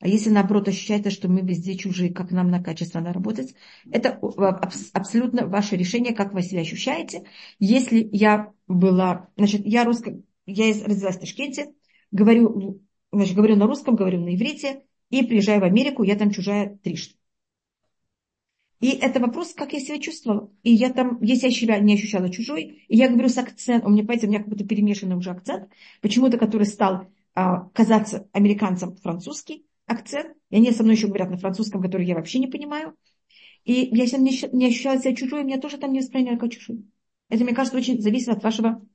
А 0.00 0.08
если 0.08 0.28
наоборот 0.28 0.68
ощущается, 0.68 1.10
что 1.10 1.28
мы 1.28 1.40
везде 1.40 1.78
чужие, 1.78 2.12
как 2.12 2.30
нам 2.30 2.50
на 2.50 2.62
качество 2.62 3.00
надо 3.00 3.14
работать, 3.14 3.54
это 3.90 4.20
абсолютно 4.92 5.46
ваше 5.46 5.76
решение, 5.76 6.14
как 6.14 6.34
вы 6.34 6.42
себя 6.42 6.60
ощущаете. 6.60 7.24
Если 7.58 8.06
я 8.12 8.52
была, 8.66 9.30
значит, 9.36 9.64
я 9.64 9.84
русская, 9.84 10.20
я 10.44 10.66
родилась 10.84 11.16
в 11.16 11.20
Ташкенте, 11.20 11.72
говорю, 12.10 12.82
значит, 13.12 13.34
говорю 13.34 13.56
на 13.56 13.66
русском, 13.66 13.94
говорю 13.94 14.20
на 14.20 14.34
иврите, 14.34 14.82
и 15.08 15.24
приезжаю 15.24 15.60
в 15.60 15.64
Америку, 15.64 16.02
я 16.02 16.16
там 16.16 16.30
чужая 16.30 16.76
трижды. 16.82 17.14
И 18.80 18.90
это 18.90 19.20
вопрос, 19.20 19.54
как 19.54 19.72
я 19.72 19.80
себя 19.80 19.98
чувствовала. 19.98 20.50
И 20.62 20.72
я 20.72 20.92
там, 20.92 21.22
если 21.22 21.46
я 21.46 21.52
себя 21.52 21.78
не 21.78 21.94
ощущала 21.94 22.28
чужой, 22.28 22.84
и 22.88 22.96
я 22.96 23.08
говорю 23.08 23.28
с 23.28 23.38
акцентом, 23.38 23.90
у 23.90 23.94
меня, 23.94 24.02
понимаете, 24.02 24.26
у 24.26 24.30
меня 24.30 24.40
как 24.40 24.48
будто 24.48 24.64
перемешанный 24.66 25.16
уже 25.16 25.30
акцент, 25.30 25.70
почему-то, 26.00 26.38
который 26.38 26.66
стал 26.66 27.06
а, 27.34 27.68
казаться 27.70 28.28
американцем 28.32 28.96
французский 28.96 29.64
акцент, 29.86 30.36
и 30.50 30.56
они 30.56 30.70
со 30.72 30.82
мной 30.82 30.96
еще 30.96 31.06
говорят 31.06 31.30
на 31.30 31.36
французском, 31.36 31.82
который 31.82 32.06
я 32.06 32.14
вообще 32.14 32.38
не 32.38 32.46
понимаю. 32.46 32.96
И 33.64 33.88
я 33.92 34.06
себя 34.06 34.18
не, 34.18 34.32
не 34.52 34.66
ощущала 34.66 34.98
себя 34.98 35.14
чужой, 35.14 35.44
меня 35.44 35.58
тоже 35.58 35.78
там 35.78 35.92
не 35.92 36.00
восприняли 36.00 36.36
как 36.36 36.50
чужой. 36.50 36.84
Это, 37.28 37.44
мне 37.44 37.54
кажется, 37.54 37.78
очень 37.78 38.00
зависит 38.00 38.28
от 38.28 38.42
вашего 38.42 38.86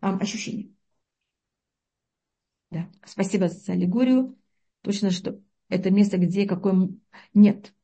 а, 0.00 0.16
ощущения. 0.16 0.70
Да. 2.70 2.90
Спасибо 3.04 3.48
за 3.48 3.72
аллегорию. 3.72 4.36
Точно, 4.82 5.10
что 5.10 5.40
это 5.68 5.90
место, 5.90 6.18
где 6.18 6.46
какой... 6.46 6.98
Нет, 7.32 7.74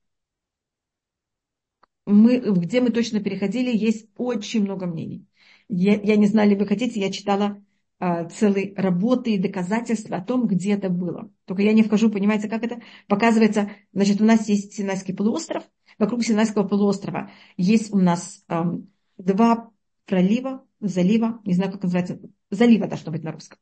мы, 2.11 2.39
где 2.39 2.81
мы 2.81 2.91
точно 2.91 3.21
переходили, 3.21 3.77
есть 3.77 4.09
очень 4.17 4.63
много 4.63 4.87
мнений. 4.87 5.27
Я, 5.69 5.95
я 6.01 6.17
не 6.17 6.27
знаю, 6.27 6.51
ли 6.51 6.57
вы 6.57 6.67
хотите, 6.67 7.01
я 7.01 7.11
читала 7.11 7.63
а, 7.99 8.25
целые 8.25 8.75
работы 8.77 9.35
и 9.35 9.39
доказательства 9.39 10.17
о 10.17 10.25
том, 10.25 10.47
где 10.47 10.73
это 10.73 10.89
было. 10.89 11.31
Только 11.45 11.63
я 11.63 11.73
не 11.73 11.83
вхожу, 11.83 12.11
понимаете, 12.11 12.49
как 12.49 12.65
это 12.65 12.81
показывается. 13.07 13.71
Значит, 13.93 14.21
у 14.21 14.25
нас 14.25 14.49
есть 14.49 14.73
Синайский 14.73 15.15
полуостров. 15.15 15.65
Вокруг 15.99 16.25
Синайского 16.25 16.67
полуострова 16.67 17.31
есть 17.57 17.93
у 17.93 17.99
нас 17.99 18.43
а, 18.49 18.75
два 19.19 19.71
пролива, 20.07 20.65
залива, 20.81 21.41
не 21.45 21.55
знаю, 21.55 21.73
как 21.73 21.83
называется, 21.83 22.19
залива 22.51 22.87
должно 22.87 23.13
быть 23.13 23.23
на 23.23 23.33
русском. 23.33 23.59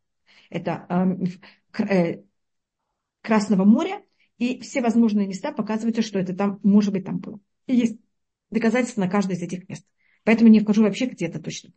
Это 0.50 0.86
а, 0.88 1.06
э, 1.82 2.22
Красного 3.22 3.64
моря, 3.64 4.02
и 4.38 4.60
все 4.60 4.80
возможные 4.80 5.26
места 5.26 5.52
показывают, 5.52 6.02
что 6.04 6.18
это 6.18 6.34
там, 6.34 6.60
может 6.62 6.92
быть, 6.92 7.04
там 7.04 7.18
было. 7.18 7.40
И 7.66 7.74
есть 7.74 7.98
доказательства 8.50 9.02
на 9.02 9.08
каждое 9.08 9.36
из 9.36 9.42
этих 9.42 9.68
мест. 9.68 9.86
Поэтому 10.24 10.50
не 10.50 10.60
вхожу 10.60 10.82
вообще 10.82 11.06
где 11.06 11.28
то 11.28 11.40
точно. 11.40 11.72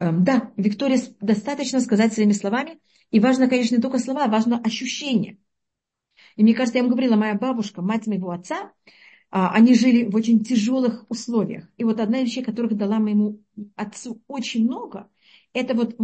Эм, 0.00 0.24
да, 0.24 0.52
Виктория, 0.56 1.00
достаточно 1.20 1.80
сказать 1.80 2.12
своими 2.12 2.32
словами. 2.32 2.78
И 3.10 3.20
важно, 3.20 3.48
конечно, 3.48 3.76
не 3.76 3.82
только 3.82 3.98
слова, 3.98 4.24
а 4.24 4.28
важно 4.28 4.58
ощущение. 4.58 5.38
И 6.36 6.42
мне 6.42 6.54
кажется, 6.54 6.78
я 6.78 6.84
вам 6.84 6.90
говорила, 6.90 7.16
моя 7.16 7.34
бабушка, 7.34 7.82
мать 7.82 8.06
моего 8.06 8.30
отца, 8.30 8.72
а, 9.30 9.52
они 9.52 9.74
жили 9.74 10.04
в 10.04 10.14
очень 10.14 10.44
тяжелых 10.44 11.04
условиях. 11.08 11.68
И 11.76 11.84
вот 11.84 12.00
одна 12.00 12.20
из 12.20 12.28
вещей, 12.28 12.44
которых 12.44 12.76
дала 12.76 12.98
моему 12.98 13.42
отцу 13.76 14.22
очень 14.26 14.64
много, 14.64 15.08
это 15.52 15.74
вот, 15.74 15.96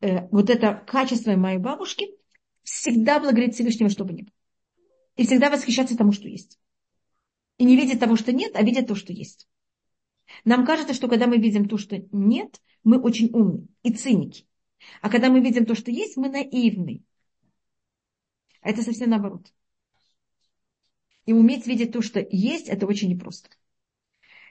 э, 0.00 0.28
вот 0.30 0.50
это 0.50 0.82
качество 0.86 1.32
моей 1.36 1.58
бабушки 1.58 2.08
всегда 2.62 3.18
благодарить 3.18 3.54
Всевышнего, 3.54 3.90
чтобы 3.90 4.12
не 4.12 4.22
было. 4.22 4.32
И 5.16 5.26
всегда 5.26 5.50
восхищаться 5.50 5.96
тому, 5.96 6.12
что 6.12 6.28
есть. 6.28 6.58
И 7.62 7.64
не 7.64 7.76
видеть 7.76 8.00
того, 8.00 8.16
что 8.16 8.32
нет, 8.32 8.56
а 8.56 8.62
видеть 8.64 8.88
то, 8.88 8.96
что 8.96 9.12
есть. 9.12 9.48
Нам 10.44 10.66
кажется, 10.66 10.94
что 10.94 11.06
когда 11.06 11.28
мы 11.28 11.38
видим 11.38 11.68
то, 11.68 11.78
что 11.78 11.96
нет, 12.10 12.60
мы 12.82 13.00
очень 13.00 13.30
умны 13.32 13.68
и 13.84 13.92
циники. 13.92 14.48
А 15.00 15.08
когда 15.08 15.30
мы 15.30 15.38
видим 15.38 15.64
то, 15.64 15.76
что 15.76 15.92
есть, 15.92 16.16
мы 16.16 16.28
наивны. 16.28 17.04
А 18.62 18.70
это 18.70 18.82
совсем 18.82 19.10
наоборот. 19.10 19.54
И 21.24 21.32
уметь 21.32 21.68
видеть 21.68 21.92
то, 21.92 22.02
что 22.02 22.18
есть, 22.18 22.66
это 22.66 22.84
очень 22.84 23.10
непросто. 23.10 23.48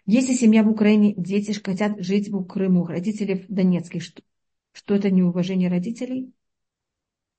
Если 0.06 0.32
семья 0.32 0.64
в 0.64 0.70
Украине, 0.70 1.14
дети 1.18 1.52
хотят 1.52 2.02
жить 2.02 2.30
в 2.30 2.46
Крыму, 2.46 2.86
родители 2.86 3.34
в 3.34 3.54
Донецке, 3.54 4.00
что, 4.00 4.24
что 4.72 4.96
это 4.96 5.12
неуважение 5.12 5.68
родителей? 5.68 6.32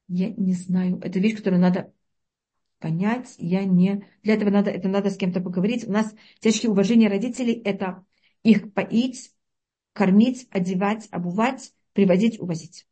Я 0.07 0.35
не 0.35 0.53
знаю. 0.53 1.01
Это 1.03 1.19
вещь, 1.19 1.37
которую 1.37 1.63
надо 1.63 1.95
понять. 2.83 3.37
Я 3.39 3.65
не... 3.65 4.05
Для 4.23 4.35
этого 4.35 4.51
надо, 4.51 4.71
это 4.71 4.89
надо 4.89 5.09
с 5.09 5.17
кем-то 5.17 5.41
поговорить. 5.41 5.87
У 5.89 5.93
нас 5.93 6.13
тяжкие 6.41 6.71
уважения 6.71 7.09
родителей– 7.09 7.55
это 7.65 8.05
их 8.43 8.75
поить, 8.75 9.31
кормить, 9.93 10.49
одевать, 10.51 11.09
обувать, 11.11 11.73
приводить, 11.93 12.41
увозить. 12.41 12.87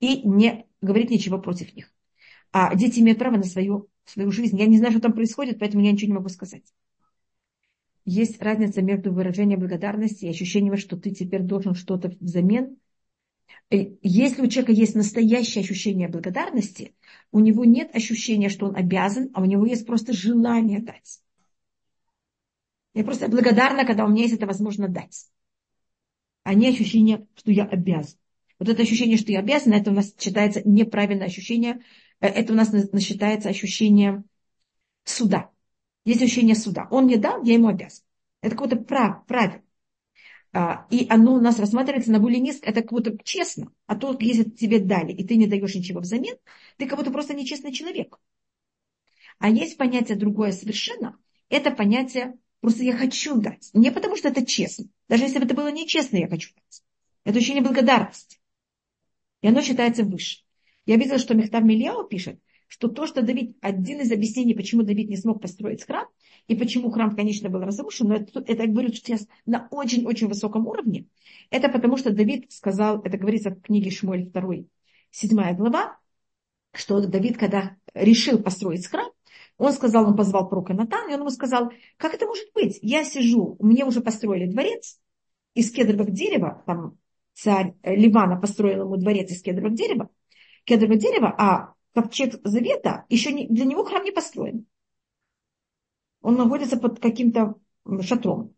И 0.00 0.28
не 0.28 0.66
говорить 0.82 1.10
ничего 1.10 1.38
против 1.38 1.74
них. 1.74 1.92
А 2.52 2.74
дети 2.74 3.00
имеют 3.00 3.18
право 3.18 3.36
на 3.36 3.44
свою, 3.44 3.88
свою 4.04 4.30
жизнь. 4.32 4.58
Я 4.58 4.66
не 4.66 4.78
знаю, 4.78 4.92
что 4.92 5.02
там 5.02 5.12
происходит, 5.12 5.58
поэтому 5.58 5.84
я 5.84 5.92
ничего 5.92 6.08
не 6.08 6.18
могу 6.18 6.28
сказать. 6.28 6.64
Есть 8.04 8.40
разница 8.42 8.82
между 8.82 9.12
выражением 9.12 9.60
благодарности 9.60 10.24
и 10.24 10.30
ощущением, 10.30 10.76
что 10.76 10.96
ты 10.96 11.10
теперь 11.10 11.42
должен 11.42 11.74
что-то 11.74 12.16
взамен. 12.20 12.78
Э, 13.70 13.76
если 14.02 14.42
у 14.42 14.48
человека 14.48 14.72
есть 14.72 14.94
настоящее 14.94 15.62
ощущение 15.62 16.08
благодарности, 16.08 16.94
у 17.32 17.40
него 17.40 17.64
нет 17.64 17.94
ощущения, 17.94 18.48
что 18.48 18.66
он 18.66 18.76
обязан, 18.76 19.30
а 19.34 19.42
у 19.42 19.44
него 19.44 19.66
есть 19.66 19.86
просто 19.86 20.12
желание 20.12 20.80
дать. 20.80 21.20
Я 22.94 23.04
просто 23.04 23.28
благодарна, 23.28 23.84
когда 23.84 24.04
у 24.04 24.08
меня 24.08 24.22
есть 24.22 24.34
это 24.34 24.46
возможно 24.46 24.88
дать. 24.88 25.26
А 26.42 26.54
не 26.54 26.68
ощущение, 26.68 27.26
что 27.34 27.52
я 27.52 27.64
обязан. 27.64 28.18
Вот 28.58 28.68
это 28.68 28.82
ощущение, 28.82 29.18
что 29.18 29.30
я 29.30 29.40
обязан, 29.40 29.72
это 29.72 29.90
у 29.90 29.94
нас 29.94 30.14
считается 30.18 30.62
неправильное 30.64 31.26
ощущение. 31.26 31.80
Э, 32.20 32.28
это 32.28 32.52
у 32.52 32.56
нас 32.56 32.72
считается 33.00 33.50
ощущение 33.50 34.24
суда. 35.04 35.50
Есть 36.04 36.22
ощущение 36.22 36.54
суда. 36.54 36.88
Он 36.90 37.04
мне 37.04 37.18
дал, 37.18 37.42
я 37.44 37.54
ему 37.54 37.68
обязан. 37.68 38.02
Это 38.40 38.56
какое-то 38.56 38.76
прав, 38.76 39.26
правило. 39.26 39.62
А, 40.52 40.86
и 40.90 41.06
оно 41.10 41.34
у 41.34 41.40
нас 41.40 41.58
рассматривается 41.58 42.10
на 42.10 42.20
более 42.20 42.40
низко, 42.40 42.68
это 42.68 42.82
как 42.82 42.92
будто 42.92 43.16
честно. 43.22 43.70
А 43.86 43.96
то, 43.96 44.16
если 44.18 44.44
тебе 44.44 44.80
дали, 44.80 45.12
и 45.12 45.24
ты 45.24 45.36
не 45.36 45.46
даешь 45.46 45.74
ничего 45.74 46.00
взамен, 46.00 46.36
ты 46.78 46.86
как 46.86 46.98
будто 46.98 47.10
просто 47.10 47.34
нечестный 47.34 47.72
человек. 47.72 48.18
А 49.38 49.50
есть 49.50 49.76
понятие 49.76 50.16
другое 50.16 50.52
совершенно. 50.52 51.18
Это 51.48 51.70
понятие 51.70 52.38
просто 52.60 52.82
я 52.82 52.96
хочу 52.96 53.40
дать. 53.40 53.70
Не 53.72 53.90
потому, 53.90 54.16
что 54.16 54.28
это 54.28 54.44
честно. 54.44 54.86
Даже 55.08 55.24
если 55.24 55.38
бы 55.38 55.44
это 55.44 55.54
было 55.54 55.70
нечестно, 55.70 56.16
я 56.16 56.28
хочу 56.28 56.50
дать. 56.54 56.82
Это 57.24 57.38
ощущение 57.38 57.62
благодарности. 57.62 58.38
И 59.42 59.48
оно 59.48 59.62
считается 59.62 60.02
выше. 60.02 60.42
Я 60.86 60.96
видела, 60.96 61.18
что 61.18 61.34
Мехтав 61.34 61.62
Мильяу 61.62 62.04
пишет, 62.04 62.40
что 62.68 62.88
то, 62.88 63.06
что 63.06 63.22
Давид, 63.22 63.56
один 63.60 64.00
из 64.00 64.12
объяснений, 64.12 64.54
почему 64.54 64.82
Давид 64.82 65.08
не 65.08 65.16
смог 65.16 65.40
построить 65.42 65.84
храм, 65.84 66.06
и 66.46 66.54
почему 66.54 66.90
храм, 66.90 67.16
конечно, 67.16 67.48
был 67.48 67.60
разрушен, 67.60 68.08
но 68.08 68.16
это, 68.16 68.40
это 68.46 68.66
говорю 68.66 68.92
сейчас 68.92 69.26
на 69.46 69.68
очень-очень 69.70 70.28
высоком 70.28 70.66
уровне, 70.66 71.06
это 71.50 71.68
потому, 71.68 71.96
что 71.96 72.12
Давид 72.12 72.52
сказал, 72.52 73.00
это 73.02 73.18
говорится 73.18 73.50
в 73.50 73.60
книге 73.60 73.90
Шмуэль 73.90 74.30
2, 74.30 74.42
7 75.10 75.56
глава, 75.56 75.98
что 76.72 77.00
Давид, 77.00 77.38
когда 77.38 77.76
решил 77.94 78.38
построить 78.38 78.86
храм, 78.86 79.10
он 79.56 79.72
сказал, 79.72 80.06
он 80.06 80.16
позвал 80.16 80.48
пророка 80.48 80.74
Натана, 80.74 81.10
и 81.10 81.14
он 81.14 81.20
ему 81.20 81.30
сказал, 81.30 81.72
как 81.96 82.14
это 82.14 82.26
может 82.26 82.46
быть? 82.54 82.78
Я 82.82 83.04
сижу, 83.04 83.56
мне 83.60 83.84
уже 83.84 84.00
построили 84.00 84.50
дворец 84.50 85.00
из 85.54 85.72
кедровых 85.72 86.12
дерева, 86.12 86.62
там 86.66 86.98
царь 87.34 87.74
Ливана 87.82 88.40
построил 88.40 88.84
ему 88.84 88.96
дворец 88.96 89.30
из 89.30 89.42
кедровых 89.42 89.74
дерева, 89.74 90.10
кедрового 90.64 90.98
дерева, 90.98 91.34
а 91.36 91.74
ковчег 92.02 92.40
завета, 92.44 93.04
еще 93.08 93.32
не, 93.32 93.48
для 93.48 93.64
него 93.64 93.84
храм 93.84 94.04
не 94.04 94.12
построен. 94.12 94.66
Он 96.20 96.36
находится 96.36 96.76
под 96.76 97.00
каким-то 97.00 97.54
шатром. 98.02 98.54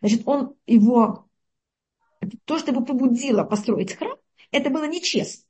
Значит, 0.00 0.22
он 0.26 0.56
его, 0.66 1.28
то, 2.44 2.58
что 2.58 2.70
его 2.70 2.84
побудило 2.84 3.44
построить 3.44 3.94
храм, 3.94 4.16
это 4.50 4.70
было 4.70 4.86
нечестно. 4.86 5.46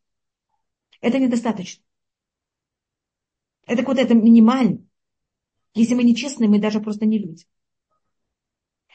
Это 1.00 1.18
недостаточно. 1.18 1.84
Это 3.66 3.82
вот 3.84 3.98
это 3.98 4.14
минимально. 4.14 4.84
Если 5.74 5.94
мы 5.94 6.02
нечестны, 6.02 6.48
мы 6.48 6.60
даже 6.60 6.80
просто 6.80 7.06
не 7.06 7.18
люди. 7.18 7.44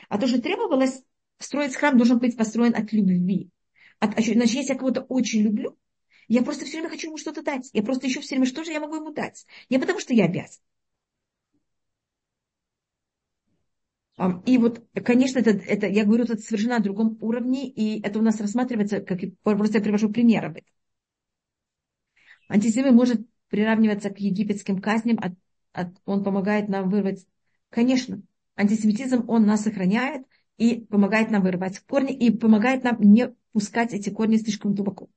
А 0.09 0.17
то, 0.17 0.27
что 0.27 0.41
требовалось, 0.41 1.01
строить 1.39 1.75
храм 1.75 1.97
должен 1.97 2.19
быть 2.19 2.37
построен 2.37 2.75
от 2.75 2.91
любви. 2.91 3.49
От, 3.99 4.11
значит, 4.13 4.35
если 4.35 4.73
я 4.73 4.77
кого-то 4.77 5.01
очень 5.03 5.41
люблю, 5.41 5.77
я 6.27 6.41
просто 6.41 6.65
все 6.65 6.77
время 6.77 6.89
хочу 6.89 7.07
ему 7.07 7.17
что-то 7.17 7.41
дать. 7.43 7.69
Я 7.73 7.83
просто 7.83 8.07
ищу 8.07 8.21
все 8.21 8.35
время, 8.35 8.45
что 8.45 8.63
же 8.63 8.71
я 8.71 8.79
могу 8.79 8.95
ему 8.95 9.11
дать. 9.11 9.45
Не 9.69 9.79
потому, 9.79 9.99
что 9.99 10.13
я 10.13 10.25
обязан. 10.25 10.61
И 14.45 14.57
вот, 14.57 14.81
конечно, 15.03 15.39
это, 15.39 15.49
это, 15.49 15.87
я 15.87 16.05
говорю, 16.05 16.23
это 16.23 16.37
совершенно 16.37 16.77
на 16.77 16.83
другом 16.83 17.17
уровне, 17.19 17.67
и 17.67 18.01
это 18.01 18.19
у 18.19 18.21
нас 18.21 18.39
рассматривается, 18.39 19.01
как 19.01 19.19
просто 19.43 19.79
я 19.79 19.83
привожу 19.83 20.09
примеры 20.09 20.47
об 20.47 20.57
этом. 20.57 20.71
Антисемит 22.47 22.93
может 22.93 23.27
приравниваться 23.49 24.09
к 24.09 24.19
египетским 24.19 24.79
казням, 24.79 25.19
от, 25.21 25.33
от, 25.73 25.97
он 26.05 26.23
помогает 26.23 26.69
нам 26.69 26.89
вырвать, 26.89 27.27
конечно, 27.69 28.21
антисемитизм, 28.55 29.25
он 29.27 29.45
нас 29.45 29.63
сохраняет 29.63 30.25
и 30.57 30.85
помогает 30.85 31.29
нам 31.29 31.41
вырывать 31.41 31.79
корни, 31.79 32.15
и 32.15 32.31
помогает 32.31 32.85
нам 32.85 32.97
не 33.01 33.35
пускать 33.51 33.93
эти 33.93 34.09
корни 34.09 34.37
слишком 34.37 34.73
глубоко 34.73 35.09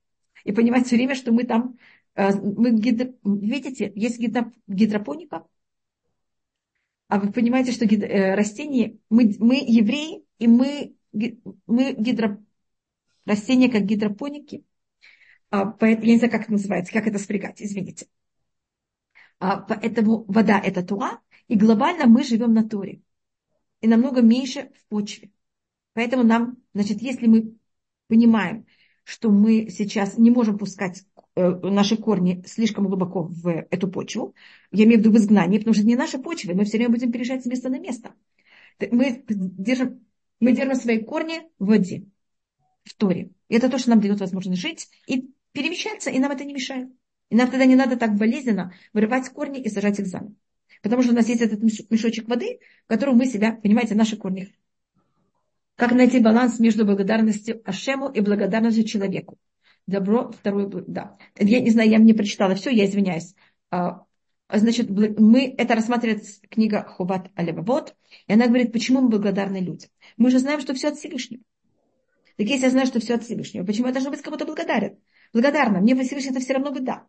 и 0.45 0.53
понимать 0.53 0.87
все 0.87 0.97
время, 0.97 1.15
что 1.15 1.33
мы 1.33 1.45
там, 1.45 1.79
э, 2.15 2.33
мы 2.35 2.73
гидро, 2.73 3.13
видите, 3.25 3.93
есть 3.95 4.19
гидро, 4.19 4.53
гидропоника, 4.67 5.47
а 7.09 7.19
вы 7.19 7.33
понимаете, 7.33 7.73
что 7.73 7.87
гидро, 7.87 8.07
э, 8.07 8.35
растения, 8.35 8.99
мы, 9.11 9.35
мы 9.39 9.57
евреи, 9.57 10.25
и 10.39 10.47
мы, 10.47 10.95
мы 11.67 11.93
гидро, 11.93 12.43
растения 13.25 13.71
как 13.71 13.85
гидропоники, 13.85 14.65
а, 15.51 15.67
поэтому, 15.67 16.07
я 16.07 16.13
не 16.13 16.19
знаю, 16.19 16.33
как 16.33 16.43
это 16.43 16.53
называется, 16.53 16.93
как 16.93 17.07
это 17.07 17.19
спрягать, 17.19 17.63
извините. 17.63 18.07
А, 19.41 19.61
поэтому 19.61 20.25
вода– 20.25 20.61
это 20.65 20.83
туа, 20.83 21.21
и 21.47 21.57
глобально 21.57 22.07
мы 22.07 22.23
живем 22.25 22.53
на 22.53 22.69
Торе. 22.69 23.01
И 23.81 23.89
намного 23.89 24.21
меньше 24.21 24.71
в 24.75 24.85
почве. 24.89 25.31
Поэтому 25.95 26.25
нам, 26.25 26.59
значит, 26.75 27.01
если 27.01 27.27
мы 27.27 27.57
понимаем, 28.09 28.67
что 29.09 29.31
мы 29.31 29.71
сейчас 29.71 30.19
не 30.19 30.31
можем 30.31 30.59
пускать 30.59 31.05
э, 31.35 31.49
наши 31.49 31.97
корни 31.97 32.45
слишком 32.47 32.87
глубоко 32.87 33.23
в 33.23 33.67
эту 33.71 33.89
почву. 33.89 34.35
Я 34.71 34.85
имею 34.85 34.99
в 34.99 35.01
виду 35.01 35.13
в 35.13 35.17
изгнании, 35.17 35.57
потому 35.57 35.73
что 35.73 35.81
это 35.81 35.89
не 35.89 35.97
наша 35.97 36.19
почва, 36.19 36.53
мы 36.53 36.67
все 36.67 36.77
время 36.77 36.93
будем 36.93 37.11
переезжать 37.11 37.43
с 37.43 37.47
места 37.47 37.71
на 37.71 37.79
место. 37.79 38.13
Мы 38.79 39.25
держим, 39.27 40.05
мы 40.41 40.53
держим 40.53 40.75
свои 40.75 40.99
корни 40.99 41.41
в 41.59 41.69
воде, 41.69 42.05
в 42.85 42.93
Торе. 42.93 43.31
И 43.49 43.55
это 43.55 43.71
то, 43.71 43.79
что 43.79 43.89
нам 43.89 44.03
дает 44.03 44.21
возможность 44.21 44.61
жить 44.61 44.91
и 45.07 45.31
перемещаться, 45.53 46.11
и 46.11 46.19
нам 46.19 46.31
это 46.31 46.45
не 46.45 46.53
мешает. 46.53 46.91
И 47.31 47.35
нам 47.35 47.51
тогда 47.51 47.65
не 47.65 47.77
надо 47.77 47.97
так 47.97 48.15
болезненно 48.15 48.75
вырывать 48.93 49.31
корни 49.31 49.59
и 49.59 49.71
сажать 49.71 49.99
их 50.01 50.07
заново. 50.07 50.35
Потому 50.83 51.03
что 51.03 51.13
у 51.13 51.15
нас 51.15 51.27
есть 51.31 51.41
этот 51.41 51.63
мешочек 51.63 52.29
воды, 52.29 52.59
в 52.85 52.89
котором 52.89 53.17
мы 53.17 53.25
себя, 53.25 53.53
понимаете, 53.53 53.95
наши 53.95 54.19
корни 54.19 54.55
как 55.79 55.93
найти 55.93 56.19
баланс 56.19 56.59
между 56.59 56.85
благодарностью 56.85 57.63
Ашему 57.65 58.11
и 58.11 58.21
благодарностью 58.21 58.83
человеку? 58.83 59.39
Добро, 59.87 60.33
второе, 60.33 60.67
да. 60.67 61.17
Я 61.39 61.61
не 61.61 61.71
знаю, 61.71 61.89
я 61.89 61.99
не 61.99 62.15
прочитала 62.15 62.57
все, 62.57 62.71
я 62.71 62.85
извиняюсь. 62.85 63.37
А, 63.71 64.03
значит, 64.53 64.91
мы, 64.91 65.55
это 65.57 65.77
рассматривает 65.77 66.25
книга 66.51 66.83
Хубат 66.83 67.31
Алевабот, 67.37 67.95
и 68.27 68.33
она 68.33 68.49
говорит, 68.49 68.73
почему 68.73 69.03
мы 69.03 69.09
благодарны 69.09 69.59
людям. 69.59 69.89
Мы 70.17 70.33
же 70.33 70.41
знаем, 70.41 70.61
что 70.61 70.75
все 70.75 70.89
от 70.89 70.97
Всевышнего. 70.97 71.45
Так 72.37 72.49
если 72.49 72.65
я 72.65 72.71
знаю, 72.71 72.89
что 72.89 72.99
все 72.99 73.15
от 73.15 73.23
Всевышнего, 73.23 73.65
почему 73.65 73.87
я 73.87 73.93
должна 73.93 74.11
быть 74.11 74.23
кому-то 74.23 74.47
благодарен? 74.47 74.99
Благодарна. 75.33 75.79
Мне 75.79 75.95
Всевышний 76.03 76.33
это 76.33 76.41
все 76.41 76.55
равно 76.55 76.73
бы 76.73 76.81
да. 76.81 77.07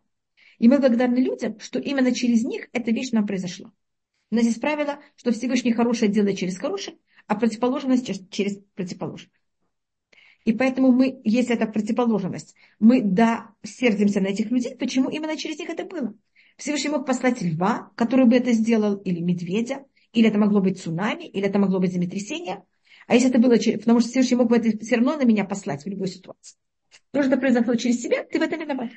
И 0.58 0.68
мы 0.68 0.78
благодарны 0.78 1.16
людям, 1.16 1.58
что 1.58 1.80
именно 1.80 2.14
через 2.14 2.44
них 2.44 2.68
эта 2.72 2.92
вещь 2.92 3.10
нам 3.10 3.26
произошла. 3.26 3.72
У 4.30 4.36
нас 4.36 4.44
есть 4.44 4.60
правило, 4.60 5.00
что 5.16 5.32
Всевышний 5.32 5.72
хорошее 5.72 6.08
делает 6.08 6.38
через 6.38 6.56
хорошее, 6.56 6.98
а 7.26 7.34
противоположность 7.34 8.30
через 8.30 8.58
противоположность. 8.74 9.32
И 10.44 10.52
поэтому 10.52 10.90
мы, 10.90 11.20
если 11.24 11.54
это 11.54 11.66
противоположность, 11.66 12.54
мы 12.78 13.02
да, 13.02 13.54
сердимся 13.62 14.20
на 14.20 14.28
этих 14.28 14.50
людей, 14.50 14.74
почему 14.76 15.10
именно 15.10 15.36
через 15.36 15.58
них 15.58 15.68
это 15.68 15.84
было. 15.84 16.14
Всевышний 16.56 16.90
мог 16.90 17.06
послать 17.06 17.42
льва, 17.42 17.92
который 17.94 18.26
бы 18.26 18.36
это 18.36 18.52
сделал, 18.52 18.96
или 18.96 19.20
медведя, 19.20 19.84
или 20.12 20.28
это 20.28 20.38
могло 20.38 20.60
быть 20.60 20.80
цунами, 20.80 21.24
или 21.24 21.46
это 21.46 21.58
могло 21.58 21.78
быть 21.78 21.92
землетрясение. 21.92 22.64
А 23.06 23.14
если 23.14 23.30
это 23.30 23.38
было 23.38 23.58
через... 23.58 23.80
Потому 23.80 24.00
что 24.00 24.10
Всевышний 24.10 24.36
мог 24.36 24.48
бы 24.48 24.56
это 24.56 24.78
все 24.78 24.96
равно 24.96 25.16
на 25.16 25.24
меня 25.24 25.44
послать 25.44 25.84
в 25.84 25.88
любой 25.88 26.08
ситуации. 26.08 26.58
То, 27.12 27.22
что 27.22 27.36
произошло 27.36 27.74
через 27.74 28.00
себя, 28.00 28.24
ты 28.24 28.38
в 28.38 28.42
этом 28.42 28.60
виноват. 28.60 28.90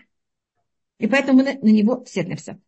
И 1.00 1.08
поэтому 1.08 1.40
мы 1.40 1.44
на, 1.44 1.54
на 1.54 1.70
него 1.70 2.04
сердимся. 2.06 2.62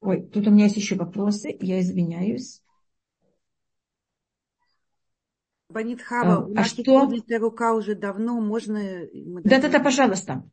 Ой, 0.00 0.22
тут 0.26 0.46
у 0.46 0.50
меня 0.50 0.64
есть 0.64 0.76
еще 0.76 0.96
вопросы, 0.96 1.56
я 1.60 1.80
извиняюсь. 1.80 2.63
Банитхава, 5.74 6.34
а, 6.34 6.38
у 6.38 6.54
нас 6.54 6.66
а 6.66 6.68
что? 6.68 7.10
рука 7.38 7.74
уже 7.74 7.96
давно, 7.96 8.40
можно... 8.40 8.80
Да-да-да, 9.42 9.80
пожалуйста. 9.80 10.48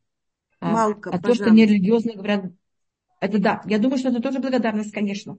А, 0.58 0.70
Малка, 0.72 1.10
а, 1.10 1.16
а 1.16 1.20
то, 1.20 1.32
что 1.32 1.48
нерелигиозные 1.50 2.16
говорят, 2.16 2.46
это 3.20 3.38
да. 3.38 3.62
Я 3.66 3.78
думаю, 3.78 3.98
что 3.98 4.08
это 4.08 4.20
тоже 4.20 4.40
благодарность, 4.40 4.90
конечно. 4.92 5.38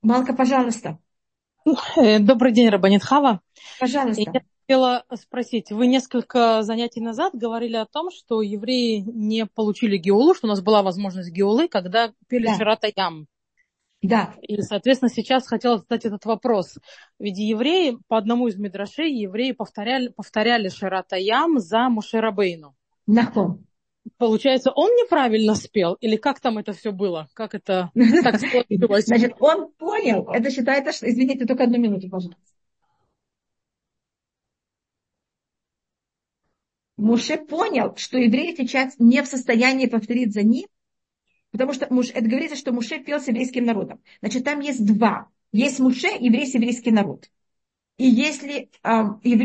Малка, 0.00 0.32
пожалуйста. 0.32 1.00
Э, 1.96 2.20
добрый 2.20 2.52
день, 2.52 2.68
Рабанитхава. 2.68 3.40
Пожалуйста. 3.80 4.22
Я 4.22 4.42
хотела 4.60 5.04
спросить, 5.14 5.72
вы 5.72 5.88
несколько 5.88 6.62
занятий 6.62 7.00
назад 7.00 7.34
говорили 7.34 7.76
о 7.76 7.86
том, 7.86 8.12
что 8.12 8.42
евреи 8.42 9.00
не 9.00 9.46
получили 9.46 9.96
геолу, 9.96 10.34
что 10.34 10.46
у 10.46 10.50
нас 10.50 10.60
была 10.60 10.84
возможность 10.84 11.32
геолы, 11.32 11.66
когда 11.66 12.12
пели 12.28 12.46
да. 12.46 12.54
Ширата 12.54 12.92
Ям. 12.94 13.26
Да. 14.04 14.34
И, 14.42 14.60
соответственно, 14.60 15.08
сейчас 15.08 15.46
хотела 15.46 15.78
задать 15.78 16.04
этот 16.04 16.26
вопрос. 16.26 16.78
Ведь 17.18 17.38
евреи, 17.38 17.96
по 18.06 18.18
одному 18.18 18.48
из 18.48 18.56
мидрашей, 18.56 19.10
евреи 19.10 19.52
повторяли, 19.52 20.08
повторяли 20.08 20.68
Ширата 20.68 21.16
Ям 21.16 21.58
за 21.58 21.88
Мушерабейну. 21.88 22.74
Нахом. 23.06 23.66
Получается, 24.18 24.72
он 24.72 24.90
неправильно 24.90 25.54
спел? 25.54 25.94
Или 25.94 26.16
как 26.16 26.40
там 26.40 26.58
это 26.58 26.74
все 26.74 26.92
было? 26.92 27.28
Как 27.32 27.54
это 27.54 27.90
так 28.22 28.38
сложилось? 28.38 29.06
Значит, 29.06 29.32
он 29.40 29.72
понял. 29.72 30.28
Это 30.30 30.50
считается, 30.50 30.92
что... 30.92 31.10
Извините, 31.10 31.46
только 31.46 31.64
одну 31.64 31.78
минуту, 31.78 32.10
пожалуйста. 32.10 32.42
Муше 36.98 37.38
понял, 37.38 37.96
что 37.96 38.18
евреи 38.18 38.54
сейчас 38.54 38.96
не 38.98 39.22
в 39.22 39.26
состоянии 39.26 39.86
повторить 39.86 40.34
за 40.34 40.42
ним, 40.42 40.66
потому 41.54 41.72
что 41.72 41.86
Муше, 41.88 42.10
это 42.12 42.28
говорится, 42.28 42.56
что 42.56 42.72
Муше 42.72 42.98
пел 42.98 43.20
с 43.20 43.28
еврейским 43.28 43.64
народом. 43.64 44.02
Значит, 44.18 44.42
там 44.42 44.58
есть 44.58 44.84
два. 44.84 45.28
Есть 45.52 45.78
Муше, 45.78 46.08
еврей, 46.08 46.50
еврейский 46.52 46.90
народ. 46.90 47.30
И 47.96 48.08
если 48.08 48.70
э, 48.82 49.02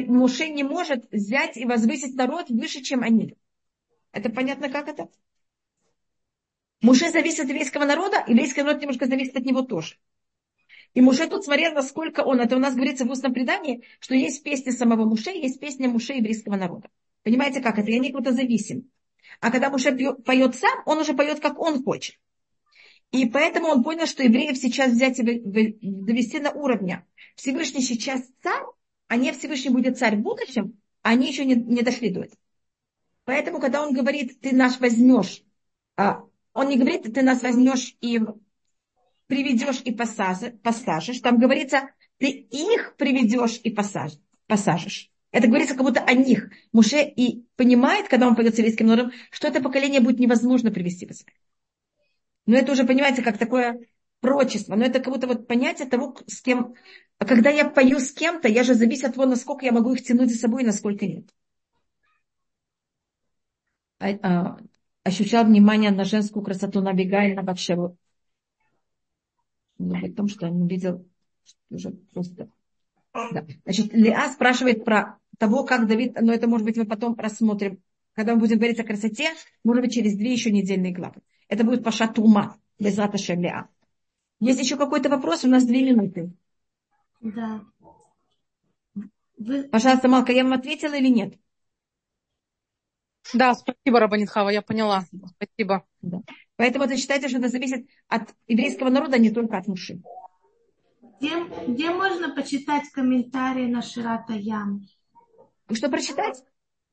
Муше 0.08 0.50
не 0.50 0.64
может 0.64 1.06
взять 1.12 1.56
и 1.56 1.66
возвысить 1.66 2.16
народ 2.16 2.50
выше, 2.50 2.82
чем 2.82 3.04
они, 3.04 3.36
это 4.12 4.32
понятно, 4.32 4.70
как 4.70 4.88
это? 4.88 5.08
Муше 6.82 7.12
зависит 7.12 7.42
от 7.42 7.50
еврейского 7.50 7.86
народа, 7.86 8.24
еврейский 8.26 8.64
народ 8.64 8.82
немножко 8.82 9.06
зависит 9.06 9.38
от 9.38 9.46
него 9.46 9.62
тоже. 9.62 9.98
И 10.96 11.02
Муше 11.02 11.28
тут 11.28 11.44
смотрел, 11.44 11.74
насколько 11.74 12.22
он, 12.22 12.40
это 12.40 12.56
у 12.56 12.60
нас 12.60 12.74
говорится 12.74 13.06
в 13.06 13.12
устном 13.12 13.36
предании, 13.36 13.84
что 14.00 14.16
есть 14.16 14.42
песня 14.42 14.72
самого 14.72 15.06
Муше, 15.06 15.30
есть 15.30 15.60
песня 15.60 15.88
Муше 15.88 16.14
еврейского 16.14 16.56
народа. 16.56 16.90
Понимаете, 17.22 17.62
как 17.62 17.78
это? 17.78 17.92
И 17.92 17.96
они 17.96 18.10
кто-то 18.10 18.32
зависим. 18.32 18.90
А 19.40 19.52
когда 19.52 19.70
Муше 19.70 19.96
поет 20.26 20.56
сам, 20.56 20.82
он 20.86 21.00
уже 21.00 21.14
поет, 21.14 21.40
как 21.40 21.60
он 21.60 21.84
хочет. 21.84 22.16
И 23.12 23.26
поэтому 23.26 23.68
он 23.68 23.84
понял, 23.84 24.06
что 24.06 24.24
евреев 24.24 24.58
сейчас 24.58 24.92
взять 24.92 25.20
и 25.20 25.24
довести 25.24 26.40
на 26.40 26.52
уровня. 26.52 27.08
Всевышний 27.36 27.82
сейчас 27.82 28.22
царь, 28.44 28.64
а 29.08 29.16
не 29.16 29.32
Всевышний 29.32 29.72
будет 29.72 29.98
царь 29.98 30.18
в 30.18 30.22
будущем, 30.22 30.80
а 31.02 31.12
они 31.12 31.28
еще 31.28 31.46
не, 31.46 31.56
не 31.56 31.82
дошли 31.82 32.10
до 32.10 32.22
этого. 32.22 32.38
Поэтому, 33.24 33.60
когда 33.60 33.82
он 33.82 33.94
говорит, 33.94 34.40
ты 34.42 34.56
нас 34.56 34.80
возьмешь, 34.80 35.44
а, 35.96 36.24
он 36.54 36.70
не 36.70 36.78
говорит, 36.78 37.14
ты 37.14 37.22
нас 37.22 37.42
возьмешь 37.42 37.96
и 38.02 38.20
приведешь 39.28 39.82
и 39.84 39.92
посажешь. 39.92 41.20
Там 41.22 41.40
говорится, 41.40 41.92
ты 42.18 42.28
их 42.28 42.96
приведешь 42.98 43.60
и 43.64 43.70
посажешь. 43.70 45.10
Это 45.32 45.48
говорится 45.48 45.76
как 45.76 45.86
будто 45.86 46.02
о 46.02 46.14
них. 46.14 46.50
Муше 46.72 47.04
и 47.04 47.46
понимает, 47.56 48.08
когда 48.08 48.28
он 48.28 48.36
поет 48.36 48.56
с 48.56 48.58
еврейским 48.58 48.88
народом, 48.88 49.12
что 49.30 49.48
это 49.48 49.62
поколение 49.62 50.02
будет 50.02 50.20
невозможно 50.20 50.72
привести 50.72 51.06
в 51.06 51.12
Израиль. 51.12 51.38
Но 52.48 52.58
это 52.58 52.72
уже, 52.72 52.84
понимаете, 52.84 53.22
как 53.22 53.38
такое 53.38 53.80
прочество. 54.22 54.76
Но 54.76 54.86
это 54.86 55.00
как 55.00 55.14
будто 55.14 55.28
вот 55.28 55.48
понятие 55.48 55.88
того, 55.88 56.18
с 56.26 56.42
кем... 56.42 56.74
Когда 57.20 57.50
я 57.52 57.70
пою 57.70 58.00
с 58.00 58.12
кем-то, 58.12 58.48
я 58.48 58.64
же 58.64 58.74
зависит 58.74 59.06
от 59.06 59.16
того, 59.16 59.28
насколько 59.28 59.66
я 59.66 59.72
могу 59.72 59.94
их 59.94 60.04
тянуть 60.04 60.32
за 60.32 60.40
собой 60.40 60.64
и 60.64 60.66
насколько 60.66 61.06
нет. 61.06 61.30
А, 64.00 64.10
а, 64.24 64.58
ощущал 65.04 65.46
внимание 65.46 65.92
на 65.92 66.06
женскую 66.06 66.44
красоту, 66.44 66.82
набегая 66.82 67.36
на 67.36 67.44
Батшеву. 67.44 67.98
Может 69.78 70.02
быть, 70.02 70.16
том, 70.16 70.28
что 70.28 70.48
он 70.48 70.64
увидел 70.64 71.06
уже 71.70 71.92
просто... 72.14 72.50
Да. 73.14 73.46
Значит, 73.66 73.94
Леа 73.94 74.30
спрашивает 74.30 74.86
про 74.86 75.19
того, 75.40 75.64
как 75.64 75.88
Давид, 75.88 76.20
но 76.22 76.32
это, 76.32 76.48
может 76.48 76.66
быть, 76.66 76.78
мы 76.78 76.86
потом 76.86 77.16
рассмотрим, 77.18 77.82
когда 78.14 78.36
мы 78.36 78.42
будем 78.42 78.58
говорить 78.58 78.80
о 78.80 78.84
красоте, 78.84 79.32
может 79.64 79.84
быть, 79.84 79.94
через 79.94 80.16
две 80.16 80.32
еще 80.32 80.52
недельные 80.52 80.94
главы. 80.94 81.22
Это 81.48 81.64
будет 81.64 81.84
Паша 81.84 82.08
Тума, 82.08 82.60
без 82.78 82.98
Леа. 82.98 83.68
Есть 84.42 84.60
еще 84.60 84.78
какой-то 84.78 85.10
вопрос? 85.10 85.44
У 85.44 85.48
нас 85.48 85.66
две 85.66 85.82
минуты. 85.90 86.32
Да. 87.22 87.62
Вы... 89.38 89.64
Пожалуйста, 89.64 90.08
Малка, 90.08 90.34
я 90.34 90.44
вам 90.44 90.54
ответила 90.54 90.94
или 90.94 91.08
нет? 91.08 91.34
Да, 93.34 93.54
спасибо, 93.54 94.00
Рабанитхава, 94.00 94.50
я 94.50 94.62
поняла. 94.62 95.06
Спасибо. 95.36 95.86
Да. 96.02 96.22
Поэтому 96.58 96.86
это 96.86 96.98
считайте, 96.98 97.30
что 97.30 97.38
это 97.38 97.48
зависит 97.48 97.88
от 98.08 98.36
еврейского 98.48 98.90
народа, 98.90 99.16
а 99.16 99.20
не 99.20 99.30
только 99.30 99.58
от 99.58 99.68
мужчин. 99.68 100.04
Где, 101.20 101.32
где 101.68 101.90
можно 101.92 102.34
почитать 102.34 102.90
комментарии 102.90 103.68
на 103.68 103.82
Ширата 103.82 104.34
Ям? 104.34 104.82
Что 105.74 105.90
прочитать? 105.90 106.44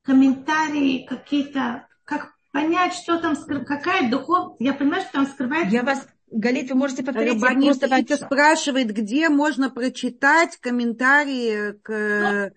Комментарии 0.03 1.05
какие-то, 1.05 1.87
как 2.03 2.33
понять, 2.51 2.93
что 2.93 3.19
там, 3.19 3.35
какая 3.65 4.09
духовность. 4.09 4.61
Я 4.61 4.73
понимаю, 4.73 5.03
что 5.03 5.13
там 5.13 5.27
скрывается. 5.27 5.75
Я 5.75 5.83
вас, 5.83 6.07
Галит, 6.29 6.69
вы 6.69 6.75
можете 6.75 7.03
повторить. 7.03 7.41
Рабанит 7.41 7.79
просто 7.79 8.17
спрашивает, 8.17 8.93
где 8.93 9.29
можно 9.29 9.69
прочитать 9.69 10.57
комментарии 10.57 11.73
к 11.81 12.51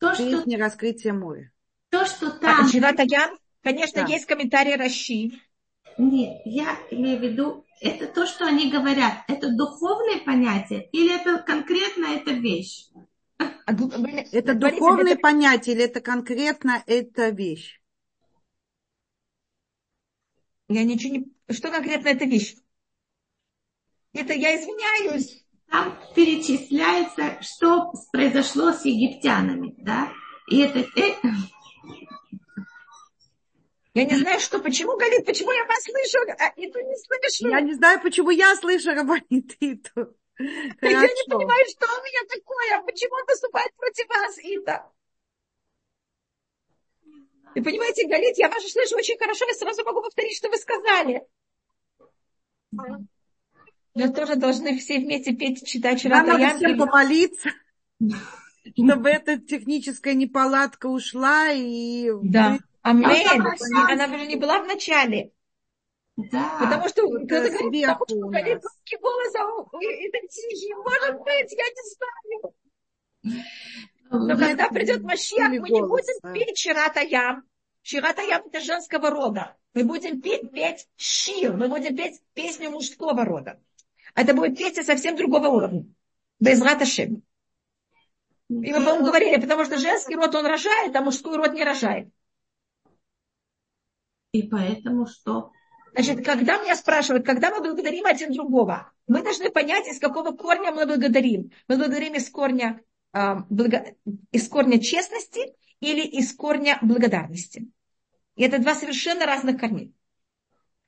ну, 0.00 0.08
то, 0.08 0.16
песне 0.16 0.56
что... 0.56 0.64
«Раскрытие 0.64 1.12
моря». 1.12 1.50
То, 1.90 2.06
что 2.06 2.30
там... 2.30 2.64
А, 2.64 2.68
Шива 2.68 2.92
Таян? 2.92 3.36
Конечно, 3.62 4.02
да. 4.02 4.08
есть 4.08 4.26
комментарии 4.26 4.74
Раши. 4.74 5.40
Нет, 5.98 6.40
я 6.44 6.78
имею 6.90 7.18
в 7.18 7.22
виду, 7.22 7.66
это 7.80 8.06
то, 8.06 8.26
что 8.26 8.46
они 8.46 8.70
говорят, 8.70 9.24
это 9.28 9.50
духовное 9.54 10.20
понятие 10.24 10.88
или 10.92 11.14
это 11.14 11.42
конкретно 11.42 12.06
эта 12.06 12.30
вещь? 12.30 12.86
А 13.40 13.72
это 14.32 14.54
духовное 14.54 15.12
это... 15.12 15.20
понятие 15.20 15.74
или 15.74 15.84
это 15.84 16.00
конкретно 16.00 16.82
эта 16.86 17.30
вещь? 17.30 17.80
Я 20.68 20.84
ничего 20.84 21.14
не... 21.14 21.32
Что 21.52 21.70
конкретно 21.70 22.08
эта 22.08 22.26
вещь? 22.26 22.56
Это 24.12 24.34
я 24.34 24.56
извиняюсь. 24.56 25.44
Там 25.68 25.96
перечисляется, 26.14 27.40
что 27.42 27.92
произошло 28.12 28.72
с 28.72 28.84
египтянами, 28.84 29.74
да? 29.78 30.12
И 30.48 30.58
это... 30.58 30.80
Э, 30.80 31.14
я 33.94 34.04
не 34.04 34.16
знаю, 34.16 34.40
что, 34.40 34.58
почему, 34.58 34.96
Галит, 34.96 35.24
почему 35.24 35.52
я 35.52 35.64
вас 35.64 35.82
слышу, 35.82 36.18
а 36.38 36.48
и 36.56 36.70
ты 36.70 36.82
не 36.82 36.96
слышишь? 36.96 37.40
Я 37.40 37.60
не 37.60 37.74
знаю, 37.74 38.00
почему 38.02 38.30
я 38.30 38.54
слышу, 38.56 38.90
Рабанит, 38.90 39.56
и 39.60 39.76
то. 39.76 40.12
Я 40.40 41.02
не 41.02 41.28
понимаю, 41.28 41.66
что 41.68 41.86
у 41.86 42.02
меня 42.02 42.20
такое, 42.28 42.82
почему 42.86 43.14
он 43.14 43.24
выступает 43.26 43.74
против 43.76 44.08
вас, 44.08 44.38
Ита. 44.38 44.90
И 47.54 47.60
понимаете, 47.60 48.06
Галит, 48.06 48.38
я 48.38 48.48
вас 48.48 48.62
слышу 48.70 48.96
очень 48.96 49.18
хорошо, 49.18 49.44
я 49.46 49.54
сразу 49.54 49.84
могу 49.84 50.02
повторить, 50.02 50.36
что 50.36 50.48
вы 50.48 50.56
сказали. 50.56 51.26
Мы 52.72 54.08
тоже 54.12 54.36
должны 54.36 54.78
все 54.78 54.98
вместе 54.98 55.32
петь, 55.34 55.66
читать 55.66 56.04
Нам 56.04 56.26
надо 56.26 56.56
всем 56.56 56.78
помолиться, 56.78 57.50
чтобы 58.74 59.10
эта 59.10 59.38
техническая 59.38 60.14
неполадка 60.14 60.86
ушла 60.86 61.50
и... 61.50 62.10
Да. 62.22 62.58
Аминь. 62.82 63.26
Она 63.90 64.06
уже 64.06 64.26
не 64.26 64.36
была 64.36 64.62
в 64.62 64.66
начале. 64.66 65.32
Да. 66.30 66.58
Потому 66.60 66.88
что 66.88 67.02
кто-то 67.08 67.50
говорит, 67.50 67.86
потому 67.86 68.04
что 68.06 68.16
говорит 68.16 68.60
громкий 68.60 68.96
голос, 69.00 69.34
а 69.34 69.40
это 69.80 70.28
тихий. 70.28 70.74
Может 70.74 71.18
быть, 71.20 71.52
я 71.52 71.64
не 71.64 71.82
знаю. 71.94 73.40
Но 74.10 74.36
когда 74.36 74.68
придет 74.68 75.02
Машиах, 75.02 75.50
мы 75.50 75.70
не 75.70 75.80
будем 75.80 76.34
петь 76.34 76.58
Ширата 76.58 77.00
Ям. 77.00 77.44
Ширата 77.82 78.22
Ям 78.22 78.42
это 78.46 78.60
женского 78.60 79.10
рода. 79.10 79.56
Мы 79.72 79.84
будем 79.84 80.20
петь, 80.20 80.50
петь 80.50 80.88
шир, 80.96 81.56
мы 81.56 81.68
будем 81.68 81.96
петь 81.96 82.20
песню 82.34 82.70
мужского 82.70 83.24
рода. 83.24 83.60
Это 84.14 84.34
будет 84.34 84.58
песня 84.58 84.82
совсем 84.82 85.16
другого 85.16 85.48
уровня. 85.48 85.84
Без 86.40 86.60
Раташем. 86.60 87.22
И 88.48 88.72
мы, 88.72 88.72
по-моему, 88.72 89.06
говорили, 89.06 89.40
потому 89.40 89.64
что 89.64 89.78
женский 89.78 90.16
род 90.16 90.34
он 90.34 90.44
рожает, 90.44 90.94
а 90.96 91.02
мужской 91.02 91.36
род 91.36 91.52
не 91.52 91.62
рожает. 91.62 92.08
И 94.32 94.42
поэтому 94.42 95.06
что? 95.06 95.52
Значит, 95.92 96.24
когда 96.24 96.62
меня 96.62 96.76
спрашивают, 96.76 97.26
когда 97.26 97.50
мы 97.50 97.60
благодарим 97.60 98.06
один 98.06 98.32
другого, 98.32 98.92
мы 99.06 99.22
должны 99.22 99.50
понять, 99.50 99.88
из 99.88 99.98
какого 99.98 100.32
корня 100.32 100.70
мы 100.72 100.86
благодарим. 100.86 101.50
Мы 101.68 101.76
благодарим 101.76 102.14
из 102.14 102.28
корня, 102.30 102.80
э, 103.12 103.36
благо... 103.48 103.94
из 104.30 104.48
корня 104.48 104.80
честности 104.80 105.40
или 105.80 106.02
из 106.02 106.32
корня 106.34 106.78
благодарности. 106.82 107.68
И 108.36 108.42
это 108.42 108.58
два 108.58 108.74
совершенно 108.74 109.26
разных 109.26 109.58
корней. 109.60 109.92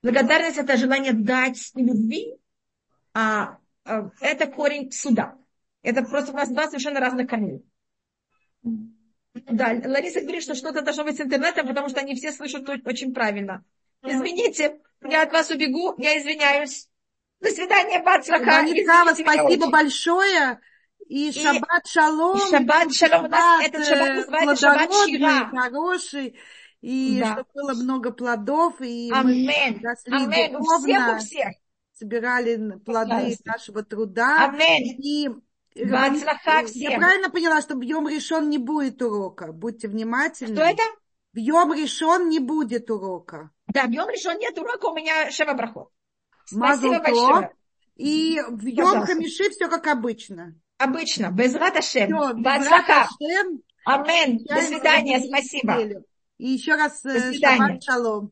Благодарность– 0.02 0.56
это 0.58 0.76
желание 0.76 1.12
дать 1.12 1.72
любви, 1.74 2.36
а 3.14 3.58
э, 3.84 4.10
это 4.20 4.46
корень 4.46 4.92
суда. 4.92 5.36
Это 5.82 6.02
просто 6.02 6.32
у 6.32 6.36
нас 6.36 6.48
два 6.48 6.66
совершенно 6.66 7.00
разных 7.00 7.28
камней. 7.28 7.64
Да, 9.34 9.68
Лариса 9.84 10.20
говорит, 10.20 10.42
что 10.42 10.54
что-то 10.54 10.82
должно 10.82 11.04
быть 11.04 11.16
с 11.16 11.20
интернетом, 11.20 11.66
потому 11.66 11.88
что 11.88 12.00
они 12.00 12.14
все 12.14 12.32
слышат 12.32 12.68
очень 12.68 13.12
правильно. 13.12 13.64
Извините, 14.02 14.80
я 15.04 15.22
от 15.22 15.32
вас 15.32 15.50
убегу, 15.50 15.94
я 15.98 16.18
извиняюсь. 16.18 16.88
До 17.40 17.50
свидания, 17.50 18.02
Бацлаха. 18.02 18.64
Спасибо 19.14 19.70
большое. 19.70 20.60
И, 21.08 21.28
и 21.28 21.32
шаббат 21.32 21.86
шалом. 21.86 22.38
И 22.38 22.50
шаббат 22.50 22.92
шалом. 22.94 23.24
У 23.26 23.28
нас 23.28 23.66
этот 23.66 23.84
шаббат 23.84 24.08
э, 24.08 24.16
называется 24.16 24.56
шаббат 24.56 24.92
шира. 25.04 25.50
хороший. 25.50 26.38
И 26.80 27.20
да. 27.20 27.32
чтобы 27.32 27.48
было 27.54 27.74
много 27.74 28.12
плодов. 28.12 28.80
И 28.80 29.10
Амен. 29.12 29.46
мы 29.46 29.80
росли 29.82 30.14
Амен. 30.14 30.56
У 30.56 30.62
всех, 30.62 31.14
у 31.14 31.18
всех. 31.18 31.48
Собирали 31.98 32.78
плоды 32.78 33.10
Пожалуйста. 33.10 33.42
нашего 33.44 33.82
труда. 33.82 34.44
Амен. 34.44 34.98
И 34.98 35.28
Бацлаха 35.74 36.64
я 36.74 36.98
правильно 36.98 37.30
поняла, 37.30 37.60
что 37.60 37.78
Йом 37.80 38.08
решен 38.08 38.48
не 38.48 38.58
будет 38.58 39.02
урока? 39.02 39.52
Будьте 39.52 39.88
внимательны. 39.88 40.54
Что 40.54 40.64
это? 40.64 40.82
Йом 41.34 41.72
решен 41.72 42.28
не 42.28 42.38
будет 42.38 42.90
урока. 42.90 43.50
Да, 43.72 43.86
в 43.86 43.90
Йом 43.90 44.08
решен 44.10 44.38
нет 44.38 44.58
урока, 44.58 44.86
у 44.86 44.94
меня 44.94 45.30
Шева 45.30 45.54
Брахот. 45.54 45.88
Спасибо 46.44 47.00
большое. 47.00 47.52
И 47.96 48.40
в 48.48 48.66
Йом 48.66 49.02
Хамиши 49.02 49.50
все 49.50 49.68
как 49.68 49.86
обычно. 49.86 50.54
Обычно. 50.78 51.30
Без 51.30 51.54
Раташем. 51.54 52.42
Бацлаха. 52.42 53.08
Амен. 53.84 54.38
До 54.44 54.60
свидания. 54.60 55.20
Спасибо. 55.20 56.04
И 56.38 56.48
еще 56.48 56.74
раз 56.74 57.04
э, 57.04 57.32
шаббат 57.34 57.82
шалом. 57.82 58.30